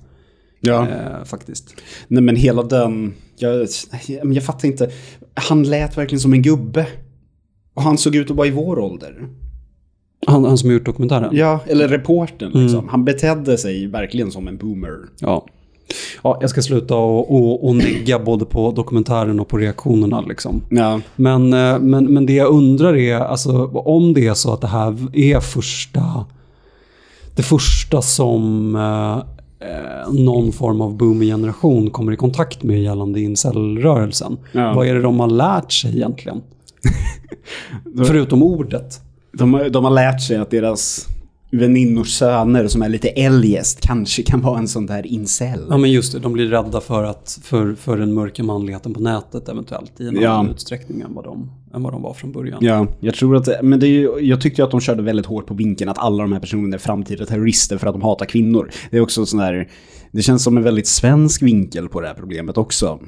Ja. 0.61 0.89
Eh, 0.89 1.25
faktiskt. 1.25 1.75
Nej 2.09 2.23
men 2.23 2.37
hela 2.37 2.63
den, 2.63 3.15
jag, 3.37 3.69
jag, 4.07 4.33
jag 4.33 4.45
fattar 4.45 4.69
inte. 4.69 4.91
Han 5.35 5.63
lät 5.63 5.99
verkligen 5.99 6.21
som 6.21 6.33
en 6.33 6.43
gubbe. 6.43 6.87
Och 7.75 7.83
han 7.83 7.99
såg 7.99 8.15
ut 8.15 8.31
att 8.31 8.37
vara 8.37 8.47
i 8.47 8.51
vår 8.51 8.79
ålder. 8.79 9.29
Han, 10.27 10.45
han 10.45 10.59
som 10.59 10.73
gjort 10.73 10.85
dokumentären? 10.85 11.37
Ja, 11.37 11.61
eller 11.67 11.89
reporten 11.89 12.51
liksom. 12.55 12.89
Han 12.89 13.05
betedde 13.05 13.59
sig 13.59 13.87
verkligen 13.87 14.31
som 14.31 14.49
en 14.49 14.57
boomer. 14.57 14.97
Ja. 15.21 15.47
Ja, 16.23 16.39
jag 16.41 16.51
ska 16.51 16.63
sluta 16.63 16.97
och, 16.97 17.35
och, 17.35 17.69
och 17.69 17.77
negga 17.77 18.19
både 18.19 18.45
på 18.45 18.73
dokumentären 18.73 19.41
och 19.41 19.49
på 19.49 19.57
reaktionerna 19.57 20.21
liksom. 20.21 20.63
Ja, 20.71 21.01
Men, 21.17 21.53
eh, 21.53 21.79
men, 21.79 22.05
men 22.05 22.27
det 22.27 22.33
jag 22.33 22.49
undrar 22.49 22.97
är, 22.97 23.17
alltså 23.17 23.65
om 23.67 24.15
det 24.15 24.27
är 24.27 24.35
så 24.35 24.53
att 24.53 24.61
det 24.61 24.67
här 24.67 24.97
är 25.13 25.41
första, 25.41 26.27
det 27.37 27.43
första 27.43 28.03
som 28.03 28.77
eh, 29.61 30.13
någon 30.13 30.53
form 30.53 30.81
av 30.81 30.97
boomer-generation 30.97 31.91
kommer 31.91 32.13
i 32.13 32.17
kontakt 32.17 32.63
med 32.63 32.83
gällande 32.83 33.21
incel-rörelsen. 33.21 34.39
Ja. 34.53 34.73
Vad 34.73 34.87
är 34.87 34.95
det 34.95 35.03
de 35.03 35.21
har 35.21 35.31
lärt 35.31 35.73
sig 35.73 35.97
egentligen? 35.97 36.43
Förutom 38.07 38.43
ordet. 38.43 39.01
de, 39.33 39.69
de 39.71 39.85
har 39.85 39.91
lärt 39.91 40.23
sig 40.23 40.37
att 40.37 40.51
deras 40.51 41.09
väninnors 41.51 42.09
söner 42.13 42.69
som 42.69 42.83
är 42.83 42.89
lite 42.89 43.09
eljest 43.09 43.81
kanske 43.81 44.23
kan 44.23 44.41
vara 44.41 44.59
en 44.59 44.69
sån 44.69 44.87
där 44.87 45.07
incel. 45.07 45.61
Ja 45.71 45.77
men 45.77 45.91
just 45.93 46.13
det, 46.13 46.19
de 46.19 46.33
blir 46.33 46.47
rädda 46.47 46.81
för, 46.81 47.05
att, 47.05 47.39
för, 47.43 47.75
för 47.75 47.99
den 47.99 48.15
mörka 48.15 48.43
manligheten 48.43 48.95
på 48.95 49.01
nätet 49.01 49.49
eventuellt 49.49 50.01
i 50.01 50.09
en 50.09 50.17
Ja. 50.21 50.31
annan 50.31 50.51
utsträckning 50.51 51.01
än 51.01 51.15
vad, 51.15 51.25
de, 51.25 51.51
än 51.75 51.83
vad 51.83 51.93
de 51.93 52.03
var 52.03 52.15
från 52.15 52.33
början. 52.33 52.59
Ja, 52.63 52.87
jag 53.01 53.15
tror 53.15 53.37
att 53.37 53.49
men 53.63 53.81
det 53.81 53.87
är 53.87 53.91
ju, 53.91 54.11
jag 54.21 54.41
tyckte 54.41 54.63
ju 54.63 54.65
att 54.65 54.71
de 54.71 54.81
körde 54.81 55.03
väldigt 55.03 55.27
hårt 55.27 55.47
på 55.47 55.55
vinkeln 55.55 55.91
att 55.91 55.99
alla 55.99 56.23
de 56.23 56.33
här 56.33 56.41
personerna 56.41 56.75
är 56.75 56.79
framtida 56.79 57.27
terrorister 57.27 57.79
för 57.79 57.87
att 57.87 57.95
de 57.95 58.03
hatar 58.03 58.27
kvinnor. 58.27 58.71
Det 58.91 58.97
är 58.97 59.01
också 59.01 59.27
sån 59.27 59.41
där, 59.41 59.69
det 60.13 60.23
känns 60.23 60.43
som 60.45 60.57
en 60.57 60.63
väldigt 60.63 60.87
svensk 60.87 61.43
vinkel 61.43 61.89
på 61.89 62.01
det 62.01 62.07
här 62.07 62.15
problemet 62.15 62.59
också. 62.59 62.99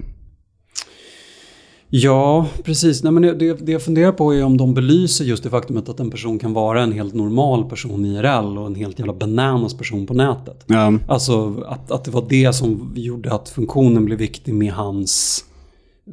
Ja, 1.93 2.47
precis. 2.65 3.03
Nej, 3.03 3.13
men 3.13 3.23
det, 3.23 3.67
det 3.67 3.73
jag 3.73 3.83
funderar 3.83 4.13
på 4.13 4.35
är 4.35 4.45
om 4.45 4.57
de 4.57 4.75
belyser 4.75 5.25
just 5.25 5.43
det 5.43 5.51
faktumet 5.51 5.89
att 5.89 6.01
en 6.01 6.11
person 6.11 6.39
kan 6.39 6.53
vara 6.53 6.83
en 6.83 6.93
helt 6.93 7.15
normal 7.15 7.65
person 7.65 8.05
i 8.05 8.09
IRL 8.17 8.59
och 8.59 8.67
en 8.67 8.75
helt 8.75 8.99
jävla 8.99 9.13
bananas 9.15 9.75
person 9.75 10.07
på 10.07 10.15
nätet. 10.15 10.65
Ja, 10.67 10.93
Alltså 11.09 11.65
att, 11.69 11.91
att 11.91 12.05
det 12.05 12.11
var 12.11 12.25
det 12.29 12.53
som 12.53 12.93
gjorde 12.97 13.33
att 13.35 13.49
funktionen 13.49 14.05
blev 14.05 14.19
viktig 14.19 14.55
med 14.55 14.73
hans 14.73 15.45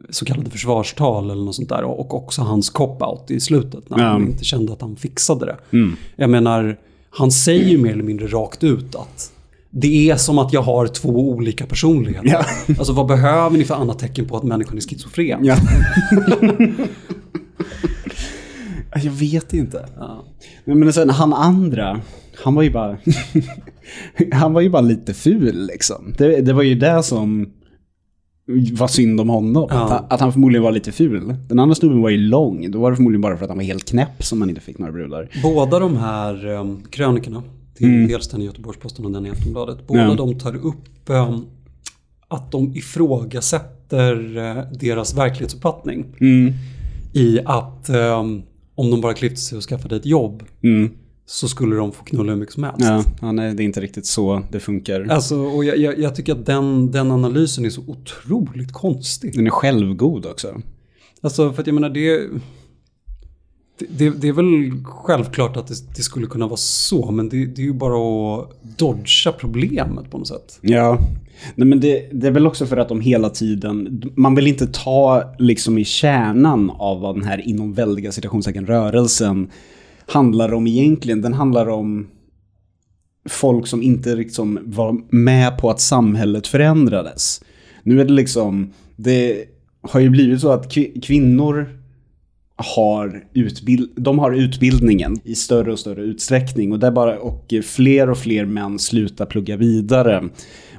så 0.10 0.26
kallade 0.26 0.50
försvarstal 0.50 1.30
eller 1.32 1.44
något 1.44 1.56
sånt 1.56 1.70
där. 1.70 1.84
Och 1.84 2.14
också 2.14 2.42
hans 2.42 2.70
cop-out 2.74 3.32
i 3.32 3.40
slutet 3.40 3.90
när 3.90 4.00
Ja. 4.00 4.06
han 4.06 4.28
inte 4.28 4.44
kände 4.44 4.74
att 4.74 4.82
han 4.82 4.96
fixade 4.96 5.46
det. 5.46 5.58
Mm. 5.78 5.96
Jag 6.16 6.30
menar, 6.30 6.78
han 7.10 7.32
säger 7.32 7.70
ju 7.70 7.78
mer 7.78 7.92
eller 7.92 8.04
mindre 8.04 8.28
rakt 8.28 8.64
ut 8.64 8.96
att 8.96 9.32
det 9.70 10.10
är 10.10 10.16
som 10.16 10.40
att 10.40 10.54
jag 10.54 10.62
har 10.62 10.88
två 10.88 11.30
olika 11.30 11.66
personligheter. 11.66 12.30
Ja. 12.30 12.46
Alltså 12.68 12.94
vad 12.94 13.08
behöver 13.08 13.58
ni 13.58 13.64
för 13.64 13.76
annat 13.76 14.00
tecken 14.00 14.26
på 14.26 14.38
att 14.38 14.44
människan 14.44 14.78
är 14.78 14.82
schizofren? 14.82 15.46
Ja. 15.46 15.58
jag 19.04 19.12
vet 19.12 19.54
inte. 19.54 19.86
Ja. 19.98 20.24
Men, 20.66 20.94
sen 20.94 21.10
han 21.10 21.34
andra, 21.34 22.02
han 22.44 22.56
var 22.56 22.64
ju 22.64 22.72
bara... 22.72 22.98
han 24.32 24.54
var 24.54 24.62
ju 24.62 24.70
bara 24.70 24.82
lite 24.82 25.14
ful 25.14 25.68
liksom. 25.68 26.14
Det, 26.18 26.42
det 26.42 26.54
var 26.54 26.64
ju 26.64 26.76
det 26.76 27.04
som 27.04 27.54
var 28.72 28.88
synd 28.88 29.22
om 29.22 29.30
honom. 29.30 29.68
Ja. 29.70 29.84
Att, 29.84 29.90
han, 29.90 30.06
att 30.10 30.20
han 30.20 30.34
förmodligen 30.34 30.64
var 30.64 30.72
lite 30.72 30.92
ful. 30.92 31.36
Den 31.50 31.60
andra 31.60 31.76
snubben 31.76 32.02
var 32.02 32.10
ju 32.10 32.18
lång. 32.18 32.72
Då 32.72 32.80
var 32.80 32.92
det 32.92 32.96
förmodligen 32.96 33.22
bara 33.22 33.38
för 33.38 33.44
att 33.44 33.50
han 33.50 33.58
var 33.58 33.66
helt 33.66 33.86
knäpp 33.86 34.24
som 34.24 34.40
man 34.40 34.50
inte 34.50 34.62
fick 34.62 34.78
några 34.78 34.92
brudar. 34.92 35.30
Båda 35.44 35.80
de 35.80 35.98
här 35.98 36.48
um, 36.48 36.84
krönikorna, 36.90 37.44
till 37.78 38.08
dels 38.08 38.28
den 38.28 38.42
i 38.42 38.46
Göteborgs-Posten 38.46 39.06
och 39.06 39.12
den 39.12 39.26
i 39.26 39.30
Aftonbladet, 39.30 39.88
båda 39.88 40.02
Ja. 40.04 40.16
de 40.16 40.40
tar 40.40 40.56
upp 40.56 41.10
um, 41.10 41.46
att 42.28 42.52
de 42.52 42.76
ifrågasätter 42.76 44.38
uh, 44.38 44.72
deras 44.80 45.18
verklighetsuppfattning 45.18 46.06
Mm. 46.22 46.54
i 47.14 47.40
att 47.46 47.90
um, 47.90 48.44
om 48.76 48.92
de 48.92 49.02
bara 49.02 49.14
klippte 49.14 49.42
sig 49.42 49.58
och 49.58 49.64
skaffade 49.64 49.96
ett 49.96 50.06
jobb 50.06 50.44
Mm. 50.64 50.90
så 51.26 51.48
skulle 51.48 51.76
de 51.76 51.92
få 51.92 52.04
knulla 52.04 52.32
hur 52.32 52.40
mycket 52.40 52.54
som 52.54 52.64
helst. 52.64 52.80
Ja, 52.82 53.04
ja, 53.22 53.32
nej, 53.32 53.54
det 53.54 53.64
är 53.64 53.66
inte 53.66 53.82
riktigt 53.82 54.06
så 54.06 54.44
det 54.52 54.60
funkar. 54.60 55.08
Alltså, 55.10 55.36
och 55.40 55.66
jag, 55.66 55.78
jag, 55.78 56.00
jag 56.00 56.16
tycker 56.16 56.32
att 56.34 56.46
den, 56.46 56.92
den 56.92 57.12
analysen 57.12 57.66
är 57.66 57.70
så 57.70 57.82
otroligt 57.88 58.72
konstig. 58.74 59.36
Den 59.36 59.46
är 59.48 59.52
självgod 59.52 60.26
också. 60.26 60.62
Alltså, 61.22 61.54
för 61.54 61.62
att 61.62 61.68
jag 61.68 61.74
menar 61.74 61.90
det... 61.90 62.30
Det, 63.90 64.10
det, 64.10 64.28
är 64.28 64.34
väl 64.34 64.84
självklart 64.84 65.58
att 65.58 65.68
det, 65.68 65.76
det 65.96 66.02
skulle 66.02 66.28
kunna 66.28 66.48
vara 66.48 66.58
så, 66.58 67.12
men 67.12 67.30
det, 67.30 67.46
det 67.46 67.62
är 67.62 67.66
ju 67.66 67.74
bara 67.74 68.40
att 68.40 68.50
dodga 68.78 69.32
problemet 69.40 70.12
på 70.12 70.18
något 70.18 70.28
sätt. 70.28 70.60
Ja, 70.62 71.00
Nej, 71.56 71.68
men 71.68 71.80
det, 71.80 72.10
det 72.12 72.28
är 72.28 72.32
väl 72.32 72.48
också 72.48 72.66
för 72.66 72.78
att 72.78 72.90
de 72.90 73.02
hela 73.02 73.30
tiden, 73.30 74.04
man 74.16 74.36
vill 74.36 74.48
inte 74.48 74.68
ta 74.68 75.34
liksom 75.40 75.78
i 75.78 75.86
kärnan 75.86 76.70
av 76.70 77.02
vad 77.02 77.16
den 77.16 77.24
här 77.24 77.48
inom 77.48 77.74
väldiga 77.74 78.12
citationstecken 78.12 78.66
rörelsen 78.66 79.52
handlar 80.06 80.54
om 80.54 80.68
egentligen. 80.68 81.22
Den 81.22 81.34
handlar 81.34 81.70
om 81.70 82.08
folk 83.30 83.68
som 83.68 83.84
inte 83.84 84.16
liksom 84.16 84.60
var 84.64 85.16
med 85.16 85.58
på 85.58 85.70
att 85.70 85.82
samhället 85.82 86.48
förändrades. 86.48 87.44
Nu 87.84 88.02
är 88.02 88.06
det 88.06 88.14
liksom, 88.14 88.74
det 88.96 89.46
har 89.82 90.00
ju 90.00 90.10
blivit 90.10 90.42
så 90.42 90.52
att 90.52 90.72
kvinnor 91.04 91.80
har, 92.58 93.24
utbild 93.34 93.90
de 93.96 94.20
har 94.20 94.32
utbildningen 94.32 95.20
i 95.24 95.36
större 95.36 95.72
och 95.72 95.80
större 95.80 96.02
utsträckning 96.02 96.72
och, 96.72 96.80
det 96.80 96.88
är 96.88 96.92
bara, 96.92 97.20
och 97.20 97.54
fler 97.64 98.10
och 98.10 98.18
fler 98.18 98.46
män 98.46 98.80
slutar 98.80 99.26
plugga 99.26 99.58
vidare. 99.58 100.24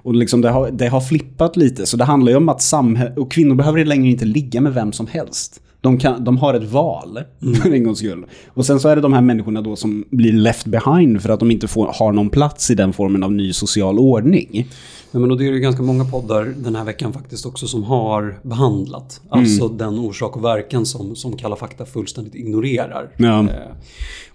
Och 0.03 0.15
liksom 0.15 0.41
det, 0.41 0.51
har, 0.51 0.71
det 0.71 0.89
har 0.89 1.01
flippat 1.01 1.57
lite, 1.57 1.87
så 1.87 1.97
det 1.97 2.05
handlar 2.05 2.33
ju 2.33 2.37
om 2.37 2.49
att 2.49 2.63
samhälle, 2.63 3.15
och 3.15 3.33
kvinnor 3.33 3.55
behöver 3.55 3.85
längre 3.85 4.09
inte 4.09 4.25
ligga 4.25 4.61
med 4.61 4.75
vem 4.75 4.93
som 4.93 5.07
helst. 5.07 5.61
De, 5.81 5.99
kan, 5.99 6.25
de 6.25 6.37
har 6.37 6.55
ett 6.55 6.71
val, 6.71 7.19
för 7.63 7.73
en 7.73 7.85
gångs 7.85 7.99
skull. 7.99 8.27
Och 8.49 8.67
sen 8.67 8.81
så 8.81 8.89
är 8.89 8.97
det 8.97 9.03
de 9.03 9.13
här 9.13 9.21
människorna 9.21 9.63
då 9.63 9.77
som 9.77 10.05
blir 10.11 10.33
left 10.33 10.67
behind 10.67 11.23
för 11.23 11.29
att 11.29 11.41
de 11.41 11.51
inte 11.51 11.69
får, 11.69 11.93
har 11.99 12.13
någon 12.13 12.31
plats 12.31 12.71
i 12.71 12.75
den 12.75 12.93
formen 12.93 13.23
av 13.23 13.33
ny 13.33 13.53
social 13.53 13.99
ordning. 13.99 14.69
Ja, 15.11 15.19
men 15.19 15.31
och 15.31 15.39
det 15.39 15.47
är 15.47 15.53
ju 15.53 15.59
ganska 15.59 15.83
många 15.83 16.05
poddar 16.05 16.55
den 16.57 16.77
här 16.77 16.85
veckan 16.85 17.13
faktiskt 17.13 17.47
också 17.47 17.67
som 17.67 17.83
har 17.83 18.39
behandlat. 18.43 19.21
Alltså 19.29 19.69
den 19.69 19.99
orsak 19.99 20.37
och 20.37 20.45
verkan 20.45 20.87
som, 20.87 21.17
som 21.17 21.37
Kalla 21.37 21.57
fakta 21.57 21.87
fullständigt 21.87 22.35
ignorerar. 22.35 23.11
Ja. 23.17 23.41
Eh, 23.41 23.49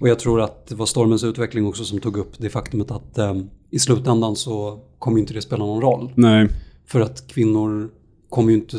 och 0.01 0.09
jag 0.09 0.19
tror 0.19 0.41
att 0.41 0.67
det 0.67 0.75
var 0.75 0.85
Stormens 0.85 1.23
utveckling 1.23 1.67
också 1.67 1.83
som 1.83 1.99
tog 1.99 2.17
upp 2.17 2.31
det 2.37 2.49
faktumet 2.49 2.91
att 2.91 3.17
eh, 3.17 3.35
i 3.69 3.79
slutändan 3.79 4.35
så 4.35 4.79
kommer 4.99 5.17
ju 5.17 5.21
inte 5.21 5.33
det 5.33 5.41
spela 5.41 5.65
någon 5.65 5.81
roll. 5.81 6.11
Nej. 6.15 6.47
För 6.87 7.01
att 7.01 7.27
kvinnor 7.27 7.89
kommer 8.29 8.49
ju 8.51 8.57
inte 8.57 8.77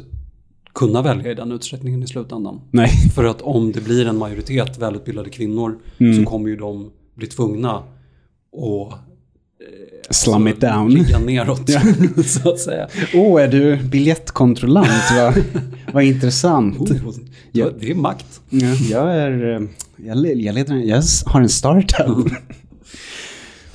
kunna 0.75 1.03
välja 1.03 1.31
i 1.31 1.35
den 1.35 1.53
utsträckningen 1.53 2.03
i 2.03 2.07
slutändan. 2.07 2.61
Nej. 2.71 2.89
För 3.15 3.25
att 3.25 3.43
om 3.43 3.73
det 3.73 3.81
blir 3.85 4.07
en 4.07 4.17
majoritet 4.19 4.79
välutbildade 4.79 5.31
kvinnor 5.31 5.79
så 6.19 6.31
kommer 6.31 6.49
ju 6.49 6.57
de 6.57 6.91
bli 7.15 7.27
tvungna 7.27 7.71
att 7.77 9.01
Slum 10.11 10.49
it 10.49 10.61
down. 10.61 10.91
ligga 10.91 11.19
neråt 11.27 11.71
så 12.27 12.51
att 12.51 12.59
säga. 12.61 12.89
Åh, 13.15 13.37
oh, 13.37 13.43
är 13.43 13.49
du 13.49 13.77
biljettkontrollant? 13.77 14.89
Vad 15.17 15.35
vad 15.93 16.05
intressant. 16.05 16.79
Oh, 16.91 17.15
ja, 17.53 17.67
det 17.81 17.91
är 17.91 17.95
makt. 17.95 18.41
Ja, 18.51 18.75
jag 18.91 19.17
är... 19.17 19.55
eh, 19.55 19.63
Jag, 19.97 20.17
jag, 20.27 20.55
leder, 20.55 20.75
jag 20.77 21.03
har 21.27 21.41
en 21.41 21.49
startup. 21.49 22.33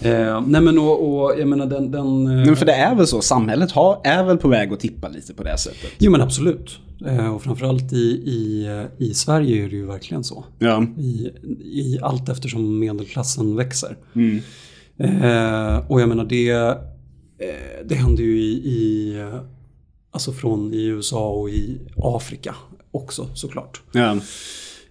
Eh, 0.01 0.41
nej 0.47 0.61
men 0.61 0.79
och, 0.79 1.23
och 1.23 1.39
jag 1.39 1.47
menar 1.47 1.65
den... 1.65 1.91
den 1.91 2.27
eh, 2.27 2.45
Men 2.45 2.55
för 2.55 2.65
det 2.65 2.73
är 2.73 2.95
väl 2.95 3.07
så, 3.07 3.21
samhället 3.21 3.71
har, 3.71 4.01
är 4.03 4.23
väl 4.23 4.37
på 4.37 4.47
väg 4.47 4.73
att 4.73 4.79
tippa 4.79 5.07
lite 5.07 5.33
på 5.33 5.43
det 5.43 5.57
sättet. 5.57 5.91
Jo 5.97 6.11
men 6.11 6.21
absolut. 6.21 6.79
Eh, 7.05 7.35
och 7.35 7.43
framförallt 7.43 7.93
i, 7.93 8.05
i, 8.25 8.67
i 8.97 9.13
Sverige 9.13 9.65
är 9.65 9.69
det 9.69 9.75
ju 9.75 9.85
verkligen 9.85 10.23
så. 10.23 10.45
Ja. 10.59 10.85
I, 10.97 11.29
i 11.63 11.99
allt 12.01 12.29
eftersom 12.29 12.79
medelklassen 12.79 13.55
växer. 13.55 13.97
Mm. 14.13 14.39
Eh, 14.97 15.91
och 15.91 16.01
jag 16.01 16.09
menar 16.09 16.25
det, 16.25 16.49
eh, 16.49 17.85
det 17.85 17.95
händer 17.95 18.23
ju 18.23 18.41
i, 18.41 18.51
i, 18.51 19.15
alltså 20.11 20.31
från 20.31 20.73
i 20.73 20.85
USA 20.85 21.29
och 21.29 21.49
i 21.49 21.77
Afrika 21.97 22.55
också 22.91 23.27
såklart. 23.33 23.81
Ja. 23.91 24.17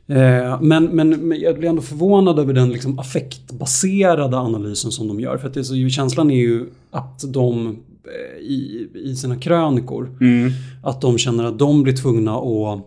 Eh, 0.09 0.61
men, 0.61 0.85
men, 0.85 1.11
men 1.11 1.41
jag 1.41 1.59
blir 1.59 1.69
ändå 1.69 1.83
förvånad 1.83 2.39
över 2.39 2.53
den 2.53 2.71
liksom 2.71 2.99
affektbaserade 2.99 4.37
analysen 4.37 4.93
som 4.93 5.09
de 5.09 5.21
gör. 5.21 5.39
För 5.39 5.49
att 5.49 5.55
det 5.55 5.61
är 5.61 5.65
så, 5.65 5.89
känslan 5.89 6.31
är 6.31 6.41
ju 6.41 6.67
att 6.91 7.33
de 7.33 7.79
i, 8.41 8.89
i 8.95 9.17
sina 9.17 9.37
krönikor, 9.37 10.17
Mm. 10.21 10.51
att 10.83 11.01
de 11.01 11.19
känner 11.19 11.45
att 11.45 11.59
de 11.59 11.83
blir 11.83 11.97
tvungna 11.97 12.35
att, 12.37 12.85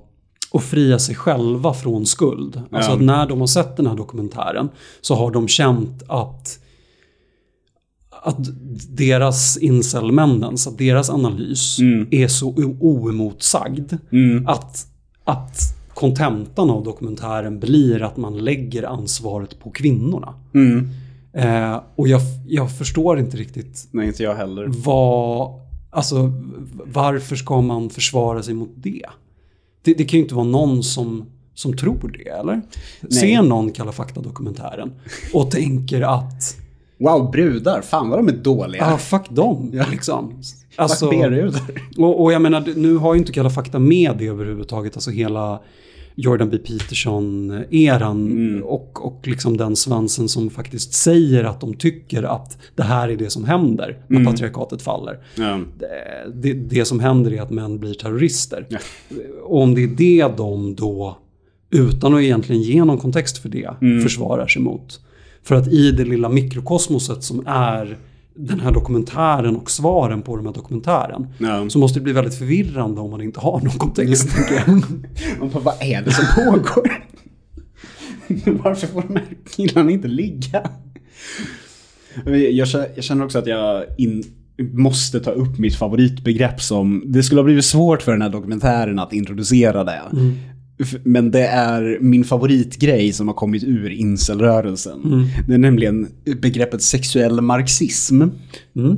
att 0.54 0.64
fria 0.64 1.00
sig 1.00 1.16
själva 1.16 1.74
från 1.74 2.06
skuld. 2.06 2.62
Alltså 2.72 2.92
att 2.92 3.02
när 3.02 3.28
de 3.28 3.40
har 3.40 3.48
sett 3.48 3.78
den 3.78 3.88
här 3.88 3.96
dokumentären 3.96 4.70
så 5.02 5.16
har 5.16 5.32
de 5.32 5.48
känt 5.48 6.04
att 6.08 6.58
att 8.24 8.38
deras 8.98 9.58
incelmännen, 9.58 10.58
så 10.58 10.70
att 10.70 10.78
deras 10.78 11.10
analys 11.10 11.80
Mm. 11.80 12.08
är 12.12 12.28
så 12.28 12.54
oemotsagd 12.80 13.94
Mm. 14.12 14.48
att, 14.48 14.88
att 15.24 15.58
kontentan 15.94 16.70
av 16.70 16.84
dokumentären 16.84 17.60
blir 17.60 18.02
att 18.04 18.18
man 18.18 18.38
lägger 18.38 18.84
ansvaret 18.84 19.60
på 19.60 19.70
kvinnorna. 19.72 20.34
Mm. 20.54 20.90
Eh, 21.34 21.82
och 21.96 22.08
jag, 22.08 22.22
jag 22.48 22.78
förstår 22.78 23.20
inte 23.20 23.38
riktigt 23.38 23.88
Nej, 23.92 24.08
inte 24.08 24.24
jag 24.24 24.36
heller. 24.36 24.66
vad, 24.68 25.60
alltså 25.90 26.32
varför 26.86 27.36
ska 27.36 27.62
man 27.62 27.90
försvara 27.90 28.44
sig 28.44 28.54
mot 28.54 28.70
det? 28.76 29.06
Det, 29.84 29.94
det 29.94 30.04
kan 30.06 30.18
ju 30.18 30.24
inte 30.24 30.36
vara 30.36 30.46
någon 30.46 30.84
som, 30.84 31.26
som 31.54 31.78
tror 31.78 32.12
det, 32.18 32.30
eller? 32.30 32.62
Ser 33.10 33.42
någon 33.42 33.72
Kalla 33.72 33.92
fakta-dokumentären 33.92 34.92
och 35.34 35.52
tänker 35.52 36.02
att 36.02 36.58
Wow, 37.00 37.32
brudar, 37.32 37.82
fan 37.82 38.10
vad 38.10 38.20
de 38.20 38.28
är 38.28 38.38
dåliga. 38.38 38.86
ah, 38.86 38.98
fuck 38.98 39.30
dem, 39.30 39.84
liksom. 39.92 40.42
Alltså, 40.76 41.10
Fuck 41.10 41.20
B-brudar. 41.22 41.62
och, 41.98 42.22
och 42.24 42.34
jag 42.34 42.42
menar, 42.42 42.64
nu 42.76 42.96
har 42.98 43.14
ju 43.14 43.20
inte 43.20 43.32
Kalla 43.32 43.50
fakta 43.50 43.80
med 43.80 44.16
det 44.18 44.28
överhuvudtaget, 44.28 44.96
alltså 44.96 45.12
hela 45.12 45.62
Jordan 46.24 46.50
B. 46.50 46.58
Peterson-eran 46.58 48.62
och, 48.64 49.06
och 49.06 49.28
liksom 49.28 49.58
den 49.58 49.76
svansen 49.76 50.30
som 50.30 50.50
faktiskt 50.50 50.94
säger 50.94 51.44
att 51.44 51.62
de 51.62 51.74
tycker 51.74 52.24
att 52.24 52.58
det 52.76 52.84
här 52.84 53.10
är 53.10 53.16
det 53.16 53.30
som 53.30 53.46
händer 53.46 53.98
när 54.08 54.26
patriarkatet 54.26 54.82
faller. 54.82 55.20
Ja. 55.36 55.60
Det, 56.34 56.54
det, 56.54 56.86
som 56.86 57.00
händer 57.00 57.34
är 57.34 57.42
att 57.42 57.52
män 57.52 57.80
blir 57.80 57.94
terrorister. 57.94 58.68
Ja. 58.70 58.80
Och 59.44 59.62
om 59.62 59.76
det 59.76 59.84
är 59.84 59.88
det 59.88 60.38
de 60.38 60.76
då, 60.76 61.18
utan 61.70 62.14
att 62.14 62.22
egentligen 62.22 62.62
ge 62.62 62.84
någon 62.84 62.98
kontext 62.98 63.38
för 63.38 63.50
det, 63.50 63.70
försvarar 64.04 64.48
sig 64.48 64.62
mot. 64.62 65.00
För 65.44 65.56
att 65.56 65.68
i 65.68 65.92
det 65.92 66.06
lilla 66.06 66.30
mikrokosmoset 66.30 67.24
som 67.24 67.48
är 67.48 67.98
den 68.36 68.60
här 68.60 68.72
dokumentären 68.72 69.56
och 69.56 69.72
svaren 69.72 70.22
på 70.22 70.36
den 70.38 70.46
här 70.46 70.54
dokumentären 70.54 71.28
Ja. 71.38 71.70
så 71.70 71.80
måste 71.80 72.00
det 72.00 72.04
bli 72.04 72.14
väldigt 72.14 72.36
förvirrande 72.38 73.02
om 73.02 73.12
man 73.12 73.22
inte 73.22 73.40
har 73.40 73.60
någon 73.62 73.72
kontext. 73.78 74.28
Man 75.40 75.50
bara, 75.50 75.60
vad 75.64 75.76
är 75.82 76.02
det 76.02 76.12
som 76.12 76.26
pågår? 76.46 76.92
Varför 78.64 78.88
får 78.88 79.02
de 79.08 79.16
här 79.16 79.26
killarna 79.56 79.92
inte 79.92 80.08
ligga? 80.08 80.62
Jag 82.52 82.68
känner, 82.68 82.88
jag 82.96 83.04
känner 83.04 83.26
också 83.26 83.40
att 83.40 83.48
jag 83.48 83.84
in, 83.98 84.24
måste 84.74 85.20
ta 85.20 85.32
upp 85.32 85.58
mitt 85.60 85.76
favoritbegrepp 85.76 86.62
som... 86.62 87.04
Det 87.06 87.24
skulle 87.24 87.40
ha 87.42 87.46
blivit 87.46 87.66
svårt 87.66 88.02
för 88.02 88.12
den 88.12 88.22
här 88.22 88.30
dokumentären 88.30 89.00
att 89.00 89.14
introducera 89.14 89.84
det. 89.84 90.02
F- 90.06 90.12
Men 91.04 91.32
det 91.32 91.48
är 91.48 91.98
min 92.02 92.24
favoritgrej 92.24 93.14
som 93.14 93.28
har 93.28 93.36
kommit 93.36 93.64
ur 93.64 93.90
incelrörelsen. 93.90 95.28
Det 95.48 95.54
är 95.54 95.58
nämligen 95.58 96.08
begreppet 96.42 96.82
sexuell 96.82 97.42
marxism. 97.42 98.22
Mm. 98.76 98.98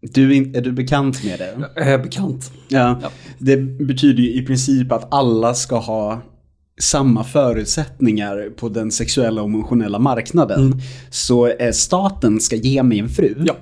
Du, 0.00 0.36
är 0.36 0.60
du 0.60 0.72
bekant 0.72 1.24
med 1.24 1.38
det? 1.38 1.54
Jag 1.76 1.88
är 1.88 1.98
bekant. 1.98 2.52
Ja, 2.68 2.98
Ja. 3.02 3.10
det 3.38 3.56
betyder 3.86 4.22
ju 4.22 4.32
i 4.32 4.42
princip 4.46 4.92
att 4.92 5.14
alla 5.14 5.54
ska 5.54 5.78
ha 5.78 6.22
samma 6.80 7.24
förutsättningar 7.24 8.50
på 8.56 8.68
den 8.68 8.90
sexuella 8.90 9.42
och 9.42 9.48
emotionella 9.48 9.98
marknaden. 9.98 10.80
Så 11.10 11.46
eh, 11.48 11.72
staten 11.72 12.40
ska 12.40 12.56
ge 12.56 12.82
mig 12.82 12.98
en 12.98 13.08
fru. 13.08 13.34
Ja, 13.46 13.56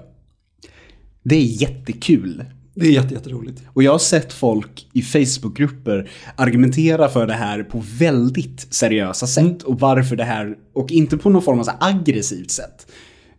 Det 1.22 1.36
är 1.36 1.62
jättekul. 1.62 2.44
Det 2.78 2.86
är 2.86 2.90
jätte, 2.90 3.14
jätteroligt. 3.14 3.62
Och 3.72 3.82
jag 3.82 3.92
har 3.92 3.98
sett 3.98 4.32
folk 4.32 4.86
i 4.92 5.02
Facebookgrupper 5.02 6.10
argumentera 6.36 7.08
för 7.08 7.26
det 7.26 7.32
här 7.32 7.62
på 7.62 7.82
väldigt 7.98 8.66
seriösa 8.70 9.26
sätt. 9.26 9.62
Och 9.62 9.80
varför 9.80 10.16
det 10.16 10.24
här, 10.24 10.56
och 10.72 10.92
inte 10.92 11.16
på 11.16 11.30
någon 11.30 11.42
form 11.42 11.60
av 11.60 11.64
så 11.64 11.72
aggressivt 11.80 12.50
sätt. 12.50 12.86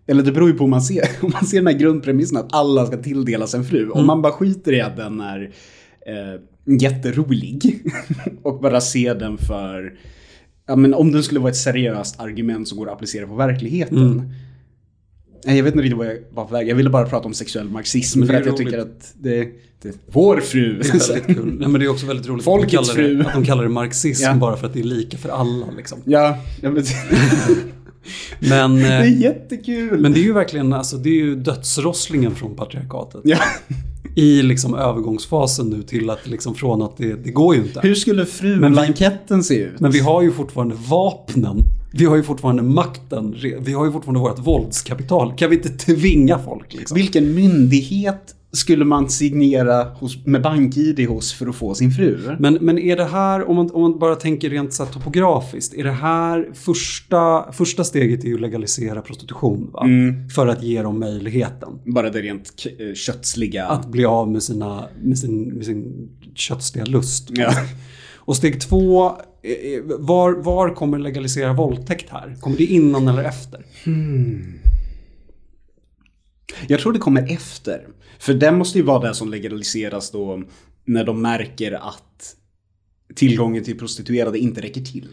Eller 0.08 0.24
det 0.24 0.32
beror 0.32 0.50
ju 0.50 0.58
på 0.58 0.64
om 0.64 0.70
man 0.70 0.82
ser, 0.82 1.08
om 1.22 1.32
man 1.34 1.46
ser 1.46 1.58
den 1.58 1.68
här 1.68 1.74
grundpremissen 1.74 2.38
att 2.38 2.56
alla 2.56 2.86
ska 2.86 2.98
tilldelas 2.98 3.54
en 3.54 3.66
fru. 3.66 3.90
Om 3.90 4.06
man 4.06 4.22
bara 4.22 4.34
skiter 4.34 4.74
i 4.74 4.82
att 4.82 4.98
den 4.98 5.20
är 5.20 5.52
eh, 6.08 6.42
jätterolig 6.82 7.82
och 8.44 8.62
bara 8.62 8.82
ser 8.82 9.16
den 9.16 9.38
för, 9.38 10.00
ja 10.68 10.76
men 10.76 10.94
om 10.94 11.12
den 11.12 11.24
skulle 11.24 11.40
vara 11.40 11.50
ett 11.50 11.58
seriöst 11.58 12.20
argument 12.20 12.68
som 12.68 12.78
går 12.78 12.88
att 12.88 12.94
applicera 12.94 13.28
på 13.28 13.36
verkligheten. 13.36 14.34
Nej, 15.46 15.58
Jag 15.58 15.64
vet 15.64 15.74
inte 15.74 15.84
riktigt 15.84 15.98
vad 15.98 16.08
jag 16.08 16.18
var 16.34 16.46
på 16.46 16.54
väg. 16.54 16.68
Jag 16.70 16.76
ville 16.76 16.90
bara 16.90 17.06
prata 17.06 17.26
om 17.26 17.34
sexuell 17.34 17.70
marxism 17.70 18.24
för 18.26 18.34
att 18.34 18.40
jag 18.40 18.48
roligt. 18.48 18.58
tycker 18.58 18.78
att 18.78 19.14
det, 19.20 19.48
det 19.82 19.96
vår 20.12 20.40
fru. 20.40 20.80
Det 20.82 20.90
är 20.90 21.08
väldigt 21.14 21.26
kul. 21.38 21.56
Nej, 21.60 21.68
men 21.70 21.80
det 21.80 21.86
är 21.86 21.90
också 21.90 22.06
väldigt 22.06 22.28
roligt 22.28 22.44
Folkets 22.46 22.90
att, 22.90 22.96
de 22.96 23.02
kallar 23.02 23.08
fru. 23.10 23.16
det, 23.18 23.28
att 23.28 23.34
de 23.34 23.46
kallar 23.46 23.64
det 23.64 23.70
marxism 23.70 24.24
Ja. 24.24 24.34
bara 24.36 24.58
för 24.58 24.68
att 24.68 24.74
det 24.74 24.80
är 24.80 24.84
lika 24.84 25.18
för 25.18 25.30
alla. 25.30 25.66
Liksom. 25.78 26.00
Ja, 26.06 26.38
ja 26.62 26.70
men, 26.72 26.84
Men, 28.40 28.76
Det 28.76 28.88
är 28.88 29.02
eh, 29.02 29.22
jättekul! 29.22 30.00
men 30.00 30.14
det 30.14 30.20
är 30.20 30.24
ju 30.24 30.34
verkligen 30.34 30.74
alltså, 30.74 30.98
det 30.98 31.10
är 31.10 31.14
ju 31.14 31.36
dödsrosslingen 31.36 32.36
från 32.36 32.56
patriarkatet. 32.56 33.22
ja. 33.24 33.38
I 34.16 34.42
liksom 34.42 34.76
övergångsfasen 34.76 35.70
nu 35.70 35.84
till 35.84 36.10
att 36.10 36.28
liksom 36.28 36.56
från 36.56 36.82
att 36.82 36.98
det, 36.98 37.14
det 37.14 37.32
går 37.32 37.56
ju 37.56 37.62
inte. 37.62 37.80
Hur 37.84 37.96
skulle 37.96 38.26
frublanketten 38.26 39.44
se 39.44 39.56
ut? 39.56 39.80
Men 39.80 39.92
vi 39.92 40.00
har 40.00 40.22
ju 40.22 40.32
fortfarande 40.32 40.76
vapnen. 40.90 41.58
Vi 41.94 42.06
har 42.06 42.16
ju 42.16 42.24
fortfarande 42.24 42.64
makten. 42.64 43.36
Vi 43.60 43.74
har 43.74 43.86
ju 43.86 43.92
fortfarande 43.92 44.20
vårt 44.20 44.40
våldskapital. 44.40 45.34
Kan 45.38 45.50
vi 45.50 45.56
inte 45.56 45.70
tvinga 45.70 46.40
folk 46.40 46.74
liksom? 46.74 46.96
Vilken 46.98 47.34
myndighet 47.34 48.36
skulle 48.58 48.86
man 48.86 49.10
signera 49.10 49.84
hos, 49.84 50.26
med 50.26 50.42
bank-id 50.42 51.08
hos 51.08 51.34
för 51.34 51.48
att 51.48 51.56
få 51.56 51.76
sin 51.76 51.92
fru? 51.92 52.36
Men, 52.40 52.54
men 52.54 52.80
är 52.80 52.96
det 52.96 53.06
här, 53.06 53.50
om 53.50 53.56
man, 53.56 53.72
om 53.72 53.82
man 53.82 54.00
bara 54.00 54.16
tänker 54.16 54.50
rent 54.50 54.74
så 54.74 54.84
här 54.84 54.92
topografiskt, 54.92 55.74
är 55.74 55.84
det 55.84 55.92
här 55.92 56.50
första, 56.54 57.52
första 57.52 57.84
steget 57.84 58.24
är 58.24 58.28
ju 58.28 58.36
att 58.36 58.42
legalisera 58.42 59.02
prostitution 59.02 59.70
va? 59.74 59.88
För 60.36 60.48
att 60.48 60.64
ge 60.64 60.82
dem 60.82 61.00
möjligheten 61.00 61.70
Bara 61.86 62.10
det 62.10 62.22
rent 62.22 62.66
eh, 62.80 62.94
kötsliga. 62.94 63.66
att 63.66 63.88
bli 63.88 64.06
av 64.06 64.32
med, 64.32 64.44
sina, 64.44 64.84
med, 65.02 65.20
sin, 65.20 65.44
med 65.44 65.66
sin 65.66 66.10
kötsliga 66.36 66.86
lust. 66.86 67.30
Ja. 67.34 67.52
Och 68.16 68.36
steg 68.36 68.62
två, 68.62 69.08
eh, 69.08 69.52
eh, 69.52 69.82
var, 70.00 70.34
var 70.34 70.76
kommer 70.76 71.00
legalisera 71.00 71.54
våldtäkt 71.54 72.10
här? 72.10 72.36
Kommer 72.40 72.58
det 72.58 72.66
innan 72.66 73.08
eller 73.08 73.24
efter? 73.24 73.66
Jag 76.68 76.80
tror 76.80 76.94
det 76.94 77.00
kommer 77.00 77.32
efter. 77.32 77.88
För 78.20 78.34
det 78.34 78.52
måste 78.52 78.78
ju 78.78 78.84
vara 78.84 79.08
det 79.08 79.14
som 79.14 79.30
legaliseras 79.30 80.12
då 80.12 80.44
när 80.86 81.04
de 81.04 81.22
märker 81.22 81.72
att 81.72 82.36
tillgången 83.16 83.64
till 83.64 83.80
prostituerade 83.80 84.40
inte 84.40 84.62
räcker 84.62 84.82
till. 84.82 85.08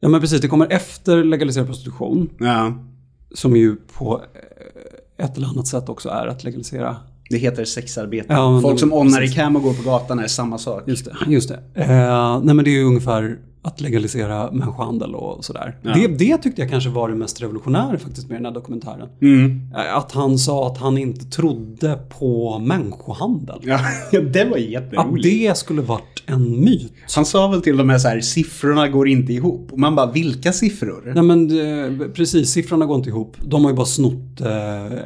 Ja 0.00 0.08
men 0.08 0.20
precis, 0.20 0.40
det 0.40 0.48
kommer 0.48 0.72
efter 0.72 1.24
legaliserad 1.24 1.66
prostitution. 1.66 2.30
Ja. 2.38 2.84
Som 3.34 3.56
ju 3.56 3.76
på 3.76 4.22
eh, 5.18 5.24
ett 5.24 5.36
eller 5.36 5.46
annat 5.46 5.66
sätt 5.66 5.88
också 5.88 6.08
är 6.08 6.26
att 6.26 6.44
legalisera. 6.44 6.96
Det 7.30 7.36
heter 7.38 7.64
sexarbete. 7.64 8.26
Ja, 8.32 8.60
Folk 8.62 8.80
som 8.80 8.92
onar 8.92 9.22
i 9.22 9.28
cam 9.28 9.56
och 9.56 9.62
går 9.62 9.74
på 9.74 9.82
gatan 9.82 10.18
är 10.18 10.26
samma 10.26 10.58
sak. 10.58 10.82
Just 10.86 11.04
det. 11.04 11.16
Just 11.26 11.48
det. 11.48 11.62
Eh, 11.74 12.40
nej 12.42 12.54
men 12.54 12.64
det 12.64 12.70
är 12.70 12.78
ju 12.78 12.84
ungefär 12.84 13.38
att 13.62 13.80
legalisera 13.80 14.50
människohandel 14.52 15.14
och 15.14 15.44
sådär. 15.44 15.76
Ja. 15.82 15.94
Det, 15.94 16.06
det 16.06 16.38
tyckte 16.38 16.62
jag 16.62 16.70
kanske 16.70 16.90
var 16.90 17.08
det 17.08 17.14
mest 17.14 17.42
revolutionära 17.42 17.98
faktiskt 17.98 18.28
med 18.28 18.36
den 18.38 18.44
här 18.44 18.52
dokumentären. 18.52 19.08
Mm. 19.22 19.60
Eh, 19.76 19.96
Att 19.96 20.12
han 20.12 20.38
sa 20.38 20.66
att 20.66 20.78
han 20.78 20.98
inte 20.98 21.24
trodde 21.24 21.98
på 22.18 22.58
människohandel. 22.58 23.58
Ja, 23.62 23.80
det 24.32 24.44
var 24.44 24.56
Att 24.56 24.62
jätteroligt. 24.62 25.24
det 25.24 25.56
skulle 25.58 25.82
varit 25.82 26.22
en 26.26 26.60
myt. 26.64 26.92
Han 27.16 27.24
sa 27.26 27.48
väl 27.48 27.62
till 27.62 27.80
och 27.80 27.86
med 27.86 28.00
så 28.00 28.08
här, 28.08 28.20
siffrorna 28.20 28.88
går 28.88 29.08
inte 29.08 29.32
ihop. 29.32 29.72
Och 29.72 29.78
man 29.78 29.94
bara, 29.94 30.10
vilka 30.12 30.52
siffror? 30.52 31.12
Nej 31.14 31.22
men 31.24 31.50
eh, 32.00 32.08
precis, 32.08 32.50
siffrorna 32.50 32.86
går 32.86 32.96
inte 32.96 33.08
ihop. 33.10 33.36
De 33.42 33.64
har 33.64 33.70
ju 33.70 33.76
bara 33.76 33.86
snott 33.86 34.40
eh, 34.40 34.98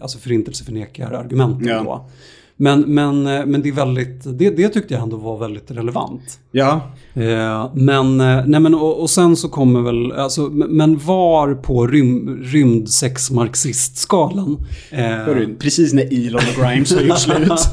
alltså 0.00 0.18
förintelseförnekar-argumenten 0.18 1.68
Ja. 1.68 1.82
då. 1.84 2.08
Men, 2.56 2.80
men, 2.80 3.26
eh, 3.26 3.46
men 3.46 3.62
det 3.62 3.68
är 3.68 3.72
väldigt, 3.72 4.22
det, 4.24 4.50
det 4.50 4.68
tyckte 4.68 4.94
jag 4.94 5.02
ändå 5.02 5.16
var 5.16 5.38
väldigt 5.38 5.70
relevant. 5.70 6.40
Ja, 6.50 6.80
Eh, 7.16 7.70
men, 7.74 8.20
eh, 8.20 8.42
nej 8.46 8.60
men 8.60 8.74
och, 8.74 9.00
och 9.00 9.10
sen 9.10 9.36
så 9.36 9.48
kommer 9.48 9.80
väl, 9.80 10.12
alltså, 10.12 10.50
men 10.50 10.98
var 10.98 11.54
på 11.54 11.86
rym, 11.86 12.42
rymdsexmarxistskalan 12.42 14.66
eh, 14.90 15.26
precis 15.58 15.92
när 15.92 16.26
Elon 16.26 16.42
och 16.56 16.64
Grimes 16.64 16.94
har 16.94 17.02
gjort 17.02 17.18
slut. 17.18 17.48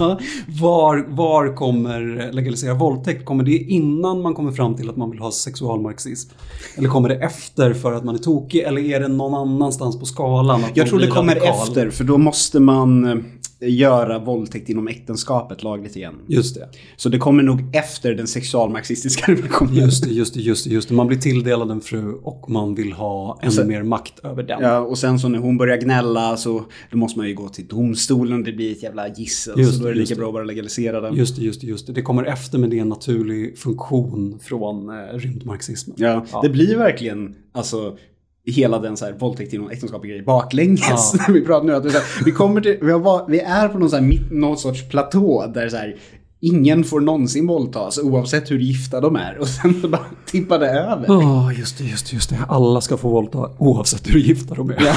var, 0.62 1.06
var 1.10 1.56
kommer 1.56 2.32
legalisera 2.32 2.74
våldtäkt? 2.74 3.26
Kommer 3.26 3.44
det 3.44 3.58
innan 3.58 4.22
man 4.22 4.34
kommer 4.34 4.52
fram 4.52 4.76
till 4.76 4.90
att 4.90 4.98
man 4.98 5.12
vill 5.12 5.20
ha 5.20 5.32
sexualmarxism? 5.32 6.30
Eller 6.76 6.90
kommer 6.90 7.10
det 7.10 7.16
efter 7.16 7.74
för 7.74 7.94
att 7.94 8.04
man 8.04 8.16
är 8.16 8.20
tokig? 8.20 8.60
Eller 8.60 8.82
är 8.82 9.00
det 9.00 9.08
någon 9.08 9.34
annanstans 9.34 10.00
på 10.00 10.06
skalan? 10.06 10.64
Jag 10.74 10.88
tror 10.88 11.00
det 11.00 11.08
kommer 11.08 11.36
radikal? 11.36 11.68
efter, 11.68 11.90
för 11.90 12.04
då 12.04 12.18
måste 12.18 12.60
man 12.60 13.24
göra 13.62 14.20
våldtäkt 14.20 14.70
inom 14.70 14.88
äktenskapet 14.88 15.64
lagligt 15.64 15.96
igen. 15.96 16.16
Just 16.28 16.56
det. 16.56 16.70
Så 16.96 17.10
det 17.10 17.18
kommer 17.18 17.44
nog 17.44 17.76
efter 17.76 18.14
den 18.14 18.28
sexualmarxistiska 18.28 19.32
revolutionen. 19.32 19.76
Just 19.76 20.04
det, 20.04 20.10
just 20.10 20.34
det, 20.34 20.40
just 20.40 20.64
det, 20.64 20.70
just 20.74 20.90
det. 20.90 20.96
Man 20.96 21.08
blir 21.08 21.18
tilldelad 21.18 21.72
en 21.72 21.82
fru 21.82 22.14
och 22.14 22.50
man 22.50 22.76
vill 22.76 22.92
ha 22.94 23.40
ännu 23.42 23.52
Sen- 23.52 23.68
mer 23.68 23.84
makt 23.84 24.20
över 24.24 24.44
den. 24.44 24.62
Ja, 24.62 24.80
och 24.80 24.98
sen 24.98 25.20
så 25.20 25.28
när 25.28 25.40
hon 25.40 25.58
börjar 25.58 25.78
gnälla 25.78 26.38
så 26.38 26.64
då 26.92 26.98
måste 26.98 27.20
man 27.20 27.28
ju 27.28 27.34
gå 27.34 27.50
till 27.50 27.68
domstolen 27.68 28.44
det 28.44 28.52
blir 28.52 28.72
ett 28.72 28.84
jävla 28.84 29.08
gissel. 29.08 29.54
Just 29.60 29.78
så 29.78 29.84
då 29.84 29.90
är 29.90 29.94
det, 29.94 30.00
lika 30.00 30.16
bra 30.16 30.28
att 30.28 30.34
bara 30.34 30.44
legalisera 30.44 31.02
den. 31.02 31.16
Just 31.16 31.36
det, 31.36 31.42
just 31.42 31.62
det, 31.62 31.68
just 31.68 31.88
det. 31.88 31.94
Det 31.94 32.02
kommer 32.02 32.24
efter 32.24 32.58
med 32.58 32.70
det 32.70 32.80
en 32.80 32.90
naturlig 32.90 33.58
funktion 33.58 34.40
från 34.44 34.90
eh, 34.90 34.96
rymdmarxismen. 35.18 35.96
Ja, 36.00 36.26
Ja. 36.32 36.42
det 36.42 36.50
blir 36.50 36.78
verkligen 36.78 37.36
alltså 37.52 37.98
hela 38.46 38.80
den 38.80 38.98
så 38.98 39.06
här 39.06 39.14
våldtäkt 39.14 39.54
inom 39.54 39.70
äktenskap 39.70 40.04
grej 40.04 40.22
baklänges. 40.22 41.14
Ja. 41.18 41.26
vi 41.34 41.42
pratar 41.42 41.66
nu 41.66 41.76
att 41.76 41.94
här, 41.94 42.26
vi 42.26 42.32
kommer 42.32 42.62
till, 42.62 42.78
vi, 42.82 42.92
har, 42.92 43.30
vi 43.30 43.40
är 43.40 43.68
på 43.68 43.78
någon, 43.78 43.90
så 43.90 43.96
här, 43.96 44.20
någon 44.32 44.58
sorts 44.58 44.90
platå 44.90 45.52
där 45.54 45.70
så 45.70 45.78
här 45.78 45.96
ingen 46.42 46.84
får 46.84 47.02
någonsin 47.02 47.48
våldtas 47.48 47.98
oavsett 47.98 48.52
hur 48.52 48.60
gifta 48.60 49.02
de 49.02 49.16
är. 49.16 49.38
Och 49.38 49.48
sen 49.48 49.92
bara 49.92 50.06
tippar 50.26 50.60
det 50.60 50.70
över. 50.70 51.06
Ja, 51.08 51.54
just 51.54 51.78
det, 51.78 51.84
just 51.84 52.10
det, 52.10 52.14
just 52.14 52.30
det. 52.30 52.38
Alla 52.50 52.82
ska 52.82 52.98
få 52.98 53.10
våldta 53.10 53.50
oavsett 53.58 54.16
hur 54.16 54.20
gifta 54.20 54.56
de 54.56 54.70
är. 54.70 54.78
Ja, 54.82 54.94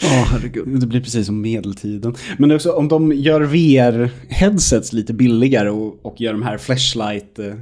herregud. 0.30 0.80
Det 0.80 0.86
blir 0.86 1.00
precis 1.00 1.26
som 1.26 1.40
medeltiden. 1.40 2.14
Men 2.38 2.52
också, 2.52 2.72
om 2.72 2.88
de 2.88 3.12
gör 3.12 3.40
VR-headsets 3.40 4.92
lite 4.92 5.12
billigare 5.12 5.70
och, 5.70 6.06
och 6.06 6.20
gör 6.20 6.32
de 6.32 6.42
här 6.42 6.58
flashlight 6.58 7.38
eh, 7.38 7.54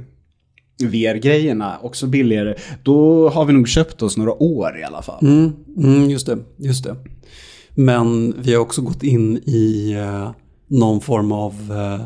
VR-grejerna 0.83 1.77
också 1.81 2.07
billigare, 2.07 2.55
då 2.83 3.29
har 3.29 3.45
vi 3.45 3.53
nog 3.53 3.67
köpt 3.67 4.01
oss 4.01 4.17
några 4.17 4.43
år 4.43 4.79
i 4.79 4.83
alla 4.83 5.01
fall. 5.01 5.19
Mm, 5.21 5.53
mm, 5.77 6.09
just 6.09 6.25
det, 6.25 6.37
just 6.57 6.83
det. 6.83 6.95
Men 7.69 8.35
vi 8.41 8.53
har 8.53 8.61
också 8.61 8.81
gått 8.81 9.03
in 9.03 9.37
i 9.37 9.93
eh, 9.97 10.31
någon 10.67 11.01
form 11.01 11.31
av... 11.31 11.53
Eh, 11.71 12.05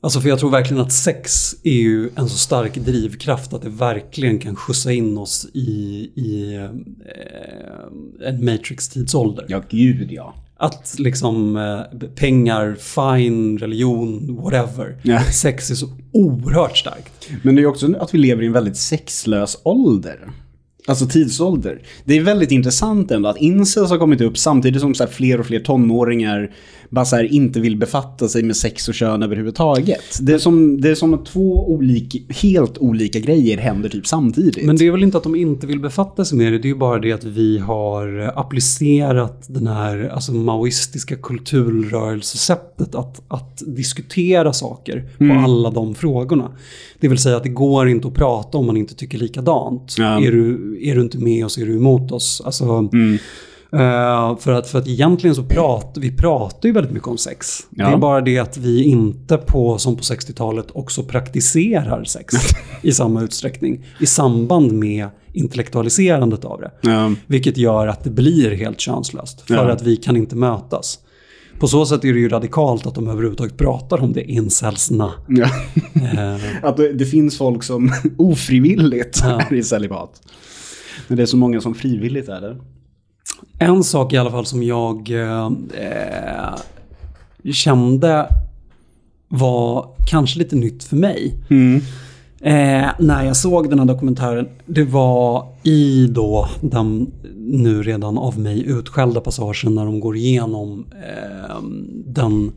alltså 0.00 0.20
för 0.20 0.28
jag 0.28 0.38
tror 0.38 0.50
verkligen 0.50 0.82
att 0.82 0.92
sex 0.92 1.54
är 1.62 1.72
ju 1.72 2.10
en 2.16 2.28
så 2.28 2.38
stark 2.38 2.74
drivkraft 2.74 3.52
att 3.52 3.62
det 3.62 3.68
verkligen 3.68 4.38
kan 4.38 4.56
skjutsa 4.56 4.92
in 4.92 5.18
oss 5.18 5.46
i, 5.54 6.10
i 6.14 6.54
eh, 6.54 8.28
en 8.28 8.44
Matrix-tidsålder. 8.44 9.46
Ja, 9.48 9.62
gud 9.70 10.12
ja. 10.12 10.34
Att 10.62 10.94
liksom 10.98 11.56
eh, 11.56 12.08
pengar, 12.08 12.76
fine, 12.78 13.58
religion, 13.58 14.36
whatever. 14.42 14.96
Ja. 15.02 15.22
Sex 15.22 15.70
är 15.70 15.74
så 15.74 15.88
oerhört 16.12 16.78
starkt. 16.78 17.30
Men 17.42 17.56
det 17.56 17.62
är 17.62 17.66
också 17.66 17.94
att 18.00 18.14
vi 18.14 18.18
lever 18.18 18.42
i 18.42 18.46
en 18.46 18.52
väldigt 18.52 18.76
sexlös 18.76 19.60
ålder. 19.62 20.28
Alltså 20.86 21.06
tidsålder. 21.06 21.82
Det 22.04 22.16
är 22.16 22.22
väldigt 22.22 22.50
intressant 22.50 23.10
ändå 23.10 23.28
att 23.28 23.36
incels 23.36 23.90
har 23.90 23.98
kommit 23.98 24.20
upp 24.20 24.38
samtidigt 24.38 24.80
som 24.80 24.94
så 24.94 25.06
fler 25.06 25.40
och 25.40 25.46
fler 25.46 25.60
tonåringar 25.60 26.50
bara 26.92 27.04
så 27.04 27.16
här 27.16 27.32
inte 27.32 27.60
vill 27.60 27.76
befatta 27.76 28.28
sig 28.28 28.42
med 28.42 28.56
sex 28.56 28.88
och 28.88 28.94
kön 28.94 29.22
överhuvudtaget. 29.22 30.18
Det 30.20 30.32
är 30.32 30.38
som, 30.38 30.80
det 30.80 30.90
är 30.90 30.94
som 30.94 31.14
att 31.14 31.26
två 31.26 31.72
olika, 31.72 32.18
helt 32.28 32.78
olika 32.78 33.18
grejer 33.18 33.58
händer 33.58 33.88
typ 33.88 34.06
samtidigt. 34.06 34.66
Men 34.66 34.76
det 34.76 34.86
är 34.86 34.90
väl 34.90 35.02
inte 35.02 35.16
att 35.16 35.22
de 35.22 35.34
inte 35.34 35.66
vill 35.66 35.80
befatta 35.80 36.24
sig 36.24 36.38
med 36.38 36.52
det, 36.52 36.58
det 36.58 36.66
är 36.66 36.72
ju 36.72 36.78
bara 36.78 36.98
det 36.98 37.12
att 37.12 37.24
vi 37.24 37.58
har 37.58 38.32
applicerat 38.36 39.46
den 39.48 39.66
här 39.66 40.10
alltså, 40.14 40.32
maoistiska 40.32 41.16
kulturrörelsesättet 41.16 42.94
att, 42.94 43.22
att 43.28 43.62
diskutera 43.66 44.52
saker 44.52 45.08
på 45.18 45.44
alla 45.44 45.70
de 45.70 45.94
frågorna. 45.94 46.52
Det 47.00 47.08
vill 47.08 47.18
säga 47.18 47.36
att 47.36 47.42
det 47.42 47.48
går 47.48 47.88
inte 47.88 48.08
att 48.08 48.14
prata 48.14 48.58
om 48.58 48.66
man 48.66 48.76
inte 48.76 48.94
tycker 48.94 49.18
likadant. 49.18 49.94
Ja. 49.98 50.20
Är, 50.20 50.32
du, 50.32 50.78
är 50.82 50.94
du 50.94 51.00
inte 51.00 51.18
med 51.18 51.44
oss, 51.44 51.58
är 51.58 51.66
du 51.66 51.76
emot 51.76 52.12
oss? 52.12 52.42
Alltså, 52.44 52.90
eh, 53.72 54.36
för, 54.38 54.52
att, 54.52 54.68
för 54.68 54.78
att 54.78 54.88
egentligen 54.88 55.36
så 55.36 55.42
pratar 55.42 56.00
vi 56.00 56.16
pratar 56.16 56.68
ju 56.68 56.72
väldigt 56.72 56.92
mycket 56.92 57.08
om 57.08 57.18
sex. 57.18 57.60
Ja. 57.70 57.86
Det 57.86 57.92
är 57.92 57.96
bara 57.96 58.20
det 58.20 58.38
att 58.38 58.56
vi 58.56 58.82
inte 58.84 59.36
på, 59.36 59.78
som 59.78 59.96
på 59.96 60.02
60-talet 60.02 60.66
också 60.72 61.02
praktiserar 61.02 62.04
sex 62.04 62.34
i 62.82 62.92
samma 62.92 63.22
utsträckning 63.22 63.84
i 64.00 64.06
samband 64.06 64.72
med 64.72 65.06
intellektualiserandet 65.32 66.44
av 66.44 66.60
det. 66.60 66.70
Ja. 66.90 67.12
Vilket 67.26 67.56
gör 67.56 67.86
att 67.86 68.04
det 68.04 68.10
blir 68.10 68.50
helt 68.50 68.80
könslöst 68.80 69.40
för 69.40 69.54
Ja. 69.54 69.72
att 69.72 69.82
vi 69.82 69.96
kan 69.96 70.16
inte 70.16 70.36
mötas. 70.36 70.98
På 71.58 71.68
så 71.68 71.86
sätt 71.86 72.04
är 72.04 72.12
det 72.12 72.20
ju 72.20 72.28
radikalt 72.28 72.86
att 72.86 72.94
de 72.94 73.08
överhuvudtaget 73.08 73.56
pratar 73.56 74.02
om 74.02 74.12
det, 74.12 74.24
incelsna. 74.30 75.12
Ja. 75.28 75.46
Eh, 75.94 76.36
Att 76.62 76.76
det, 76.76 76.92
det 76.92 77.06
finns 77.06 77.38
folk 77.38 77.62
som 77.62 77.92
ofrivilligt 78.18 79.20
Ja. 79.22 79.40
är 79.50 79.54
i 79.54 79.62
celibat. 79.62 80.22
Men 81.08 81.16
det 81.16 81.22
är 81.22 81.26
så 81.26 81.36
många 81.36 81.60
som 81.60 81.74
frivilligt 81.74 82.28
är 82.28 82.40
det. 82.40 82.56
En 83.62 83.84
sak 83.84 84.12
i 84.12 84.16
alla 84.16 84.30
fall 84.30 84.46
som 84.46 84.62
jag 84.62 85.10
eh, 85.10 85.50
kände 87.52 88.28
var 89.28 89.88
kanske 90.06 90.38
lite 90.38 90.56
nytt 90.56 90.84
för 90.84 90.96
mig. 90.96 91.34
Eh, 92.40 92.90
när 92.98 93.24
jag 93.24 93.36
såg 93.36 93.70
den 93.70 93.78
här 93.78 93.86
dokumentären, 93.86 94.48
det 94.66 94.84
var 94.84 95.46
i 95.62 96.06
då 96.06 96.48
den 96.60 97.12
nu 97.36 97.82
redan 97.82 98.18
av 98.18 98.38
mig 98.38 98.64
utskällda 98.66 99.20
passagen 99.20 99.74
när 99.74 99.84
de 99.84 100.00
går 100.00 100.16
igenom 100.16 100.86
eh, 100.90 101.62
den, 102.06 102.52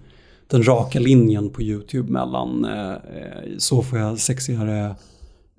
den 0.47 0.67
raka 0.67 0.99
linjen 0.99 1.49
på 1.49 1.61
YouTube 1.61 2.11
mellan 2.11 2.65
eh, 2.65 2.91
eh, 2.91 3.57
så 3.57 3.81
får 3.81 3.99
jag 3.99 4.19
sexigare 4.19 4.95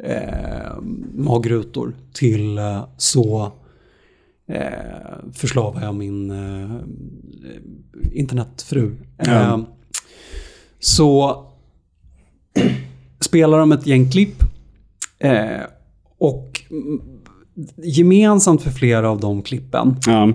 eh, 0.03 0.83
magrutor 1.15 1.93
till 2.13 2.59
eh, 2.59 2.85
så 2.97 3.53
eh, 4.49 5.33
förslavar 5.33 5.83
jag 5.83 5.95
min 5.95 6.31
eh, 6.31 6.77
internetfru. 8.13 8.97
Eh, 9.19 9.59
så 10.81 11.43
spelar 13.21 13.59
de 13.59 13.73
ett 13.73 13.87
gäng 13.87 14.11
klipp. 14.11 14.43
Eh, 15.19 15.61
och 16.19 16.63
mm, 16.71 17.01
gemensamt 17.77 18.63
för 18.63 18.71
flera 18.71 19.11
av 19.11 19.21
de 19.21 19.43
klippen 19.43 19.97
Ja. 20.07 20.33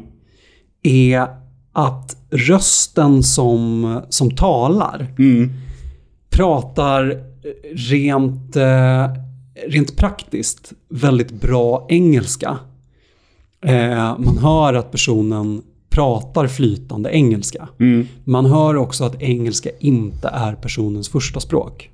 är 0.83 1.27
att 1.71 2.17
rösten 2.29 3.23
som, 3.23 4.01
som 4.09 4.31
talar 4.35 5.13
Mm. 5.19 5.49
pratar 6.29 7.23
rent, 7.91 8.55
eh, 8.55 9.07
rent 9.67 9.95
praktiskt 9.97 10.73
väldigt 10.89 11.31
bra 11.31 11.85
engelska. 11.89 12.57
Eh, 13.65 14.19
man 14.19 14.37
hör 14.37 14.73
att 14.73 14.91
personen 14.91 15.61
pratar 15.89 16.47
flytande 16.47 17.09
engelska. 17.09 17.69
Mm. 17.79 18.07
Man 18.23 18.45
hör 18.45 18.75
också 18.75 19.03
att 19.03 19.21
engelska 19.21 19.69
inte 19.79 20.27
är 20.27 20.55
personens 20.55 21.09
första 21.09 21.39
språk. 21.39 21.89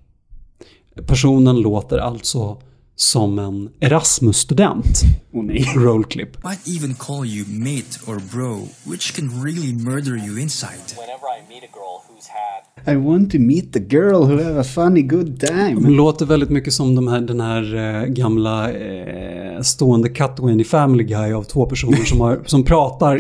Personen 1.08 1.62
låter 1.62 1.98
alltså 1.98 2.58
som 2.98 3.40
en 3.40 3.70
Erasmus-student. 3.80 5.02
Åh 5.34 5.44
nej. 5.44 5.66
Rollclip. 5.76 6.44
Might 6.44 6.68
even 6.68 6.96
call 6.96 7.26
you 7.26 7.46
mate 7.48 8.00
or 8.08 8.22
bro, 8.32 8.68
which 8.84 9.16
can 9.16 9.44
really 9.44 9.74
murder 9.74 10.28
you 10.28 10.40
inside. 10.40 10.88
whenever 10.98 11.28
I 11.38 11.40
meet 11.50 11.64
a 11.64 11.74
girl 11.74 12.02
who's 12.08 12.28
had 12.28 12.68
I 12.86 12.96
want 12.96 13.32
to 13.32 13.40
meet 13.40 13.74
the 13.74 13.80
girl 13.80 14.24
who 14.24 14.44
have 14.44 14.60
a 14.60 14.64
funny 14.64 15.02
good 15.02 15.40
time. 15.40 15.82
Det 15.82 15.90
låter 15.90 16.26
väldigt 16.26 16.50
mycket 16.50 16.74
som 16.74 16.96
de 16.96 17.08
här, 17.08 17.22
den 17.22 17.42
här 17.42 17.76
eh, 17.76 18.06
gamla 18.06 18.72
eh, 18.72 19.62
stående 19.62 20.10
cutawayen 20.10 20.60
i 20.60 20.64
Family 20.64 21.04
Guy 21.04 21.34
av 21.34 21.44
två 21.44 21.66
personer 21.66 22.06
som, 22.06 22.22
har, 22.22 22.40
som, 22.46 22.64
pratar, 22.64 23.20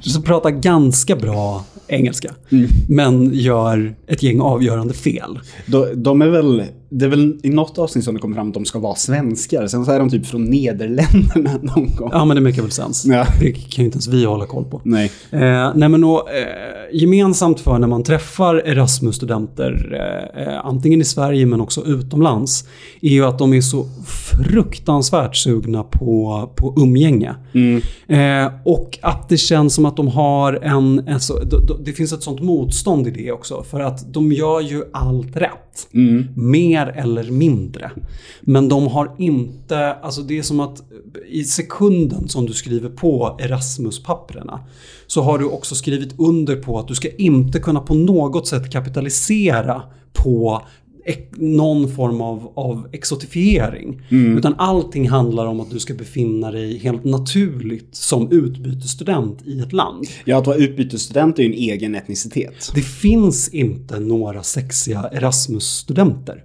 som 0.00 0.22
pratar 0.22 0.50
ganska 0.50 1.16
bra 1.16 1.64
engelska. 1.86 2.34
Mm. 2.50 2.66
Men 2.88 3.30
gör 3.32 3.94
ett 4.06 4.22
gäng 4.22 4.40
avgörande 4.40 4.94
fel. 4.94 5.38
de, 5.66 6.02
de 6.02 6.22
är 6.22 6.28
väl, 6.28 6.64
det 6.98 7.04
är 7.04 7.08
väl 7.08 7.38
i 7.42 7.50
något 7.50 7.78
avsnitt 7.78 8.04
som 8.04 8.14
det 8.14 8.20
kommer 8.20 8.34
fram 8.36 8.48
att 8.48 8.54
de 8.54 8.64
ska 8.64 8.78
vara 8.78 8.94
svenskar. 8.94 9.66
Sen 9.66 9.84
så 9.84 9.92
är 9.92 9.98
de 9.98 10.10
typ 10.10 10.26
från 10.26 10.44
Nederländerna 10.44 11.50
någon 11.62 11.90
gång. 11.96 12.08
Ja, 12.12 12.24
men 12.24 12.34
det 12.36 12.40
make 12.42 12.60
väl 12.62 12.70
sens. 12.70 13.04
Ja. 13.06 13.26
Det 13.40 13.52
kan 13.52 13.82
ju 13.82 13.84
inte 13.84 13.96
ens 13.96 14.08
vi 14.08 14.24
hålla 14.24 14.46
koll 14.46 14.64
på. 14.64 14.80
Nej. 14.84 15.10
Eh, 15.30 15.72
nej 15.74 15.88
men 15.88 16.04
och, 16.04 16.30
eh, 16.30 16.46
gemensamt 16.92 17.60
för 17.60 17.78
när 17.78 17.86
man 17.88 18.02
träffar 18.02 18.54
Erasmus-studenter, 18.66 19.98
eh, 20.36 20.66
antingen 20.66 21.00
i 21.00 21.04
Sverige 21.04 21.46
men 21.46 21.60
också 21.60 21.84
utomlands, 21.86 22.64
är 23.02 23.08
ju 23.10 23.24
att 23.24 23.38
de 23.38 23.52
är 23.54 23.60
så 23.60 23.86
fruktansvärt 24.48 25.36
sugna 25.36 25.82
på, 25.82 26.50
på 26.56 26.74
umgänge. 26.76 27.34
Eh, 28.08 28.52
och 28.64 28.98
att 29.02 29.28
det 29.28 29.36
känns 29.36 29.74
som 29.74 29.84
att 29.86 29.96
de 29.96 30.08
har 30.08 30.52
en, 30.62 31.08
alltså, 31.08 31.34
d- 31.34 31.56
d- 31.68 31.74
det 31.84 31.92
finns 31.92 32.12
ett 32.12 32.22
sånt 32.22 32.42
motstånd 32.42 33.06
i 33.06 33.10
det 33.10 33.32
också, 33.32 33.62
för 33.62 33.80
att 33.80 34.12
de 34.12 34.32
gör 34.32 34.60
ju 34.60 34.82
allt 34.92 35.36
rätt. 35.36 35.50
Mer 36.36 36.83
eller 36.86 37.30
mindre. 37.30 37.90
Men 38.40 38.68
de 38.68 38.86
har 38.86 39.14
inte, 39.18 39.92
alltså 39.92 40.22
det 40.22 40.38
är 40.38 40.42
som 40.42 40.60
att 40.60 40.82
i 41.28 41.44
sekunden 41.44 42.28
som 42.28 42.46
du 42.46 42.52
skriver 42.52 42.88
på 42.88 43.38
Erasmus-papperna 43.40 44.60
så 45.06 45.22
har 45.22 45.38
du 45.38 45.44
också 45.44 45.74
skrivit 45.74 46.14
under 46.18 46.56
på 46.56 46.78
att 46.78 46.88
du 46.88 46.94
ska 46.94 47.08
inte 47.08 47.58
kunna 47.58 47.80
på 47.80 47.94
något 47.94 48.48
sätt 48.48 48.72
kapitalisera 48.72 49.82
på 50.12 50.62
någon 51.36 51.88
form 51.92 52.20
av, 52.20 52.52
av 52.54 52.88
exotifiering. 52.92 54.02
Utan 54.10 54.54
allting 54.58 55.08
handlar 55.08 55.46
om 55.46 55.60
att 55.60 55.70
du 55.70 55.78
ska 55.78 55.94
befinna 55.94 56.50
dig 56.50 56.78
helt 56.78 57.04
naturligt 57.04 57.94
som 57.96 58.32
utbytesstudent 58.32 59.46
i 59.46 59.60
ett 59.60 59.72
land. 59.72 60.06
Ja, 60.24 60.38
att 60.38 60.46
vara 60.46 60.56
utbytesstudent 60.56 61.38
är 61.38 61.42
ju 61.42 61.48
en 61.48 61.54
egen 61.54 61.94
etnicitet. 61.94 62.72
Det 62.74 62.82
finns 62.82 63.48
inte 63.48 64.00
några 64.00 64.42
sexiga 64.42 65.10
Erasmus-studenter. 65.12 66.44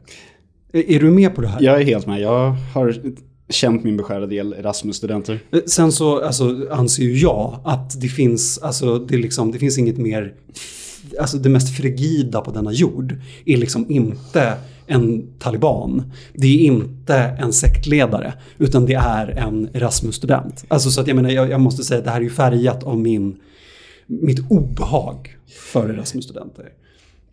Är, 0.74 0.90
är 0.92 1.00
du 1.00 1.12
med 1.12 1.36
på 1.36 1.42
det 1.42 1.48
här? 1.48 1.62
Jag 1.62 1.82
är 1.82 1.86
helt 1.86 2.08
med. 2.08 2.22
Jag 2.22 2.56
har 2.74 2.96
känt 3.50 3.84
min 3.84 3.98
beskärda 3.98 4.26
del 4.26 4.54
Erasmus-studenter. 4.54 5.40
Sen 5.66 5.92
så 5.92 6.22
alltså, 6.22 6.68
anser 6.72 7.04
ju 7.04 7.18
jag 7.18 7.60
att 7.64 8.02
det 8.02 8.08
finns, 8.08 8.58
alltså, 8.58 9.00
det, 9.00 9.18
liksom, 9.18 9.52
det 9.52 9.60
finns 9.60 9.78
inget 9.78 9.98
mer, 9.98 10.34
alltså 11.20 11.38
det 11.38 11.50
mest 11.50 11.78
frigida 11.78 12.42
på 12.42 12.52
denna 12.52 12.72
jord 12.72 13.16
är 13.46 13.58
liksom 13.58 13.92
inte 13.92 14.54
en 14.88 15.28
taliban. 15.40 16.12
Det 16.34 16.48
är 16.48 16.60
inte 16.60 17.16
en 17.16 17.54
sektledare, 17.54 18.34
utan 18.58 18.86
det 18.86 18.94
är 18.94 19.28
en 19.28 19.70
Erasmus-student. 19.74 20.66
Alltså 20.68 20.92
så 20.92 21.02
att 21.02 21.08
jag 21.08 21.16
menar, 21.16 21.30
jag, 21.30 21.50
jag 21.50 21.62
måste 21.62 21.84
säga 21.84 21.98
att 21.98 22.06
det 22.06 22.12
här 22.12 22.18
är 22.20 22.24
ju 22.24 22.30
färgat 22.30 22.84
av 22.84 23.00
min, 23.00 23.40
mitt 24.08 24.40
obehag 24.50 25.38
för 25.72 25.90
Erasmus-studenter. 25.90 26.66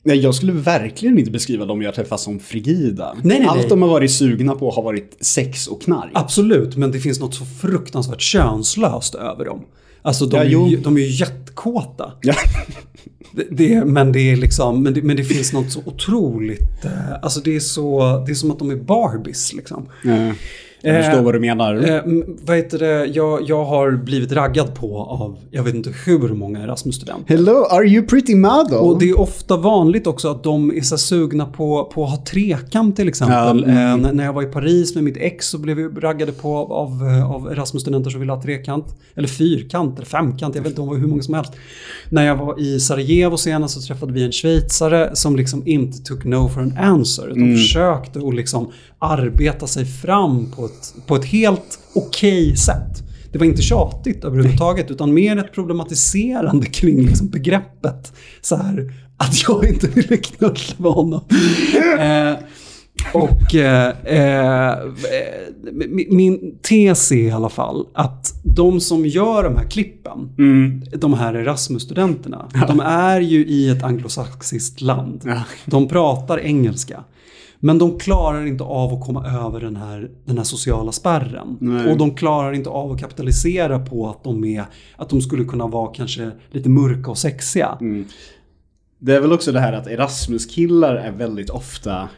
Nej, 0.07 0.19
jag 0.19 0.35
skulle 0.35 0.53
verkligen 0.53 1.19
inte 1.19 1.31
beskriva 1.31 1.65
dem 1.65 1.83
jag 1.83 1.95
träffat 1.95 2.21
som 2.21 2.41
frigida. 2.41 3.15
Nej, 3.23 3.39
nej, 3.39 3.49
Allt 3.49 3.61
nej. 3.61 3.69
de 3.69 3.83
har 3.83 3.89
varit 3.89 4.11
sugna 4.11 4.55
på 4.55 4.71
har 4.71 4.83
varit 4.83 5.17
sex 5.21 5.67
och 5.67 5.83
knark. 5.83 6.11
Absolut, 6.15 6.77
men 6.77 6.93
det 6.93 7.01
finns 7.01 7.21
något 7.21 7.35
så 7.35 7.45
fruktansvärt 7.45 8.21
könslöst 8.21 9.15
över 9.15 9.45
dem. 9.45 9.65
Alltså 10.03 10.27
de, 10.27 10.37
Ja, 10.37 10.43
är, 10.45 10.69
ju, 10.69 10.77
de 10.77 10.97
är 10.97 11.01
ju 11.01 11.07
jättekåta. 11.07 12.13
Ja. 12.23 12.35
Det, 13.33 13.47
det, 13.51 13.85
men 13.85 14.13
det 14.13 14.21
är 14.33 14.37
liksom, 14.37 14.83
men 14.83 14.95
det, 14.95 15.03
men 15.03 15.17
det 15.17 15.25
finns 15.25 15.53
något 15.53 15.73
så 15.73 15.81
otroligt, 15.85 16.85
eh, 16.85 17.13
alltså 17.23 17.41
det 17.41 17.57
är 17.57 17.61
så, 17.61 18.01
det 18.27 18.33
är 18.33 18.35
som 18.35 18.51
att 18.51 18.59
de 18.59 18.71
är 18.71 18.77
Barbies 18.77 19.53
liksom. 19.53 19.89
Eh, 20.05 20.33
Jag 20.83 21.05
förstår 21.05 21.23
vad 21.23 21.35
du 21.35 21.41
menar. 21.41 21.75
Eh, 21.75 22.03
vad 22.45 22.57
heter 22.57 22.79
det, 22.79 23.07
jag, 23.07 23.43
jag 23.49 23.65
har 23.65 23.91
blivit 23.91 24.33
raggad 24.33 24.75
på 24.75 24.99
av, 24.99 25.37
jag 25.51 25.63
vet 25.63 25.75
inte 25.75 25.93
hur 26.07 26.29
många 26.29 26.63
Erasmus-studenter. 26.63 27.35
Hello, 27.35 27.67
are 27.71 27.85
you 27.85 28.07
pretty 28.07 28.35
model? 28.35 28.79
Och 28.79 28.99
det 28.99 29.11
är 29.11 29.21
ofta 29.21 29.57
vanligt 29.57 30.07
också 30.07 30.29
att 30.29 30.45
de 30.45 30.77
är 30.77 30.81
så 30.81 30.99
sugna 30.99 31.47
på, 31.47 31.91
på 31.95 32.05
att 32.05 32.11
ha 32.11 32.25
trekant 32.25 32.97
till 32.97 33.09
exempel. 33.09 33.65
Mm. 33.65 34.05
Eh, 34.05 34.13
när 34.13 34.25
jag 34.25 34.33
var 34.33 34.43
i 34.43 34.47
Paris 34.47 34.95
med 34.95 35.05
mitt 35.05 35.17
ex 35.17 35.47
så 35.47 35.59
blev 35.59 35.77
vi 35.77 36.01
raggade 36.01 36.33
på 36.33 36.57
av, 36.57 36.73
av, 36.73 37.09
eh, 37.09 37.31
av 37.31 37.53
Erasmus-studenter 37.53 38.11
som 38.11 38.21
ville 38.21 38.33
ha 38.33 38.43
trekant. 38.43 38.87
Eller 39.15 39.29
fyrkant 39.29 39.97
eller 39.97 40.07
femkant, 40.07 40.55
jag 40.55 40.63
vet 40.63 40.71
inte 40.71 40.81
om 40.81 41.01
hur 41.01 41.09
många 41.09 41.23
som 41.23 41.35
helst. 41.35 41.53
När 42.09 42.27
jag 42.27 42.37
var 42.37 42.61
i 42.61 42.81
Sarajevo 42.81 43.37
senast 43.37 43.75
så 43.75 43.81
träffade 43.81 44.13
vi 44.13 44.25
en 44.25 44.33
schweizare 44.33 45.11
som 45.17 45.37
liksom 45.37 45.63
inte 45.67 46.03
took 46.03 46.25
no 46.25 46.49
for 46.49 46.61
an 46.61 46.79
answer. 46.79 47.29
De 47.29 47.57
försökte 47.57 48.19
att 48.19 48.35
liksom 48.35 48.73
arbeta 48.99 49.67
sig 49.67 49.85
fram 49.85 50.51
på 50.51 50.65
ett, 50.65 50.76
på 51.07 51.17
ett 51.17 51.25
helt 51.25 51.79
okej 51.95 52.57
sätt. 52.57 53.03
Det 53.33 53.39
var 53.39 53.47
inte 53.47 53.63
tjatigt 53.63 54.25
överhuvudtaget 54.25 54.91
utan 54.91 55.15
mer 55.15 55.37
ett 55.37 55.53
problematiserande 55.53 56.67
kring 56.67 57.01
liksom 57.07 57.29
begreppet 57.29 58.13
så 58.41 58.57
här 58.57 58.93
att 59.17 59.43
jag 59.49 59.65
inte 59.69 59.87
ville 59.87 60.17
knulla 60.17 60.55
med 60.77 60.93
honom. 60.93 61.21
eh, 61.99 62.33
och 63.13 63.55
eh, 63.55 63.89
eh, 64.05 64.75
min- 66.09 66.59
tes 66.63 67.13
är 67.13 67.17
i 67.17 67.31
alla 67.31 67.49
fall 67.49 67.87
att 67.95 68.35
de 68.43 68.81
som 68.81 69.07
gör 69.07 69.45
de 69.45 69.57
här 69.57 69.65
klippen, 69.71 70.29
de 70.97 71.15
här 71.15 71.35
Erasmus-studenterna, 71.35 72.49
de 72.69 72.81
är 72.81 73.21
ju 73.21 73.47
i 73.47 73.69
ett 73.69 73.83
anglosaxiskt 73.83 74.81
land. 74.81 75.21
Ja. 75.25 75.43
De 75.65 75.89
pratar 75.89 76.39
engelska. 76.41 77.05
Men 77.67 77.79
de 77.79 77.99
klarar 77.99 78.47
inte 78.47 78.65
av 78.65 78.95
att 78.95 79.07
komma 79.07 79.27
över 79.27 79.61
den 79.61 79.77
här, 79.77 80.11
den 80.25 80.37
här 80.37 80.45
sociala 80.45 80.93
spärren. 80.93 81.57
Nej. 81.61 81.93
Och 81.93 81.99
de 81.99 82.15
klarar 82.15 82.53
inte 82.53 82.71
av 82.71 82.93
att 82.93 83.01
kapitalisera 83.01 83.79
på 83.79 84.09
att 84.11 84.25
de, 84.25 84.45
är, 84.45 84.65
att 84.97 85.09
de 85.09 85.21
skulle 85.21 85.45
kunna 85.45 85.67
vara 85.67 85.93
kanske 85.95 86.31
lite 86.51 86.69
mörka 86.69 87.11
och 87.11 87.19
sexiga. 87.19 87.79
Det 88.99 89.15
är 89.15 89.21
väl 89.21 89.33
också 89.33 89.53
det 89.53 89.61
här 89.61 89.73
att 89.73 89.87
Erasmus-killar 89.87 90.95
är 90.95 91.13
väldigt 91.13 91.51
ofta... 91.51 92.09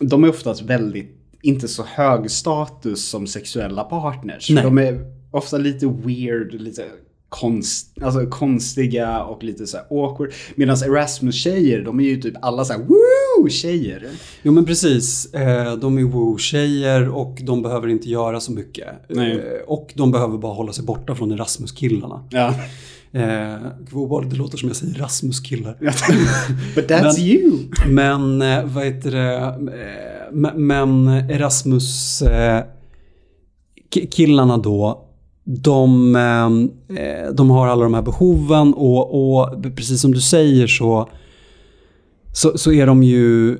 De 0.00 0.24
är 0.24 0.28
oftast 0.28 0.62
väldigt, 0.62 1.16
inte 1.42 1.68
så 1.68 1.84
hög 1.86 2.30
status 2.30 3.08
som 3.08 3.26
sexuella 3.26 3.84
partners. 3.84 4.50
Nej. 4.50 4.64
De 4.64 4.78
är 4.78 5.04
ofta 5.30 5.58
lite 5.58 5.86
weird, 5.86 6.54
lite 6.54 6.84
konst, 7.28 7.86
alltså 8.02 8.26
konstiga 8.26 9.22
och 9.22 9.44
lite 9.44 9.66
så 9.66 9.76
här 9.76 9.86
awkward. 9.90 10.32
Medan 10.54 10.76
Erasmus-tjejer, 10.76 11.82
de 11.84 12.00
är 12.00 12.04
ju 12.04 12.16
typ 12.22 12.34
alla 12.42 12.64
så 12.64 12.72
här 12.72 12.80
woo-tjejer. 12.80 14.06
Jo 14.42 14.52
men 14.52 14.64
precis. 14.64 15.34
Eh, 15.34 15.76
De 15.76 15.98
är 15.98 16.02
woo-tjejer 16.02 17.08
och 17.08 17.38
de 17.42 17.62
behöver 17.62 17.88
inte 17.88 18.08
göra 18.08 18.40
så 18.40 18.52
mycket. 18.52 18.88
Nej. 19.08 19.32
Eh, 19.32 19.42
Och 19.66 19.92
de 19.96 20.12
behöver 20.12 20.38
bara 20.38 20.54
hålla 20.54 20.72
sig 20.72 20.84
borta 20.84 21.14
från 21.14 21.32
Erasmus-killarna. 21.32 22.24
Ja. 22.30 22.54
Eh, 23.12 23.56
gud 23.90 24.30
det 24.30 24.36
låter 24.36 24.58
som 24.58 24.68
jag 24.68 24.76
säger 24.76 24.94
Erasmus-killar. 24.98 25.76
But 26.74 26.88
that's 26.90 27.02
Men- 27.02 27.18
you. 27.26 27.58
Men 27.88 28.42
eh, 28.42 28.64
vad 28.64 28.84
heter 28.84 29.10
det? 29.10 29.54
Men- 30.32 30.66
Men 30.66 31.08
Erasmus 31.08 32.22
eh, 32.22 32.62
ki- 33.94 34.06
killarna 34.10 34.56
då. 34.56 35.04
De, 35.50 36.16
eh, 36.96 37.32
de 37.32 37.50
har 37.50 37.68
alla 37.68 37.82
de 37.82 37.94
här 37.94 38.02
behoven 38.02 38.74
och, 38.74 39.40
och 39.40 39.62
precis 39.76 40.00
som 40.00 40.12
du 40.12 40.20
säger 40.20 40.66
så, 40.66 41.08
så, 42.32 42.58
så 42.58 42.72
är 42.72 42.86
de 42.86 43.02
ju 43.02 43.52
eh, 43.52 43.58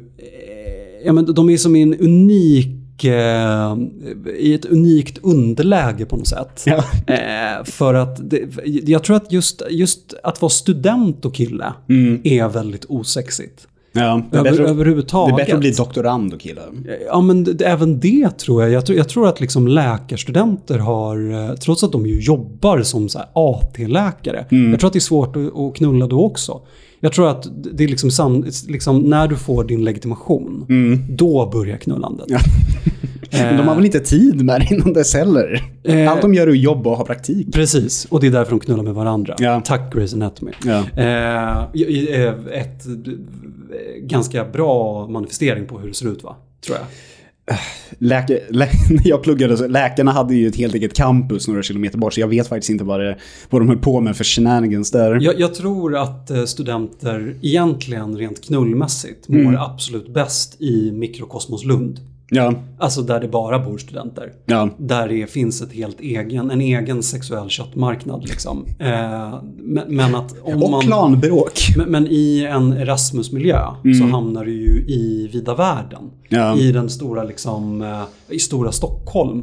ja, 1.04 1.12
men 1.12 1.34
de 1.34 1.50
är 1.50 1.56
som 1.56 1.76
i 1.76 1.82
en 1.82 1.94
unik, 1.94 3.04
eh, 3.04 3.76
i 4.38 4.54
ett 4.54 4.64
unikt 4.64 5.18
underläge 5.22 6.04
på 6.04 6.16
något 6.16 6.26
sätt. 6.26 6.64
Ja. 6.66 6.84
För 7.64 7.94
att 7.94 8.30
det, 8.30 8.48
jag 8.64 9.04
tror 9.04 9.16
att 9.16 9.32
just, 9.32 9.62
just 9.70 10.14
att 10.22 10.42
vara 10.42 10.50
student 10.50 11.24
och 11.24 11.34
kille 11.34 11.72
är 12.24 12.48
väldigt 12.48 12.84
osexigt. 12.88 13.68
Ja, 13.92 14.22
det 14.30 14.38
Över, 14.38 14.50
bättre, 14.50 14.64
det 14.64 14.70
överhuvudtaget. 14.70 15.32
är 15.32 15.36
bättre 15.36 15.54
att 15.54 15.60
bli 15.60 15.70
doktorand 15.70 16.34
och 16.34 16.40
kille. 16.40 16.60
Ja, 17.06 17.20
men 17.20 17.44
det, 17.44 17.64
även 17.64 18.00
det 18.00 18.38
tror 18.38 18.62
jag. 18.62 18.72
Jag 18.72 18.86
tror, 18.86 18.98
jag 18.98 19.08
tror 19.08 19.28
att 19.28 19.40
liksom 19.40 19.68
läkarstudenter 19.68 20.78
har, 20.78 21.32
eh, 21.50 21.54
trots 21.54 21.84
att 21.84 21.92
de 21.92 22.06
ju 22.06 22.20
jobbar 22.20 22.82
som 22.82 23.08
AT-läkare, 23.32 24.46
jag 24.50 24.80
tror 24.80 24.86
att 24.86 24.92
det 24.92 24.98
är 24.98 25.00
svårt 25.00 25.36
att, 25.36 25.56
att 25.56 25.74
knulla 25.74 26.06
då 26.06 26.24
också. 26.24 26.60
Jag 27.00 27.12
tror 27.12 27.28
att 27.28 27.48
det 27.72 27.84
är 27.84 27.88
liksom, 27.88 28.10
sam, 28.10 28.44
liksom 28.68 29.00
när 29.00 29.28
du 29.28 29.36
får 29.36 29.64
din 29.64 29.84
legitimation, 29.84 30.66
då 31.10 31.50
börjar 31.52 31.76
knullandet. 31.76 32.26
Men 32.28 32.38
de 33.30 33.68
har 33.68 33.74
väl 33.74 33.84
inte 33.84 34.00
tid 34.00 34.44
med 34.44 34.60
det 34.60 34.74
innan 34.74 34.92
dess 34.92 35.14
heller? 35.14 35.62
Eh. 35.84 36.12
Allt 36.12 36.22
de 36.22 36.34
gör 36.34 36.46
är 36.46 36.50
att 36.50 36.58
jobba 36.58 36.90
och 36.90 36.96
ha 36.96 37.04
praktik. 37.04 37.52
Precis, 37.52 38.04
och 38.04 38.20
det 38.20 38.26
är 38.26 38.30
därför 38.30 38.50
de 38.50 38.60
knullar 38.60 38.82
med 38.82 38.94
varandra. 38.94 39.34
Ja. 39.38 39.62
Tack 39.64 39.94
Grey's 39.94 40.14
Anatomy. 40.14 40.52
Ja. 40.64 40.84
Eh, 40.96 41.58
eh, 42.22 42.34
ett 42.52 42.86
eh, 42.86 42.92
ganska 44.00 44.44
bra 44.44 45.06
manifestering 45.06 45.66
på 45.66 45.78
hur 45.78 45.88
det 45.88 45.94
ser 45.94 46.08
ut 46.08 46.22
va? 46.22 46.36
Tror 46.66 46.76
jag. 46.76 46.86
Läke, 47.98 48.40
lä, 48.48 48.68
när 48.90 49.08
jag 49.08 49.22
pluggade 49.22 49.56
så 49.56 49.66
läkarna 49.66 50.12
hade 50.12 50.34
ju 50.34 50.48
ett 50.48 50.56
helt 50.56 50.74
eget 50.74 50.94
campus 50.94 51.48
några 51.48 51.62
kilometer 51.62 51.98
bort 51.98 52.14
så 52.14 52.20
jag 52.20 52.28
vet 52.28 52.48
faktiskt 52.48 52.70
inte 52.70 52.84
vad, 52.84 53.00
det, 53.00 53.18
vad 53.50 53.60
de 53.60 53.68
höll 53.68 53.78
på 53.78 54.00
med 54.00 54.16
för 54.16 54.24
shenanigans 54.24 54.90
där. 54.90 55.18
Jag, 55.20 55.40
jag 55.40 55.54
tror 55.54 55.96
att 55.96 56.30
eh, 56.30 56.44
studenter 56.44 57.34
egentligen 57.42 58.16
rent 58.16 58.44
knullmässigt 58.44 59.28
mår 59.28 59.56
absolut 59.56 60.14
bäst 60.14 60.60
i 60.60 60.92
mikrokosmos 60.92 61.64
Lund. 61.64 62.00
Ja, 62.30 62.54
Alltså 62.78 63.02
där 63.02 63.20
det 63.20 63.28
bara 63.28 63.58
bor 63.58 63.78
studenter. 63.78 64.32
ja, 64.46 64.68
Där 64.78 65.08
det 65.08 65.30
finns 65.30 65.62
ett 65.62 65.72
helt 65.72 66.00
egen, 66.00 66.50
en 66.50 66.60
egen 66.60 67.02
sexuell 67.02 67.48
köttmarknad 67.48 68.28
liksom. 68.28 68.66
Eh, 68.78 69.42
men, 69.58 69.84
men 69.96 70.14
att 70.14 70.34
om 70.42 70.62
och 70.62 70.70
man... 70.70 70.80
klanbråk. 70.80 71.58
Men, 71.76 71.90
men 71.90 72.06
i 72.06 72.48
en 72.50 72.72
Erasmus-miljö 72.72 73.58
så 74.00 74.04
hamnar 74.04 74.44
du 74.44 74.52
ju 74.52 74.84
i 74.88 75.30
vida 75.32 75.54
världen. 75.54 76.10
Ja. 76.28 76.58
I 76.58 76.72
den 76.72 76.90
stora, 76.90 77.24
liksom, 77.24 77.82
eh, 77.82 78.02
i 78.28 78.38
stora 78.38 78.72
Stockholm. 78.72 79.42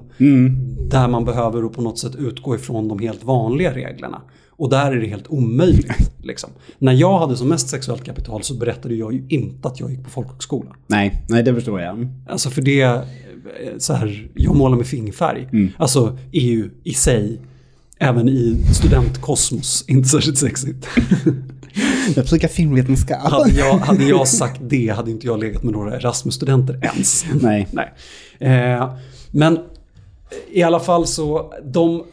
Där 0.90 1.08
man 1.08 1.26
behöver 1.26 1.70
på 1.70 1.82
något 1.82 2.00
sätt 2.00 2.16
utgå 2.16 2.56
ifrån 2.56 2.88
de 2.88 3.00
helt 3.00 3.24
vanliga 3.24 3.74
reglerna. 3.74 4.22
Och 4.58 4.70
där 4.70 4.92
är 4.92 5.02
det 5.02 5.08
helt 5.08 5.28
omöjligt. 5.28 6.12
Liksom. 6.24 6.50
När 6.80 6.94
jag 6.94 7.20
hade 7.20 7.38
som 7.38 7.50
mest 7.50 7.70
sexuellt 7.70 8.04
kapital 8.04 8.44
så 8.44 8.54
berättade 8.54 8.96
jag 8.96 9.14
ju 9.14 9.26
inte 9.30 9.68
att 9.68 9.80
jag 9.80 9.92
gick 9.92 10.04
på 10.04 10.10
folkhögskola. 10.10 10.76
Nej, 10.88 11.26
nej 11.30 11.44
det 11.44 11.54
förstår 11.54 11.82
jag. 11.82 12.08
Alltså 12.30 12.50
för 12.50 12.62
det, 12.62 12.82
eh, 12.82 13.02
så 13.78 13.94
här, 13.94 14.30
jag 14.34 14.56
målar 14.56 14.78
med 14.78 14.88
fingerfärg. 14.88 15.72
Alltså 15.78 16.18
EU 16.32 16.70
i 16.84 16.94
sig, 16.94 17.40
även 18.00 18.30
i 18.30 18.64
studentkosmos, 18.74 19.86
inte 19.88 20.10
särskilt 20.10 20.38
sexigt. 20.38 20.88
Jag 22.16 22.26
pluggar 22.28 22.48
filmvetenskap. 22.50 23.18
Hade 23.32 23.50
jag, 23.52 23.78
hade 23.78 24.04
jag 24.04 24.28
sagt 24.28 24.62
det 24.64 24.88
hade 24.90 25.12
inte 25.12 25.28
jag 25.28 25.40
legat 25.40 25.64
med 25.64 25.74
några 25.74 25.96
Erasmus-studenter 25.96 26.80
ens. 26.84 27.26
Nej. 27.42 27.68
Nej. 27.72 27.94
Eh, 28.40 28.90
men 29.32 29.60
i 30.52 30.64
alla 30.64 30.80
fall 30.80 31.08
så, 31.08 31.54
de, 31.74 32.04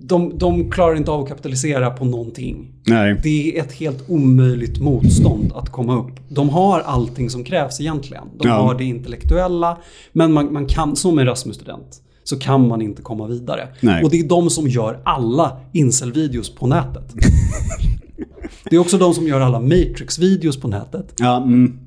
de, 0.00 0.38
de 0.38 0.70
klarar 0.70 0.94
inte 0.96 1.10
av 1.10 1.22
att 1.22 1.28
kapitalisera 1.28 1.90
på 1.90 2.04
någonting. 2.04 2.72
Nej. 2.86 3.20
Det 3.22 3.58
är 3.58 3.62
ett 3.64 3.72
helt 3.72 4.10
omöjligt 4.10 4.78
motstånd 4.80 5.52
att 5.54 5.68
komma 5.72 5.96
upp. 5.98 6.12
De 6.28 6.48
har 6.48 6.80
allting 6.80 7.30
som 7.30 7.44
krävs 7.44 7.80
egentligen. 7.80 8.24
De 8.38 8.48
Ja. 8.48 8.54
har 8.54 8.74
det 8.74 8.84
intellektuella, 8.84 9.78
men 10.12 10.32
man, 10.32 10.52
man 10.52 10.66
kan, 10.66 10.96
som 10.96 11.18
Erasmus-student, 11.18 12.02
så 12.24 12.38
kan 12.38 12.68
man 12.68 12.82
inte 12.82 13.02
komma 13.02 13.26
vidare. 13.26 13.68
Nej. 13.80 14.04
Och 14.04 14.10
det 14.10 14.18
är 14.20 14.28
de 14.28 14.50
som 14.50 14.68
gör 14.68 15.00
alla 15.04 15.56
incel-videos 15.72 16.54
på 16.54 16.66
nätet. 16.66 17.14
det 18.70 18.76
är 18.76 18.80
också 18.80 18.98
de 18.98 19.14
som 19.14 19.26
gör 19.26 19.40
alla 19.40 19.60
Matrix-videos 19.60 20.60
på 20.60 20.68
nätet. 20.68 21.14
Ja, 21.18 21.36
mm. 21.36 21.78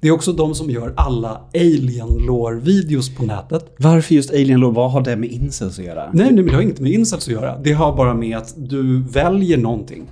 Det 0.00 0.08
är 0.08 0.12
också 0.12 0.32
de 0.32 0.54
som 0.54 0.70
gör 0.70 0.94
alla 0.96 1.40
alien-lore-videos 1.54 3.16
på 3.16 3.24
nätet. 3.24 3.74
Varför 3.78 4.14
just 4.14 4.30
Alien 4.30 4.60
Law? 4.60 4.74
Vad 4.74 4.90
har 4.90 5.00
det 5.00 5.16
med 5.16 5.32
incels 5.32 5.78
att 5.78 5.84
göra? 5.84 6.10
Nej, 6.12 6.32
nej, 6.32 6.44
det 6.44 6.54
har 6.54 6.62
inget 6.62 6.80
med 6.80 6.92
incels 6.92 7.26
att 7.26 7.32
göra. 7.32 7.58
Det 7.58 7.72
har 7.72 7.96
bara 7.96 8.14
med 8.14 8.36
att 8.36 8.54
du 8.56 9.02
väljer 9.02 9.58
någonting. 9.58 10.06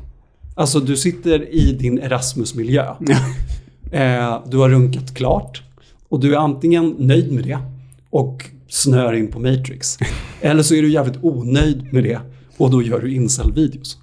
Alltså, 0.55 0.81
du 0.81 0.97
sitter 0.97 1.55
i 1.55 1.73
din 1.73 1.99
Erasmus-miljö. 1.99 2.85
eh, 3.93 4.43
du 4.47 4.57
har 4.57 4.69
runkat 4.69 5.15
klart. 5.15 5.63
Och 6.09 6.21
du 6.21 6.35
är 6.35 6.39
antingen 6.39 6.95
nöjd 6.99 7.33
med 7.33 7.45
det 7.45 7.59
och 8.11 8.45
snör 8.69 9.13
in 9.13 9.33
på 9.33 9.41
Matrix. 9.41 9.99
Eller 10.41 10.63
så 10.63 10.75
är 10.75 10.83
du 10.83 10.93
jävligt 10.93 11.19
onöjd 11.23 11.93
med 11.93 12.05
det 12.05 12.21
och 12.57 12.71
då 12.71 12.83
gör 12.83 13.01
du 13.01 13.15
incel-videos. 13.15 13.99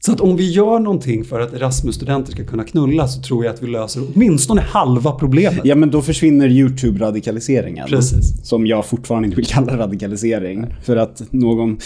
Så 0.00 0.12
att 0.12 0.20
om 0.20 0.36
vi 0.36 0.50
gör 0.50 0.78
någonting 0.78 1.24
för 1.24 1.40
att 1.40 1.52
Erasmus-studenter 1.54 2.32
ska 2.32 2.44
kunna 2.44 2.64
knulla 2.64 3.08
så 3.08 3.22
tror 3.22 3.44
jag 3.44 3.54
att 3.54 3.62
vi 3.62 3.66
löser 3.66 4.02
åtminstone 4.14 4.60
halva 4.60 5.12
problemet. 5.12 5.60
Ja, 5.64 5.74
men 5.74 5.90
då 5.90 6.02
försvinner 6.02 6.48
YouTube-radikaliseringen. 6.48 7.88
Precis. 7.88 8.46
Som 8.46 8.66
jag 8.66 8.86
fortfarande 8.86 9.26
inte 9.26 9.36
vill 9.36 9.46
kalla 9.46 9.76
radikalisering. 9.76 10.66
För 10.84 10.96
att 10.96 11.22
någon 11.32 11.78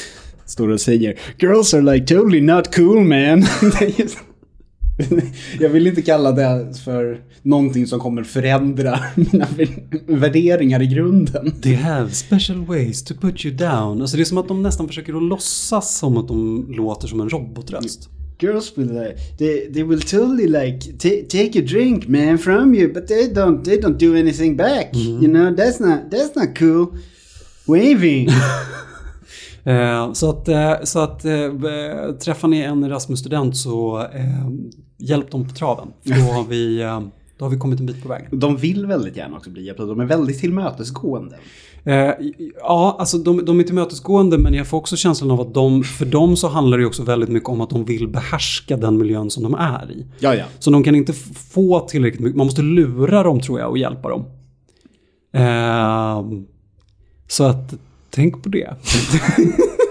står 0.46 0.68
och 0.68 0.80
säger 0.80 1.18
“Girls 1.38 1.74
are 1.74 1.82
like 1.82 2.06
totally 2.14 2.40
not 2.40 2.74
cool 2.76 3.04
man”. 3.04 3.44
Jag 5.60 5.68
vill 5.68 5.86
inte 5.86 6.02
kalla 6.02 6.32
det 6.32 6.74
för 6.84 7.20
någonting 7.42 7.86
som 7.86 8.00
kommer 8.00 8.22
förändra 8.22 8.98
mina 9.14 9.46
värderingar 10.06 10.82
i 10.82 10.86
grunden. 10.86 11.60
They 11.62 11.74
have 11.74 12.10
special 12.10 12.66
ways 12.66 13.04
to 13.04 13.14
put 13.14 13.44
you 13.44 13.54
down. 13.54 14.00
Alltså 14.00 14.16
det 14.16 14.22
är 14.22 14.24
som 14.24 14.38
att 14.38 14.48
de 14.48 14.62
nästan 14.62 14.88
försöker 14.88 15.14
att 15.14 15.22
låtsas 15.22 15.98
som 15.98 16.16
att 16.16 16.28
de 16.28 16.66
låter 16.72 17.08
som 17.08 17.20
en 17.20 17.28
robotröst. 17.28 18.08
Girls 18.40 18.72
will 18.76 18.92
like, 18.92 19.16
they, 19.38 19.72
they 19.72 19.82
will 19.82 20.00
totally 20.00 20.46
like 20.46 20.92
ta- 20.92 21.26
take 21.28 21.58
a 21.58 21.62
drink 21.68 22.08
man 22.08 22.38
from 22.38 22.74
you 22.74 22.92
but 22.92 23.08
they 23.08 23.32
don't 23.32 23.64
they 23.64 23.80
don't 23.80 23.98
do 23.98 24.14
anything 24.14 24.56
back 24.56 24.94
you 24.94 25.28
know 25.28 25.50
that's 25.50 25.80
not 25.80 26.00
that's 26.10 26.34
not 26.34 26.58
cool 26.58 26.86
waving 27.66 28.28
Eh, 29.64 30.12
så 30.12 30.30
att, 30.30 30.48
eh, 30.48 30.74
så 30.84 30.98
att 30.98 31.24
eh, 31.24 31.52
träffar 32.24 32.48
ni 32.48 32.60
en 32.60 32.84
Erasmus-student 32.84 33.56
så 33.56 34.06
hjälp 34.98 35.30
dem 35.30 35.48
på 35.48 35.54
traven. 35.54 35.88
För 36.02 36.10
då 36.10 36.32
har, 36.32 36.44
vi, 36.44 36.80
eh, 36.82 37.00
då 37.38 37.44
har 37.44 37.50
vi 37.50 37.58
kommit 37.58 37.80
en 37.80 37.86
bit 37.86 38.02
på 38.02 38.08
vägen. 38.08 38.40
de 38.40 38.56
vill 38.56 38.86
väldigt 38.86 39.16
gärna 39.16 39.36
också 39.36 39.50
bli 39.50 39.66
hjälpta 39.66 39.86
de 39.86 40.00
är 40.00 40.04
väldigt 40.04 40.40
tillmötesgående 40.40 41.38
Eh, 41.88 42.14
ja, 42.60 42.96
alltså 42.98 43.18
de, 43.18 43.44
de 43.44 43.60
är 43.60 43.64
tillmötesgående 43.64 44.38
men 44.38 44.54
jag 44.54 44.66
får 44.66 44.78
också 44.78 44.96
känslan 44.96 45.30
av 45.30 45.40
att 45.40 45.54
de, 45.54 45.84
för 45.84 46.04
dem 46.04 46.36
så 46.36 46.48
handlar 46.48 46.78
det 46.78 46.86
också 46.86 47.02
väldigt 47.02 47.28
mycket 47.28 47.48
om 47.48 47.60
att 47.60 47.70
de 47.70 47.84
vill 47.84 48.08
behärska 48.08 48.76
den 48.76 48.98
miljön 48.98 49.30
som 49.30 49.42
de 49.42 49.54
är 49.54 49.90
i. 49.90 50.06
ja 50.18 50.34
ja 50.34 50.44
Så 50.58 50.70
de 50.70 50.82
kan 50.82 50.94
inte 50.94 51.12
få 51.52 51.80
tillräckligt 51.80 52.20
mycket. 52.20 52.36
Man 52.36 52.46
måste 52.46 52.62
lura 52.62 53.22
dem 53.22 53.40
tror 53.40 53.60
jag 53.60 53.70
och 53.70 53.78
hjälpa 53.78 54.08
dem. 54.08 54.24
Ehm, 55.32 56.46
så 57.28 57.44
att 57.44 57.74
tänk 58.10 58.42
på 58.42 58.48
det. 58.48 58.74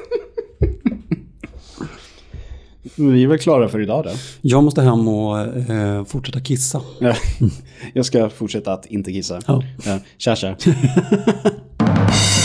vi 2.97 3.23
är 3.23 3.27
väl 3.27 3.39
klara 3.39 3.69
för 3.69 3.81
idag 3.81 4.03
då 4.03 4.09
Jag 4.41 4.63
måste 4.63 4.81
hem 4.81 5.07
och 5.07 5.39
eh, 5.39 6.05
fortsätta 6.05 6.39
kissa. 6.39 6.81
Ja. 6.99 7.15
jag 7.93 8.05
ska 8.05 8.29
fortsätta 8.29 8.73
att 8.73 8.85
inte 8.85 9.11
kissa 9.11 9.41
Ja. 9.47 9.63
ja. 9.85 9.99
tja 10.17 10.35
tja 10.35 10.55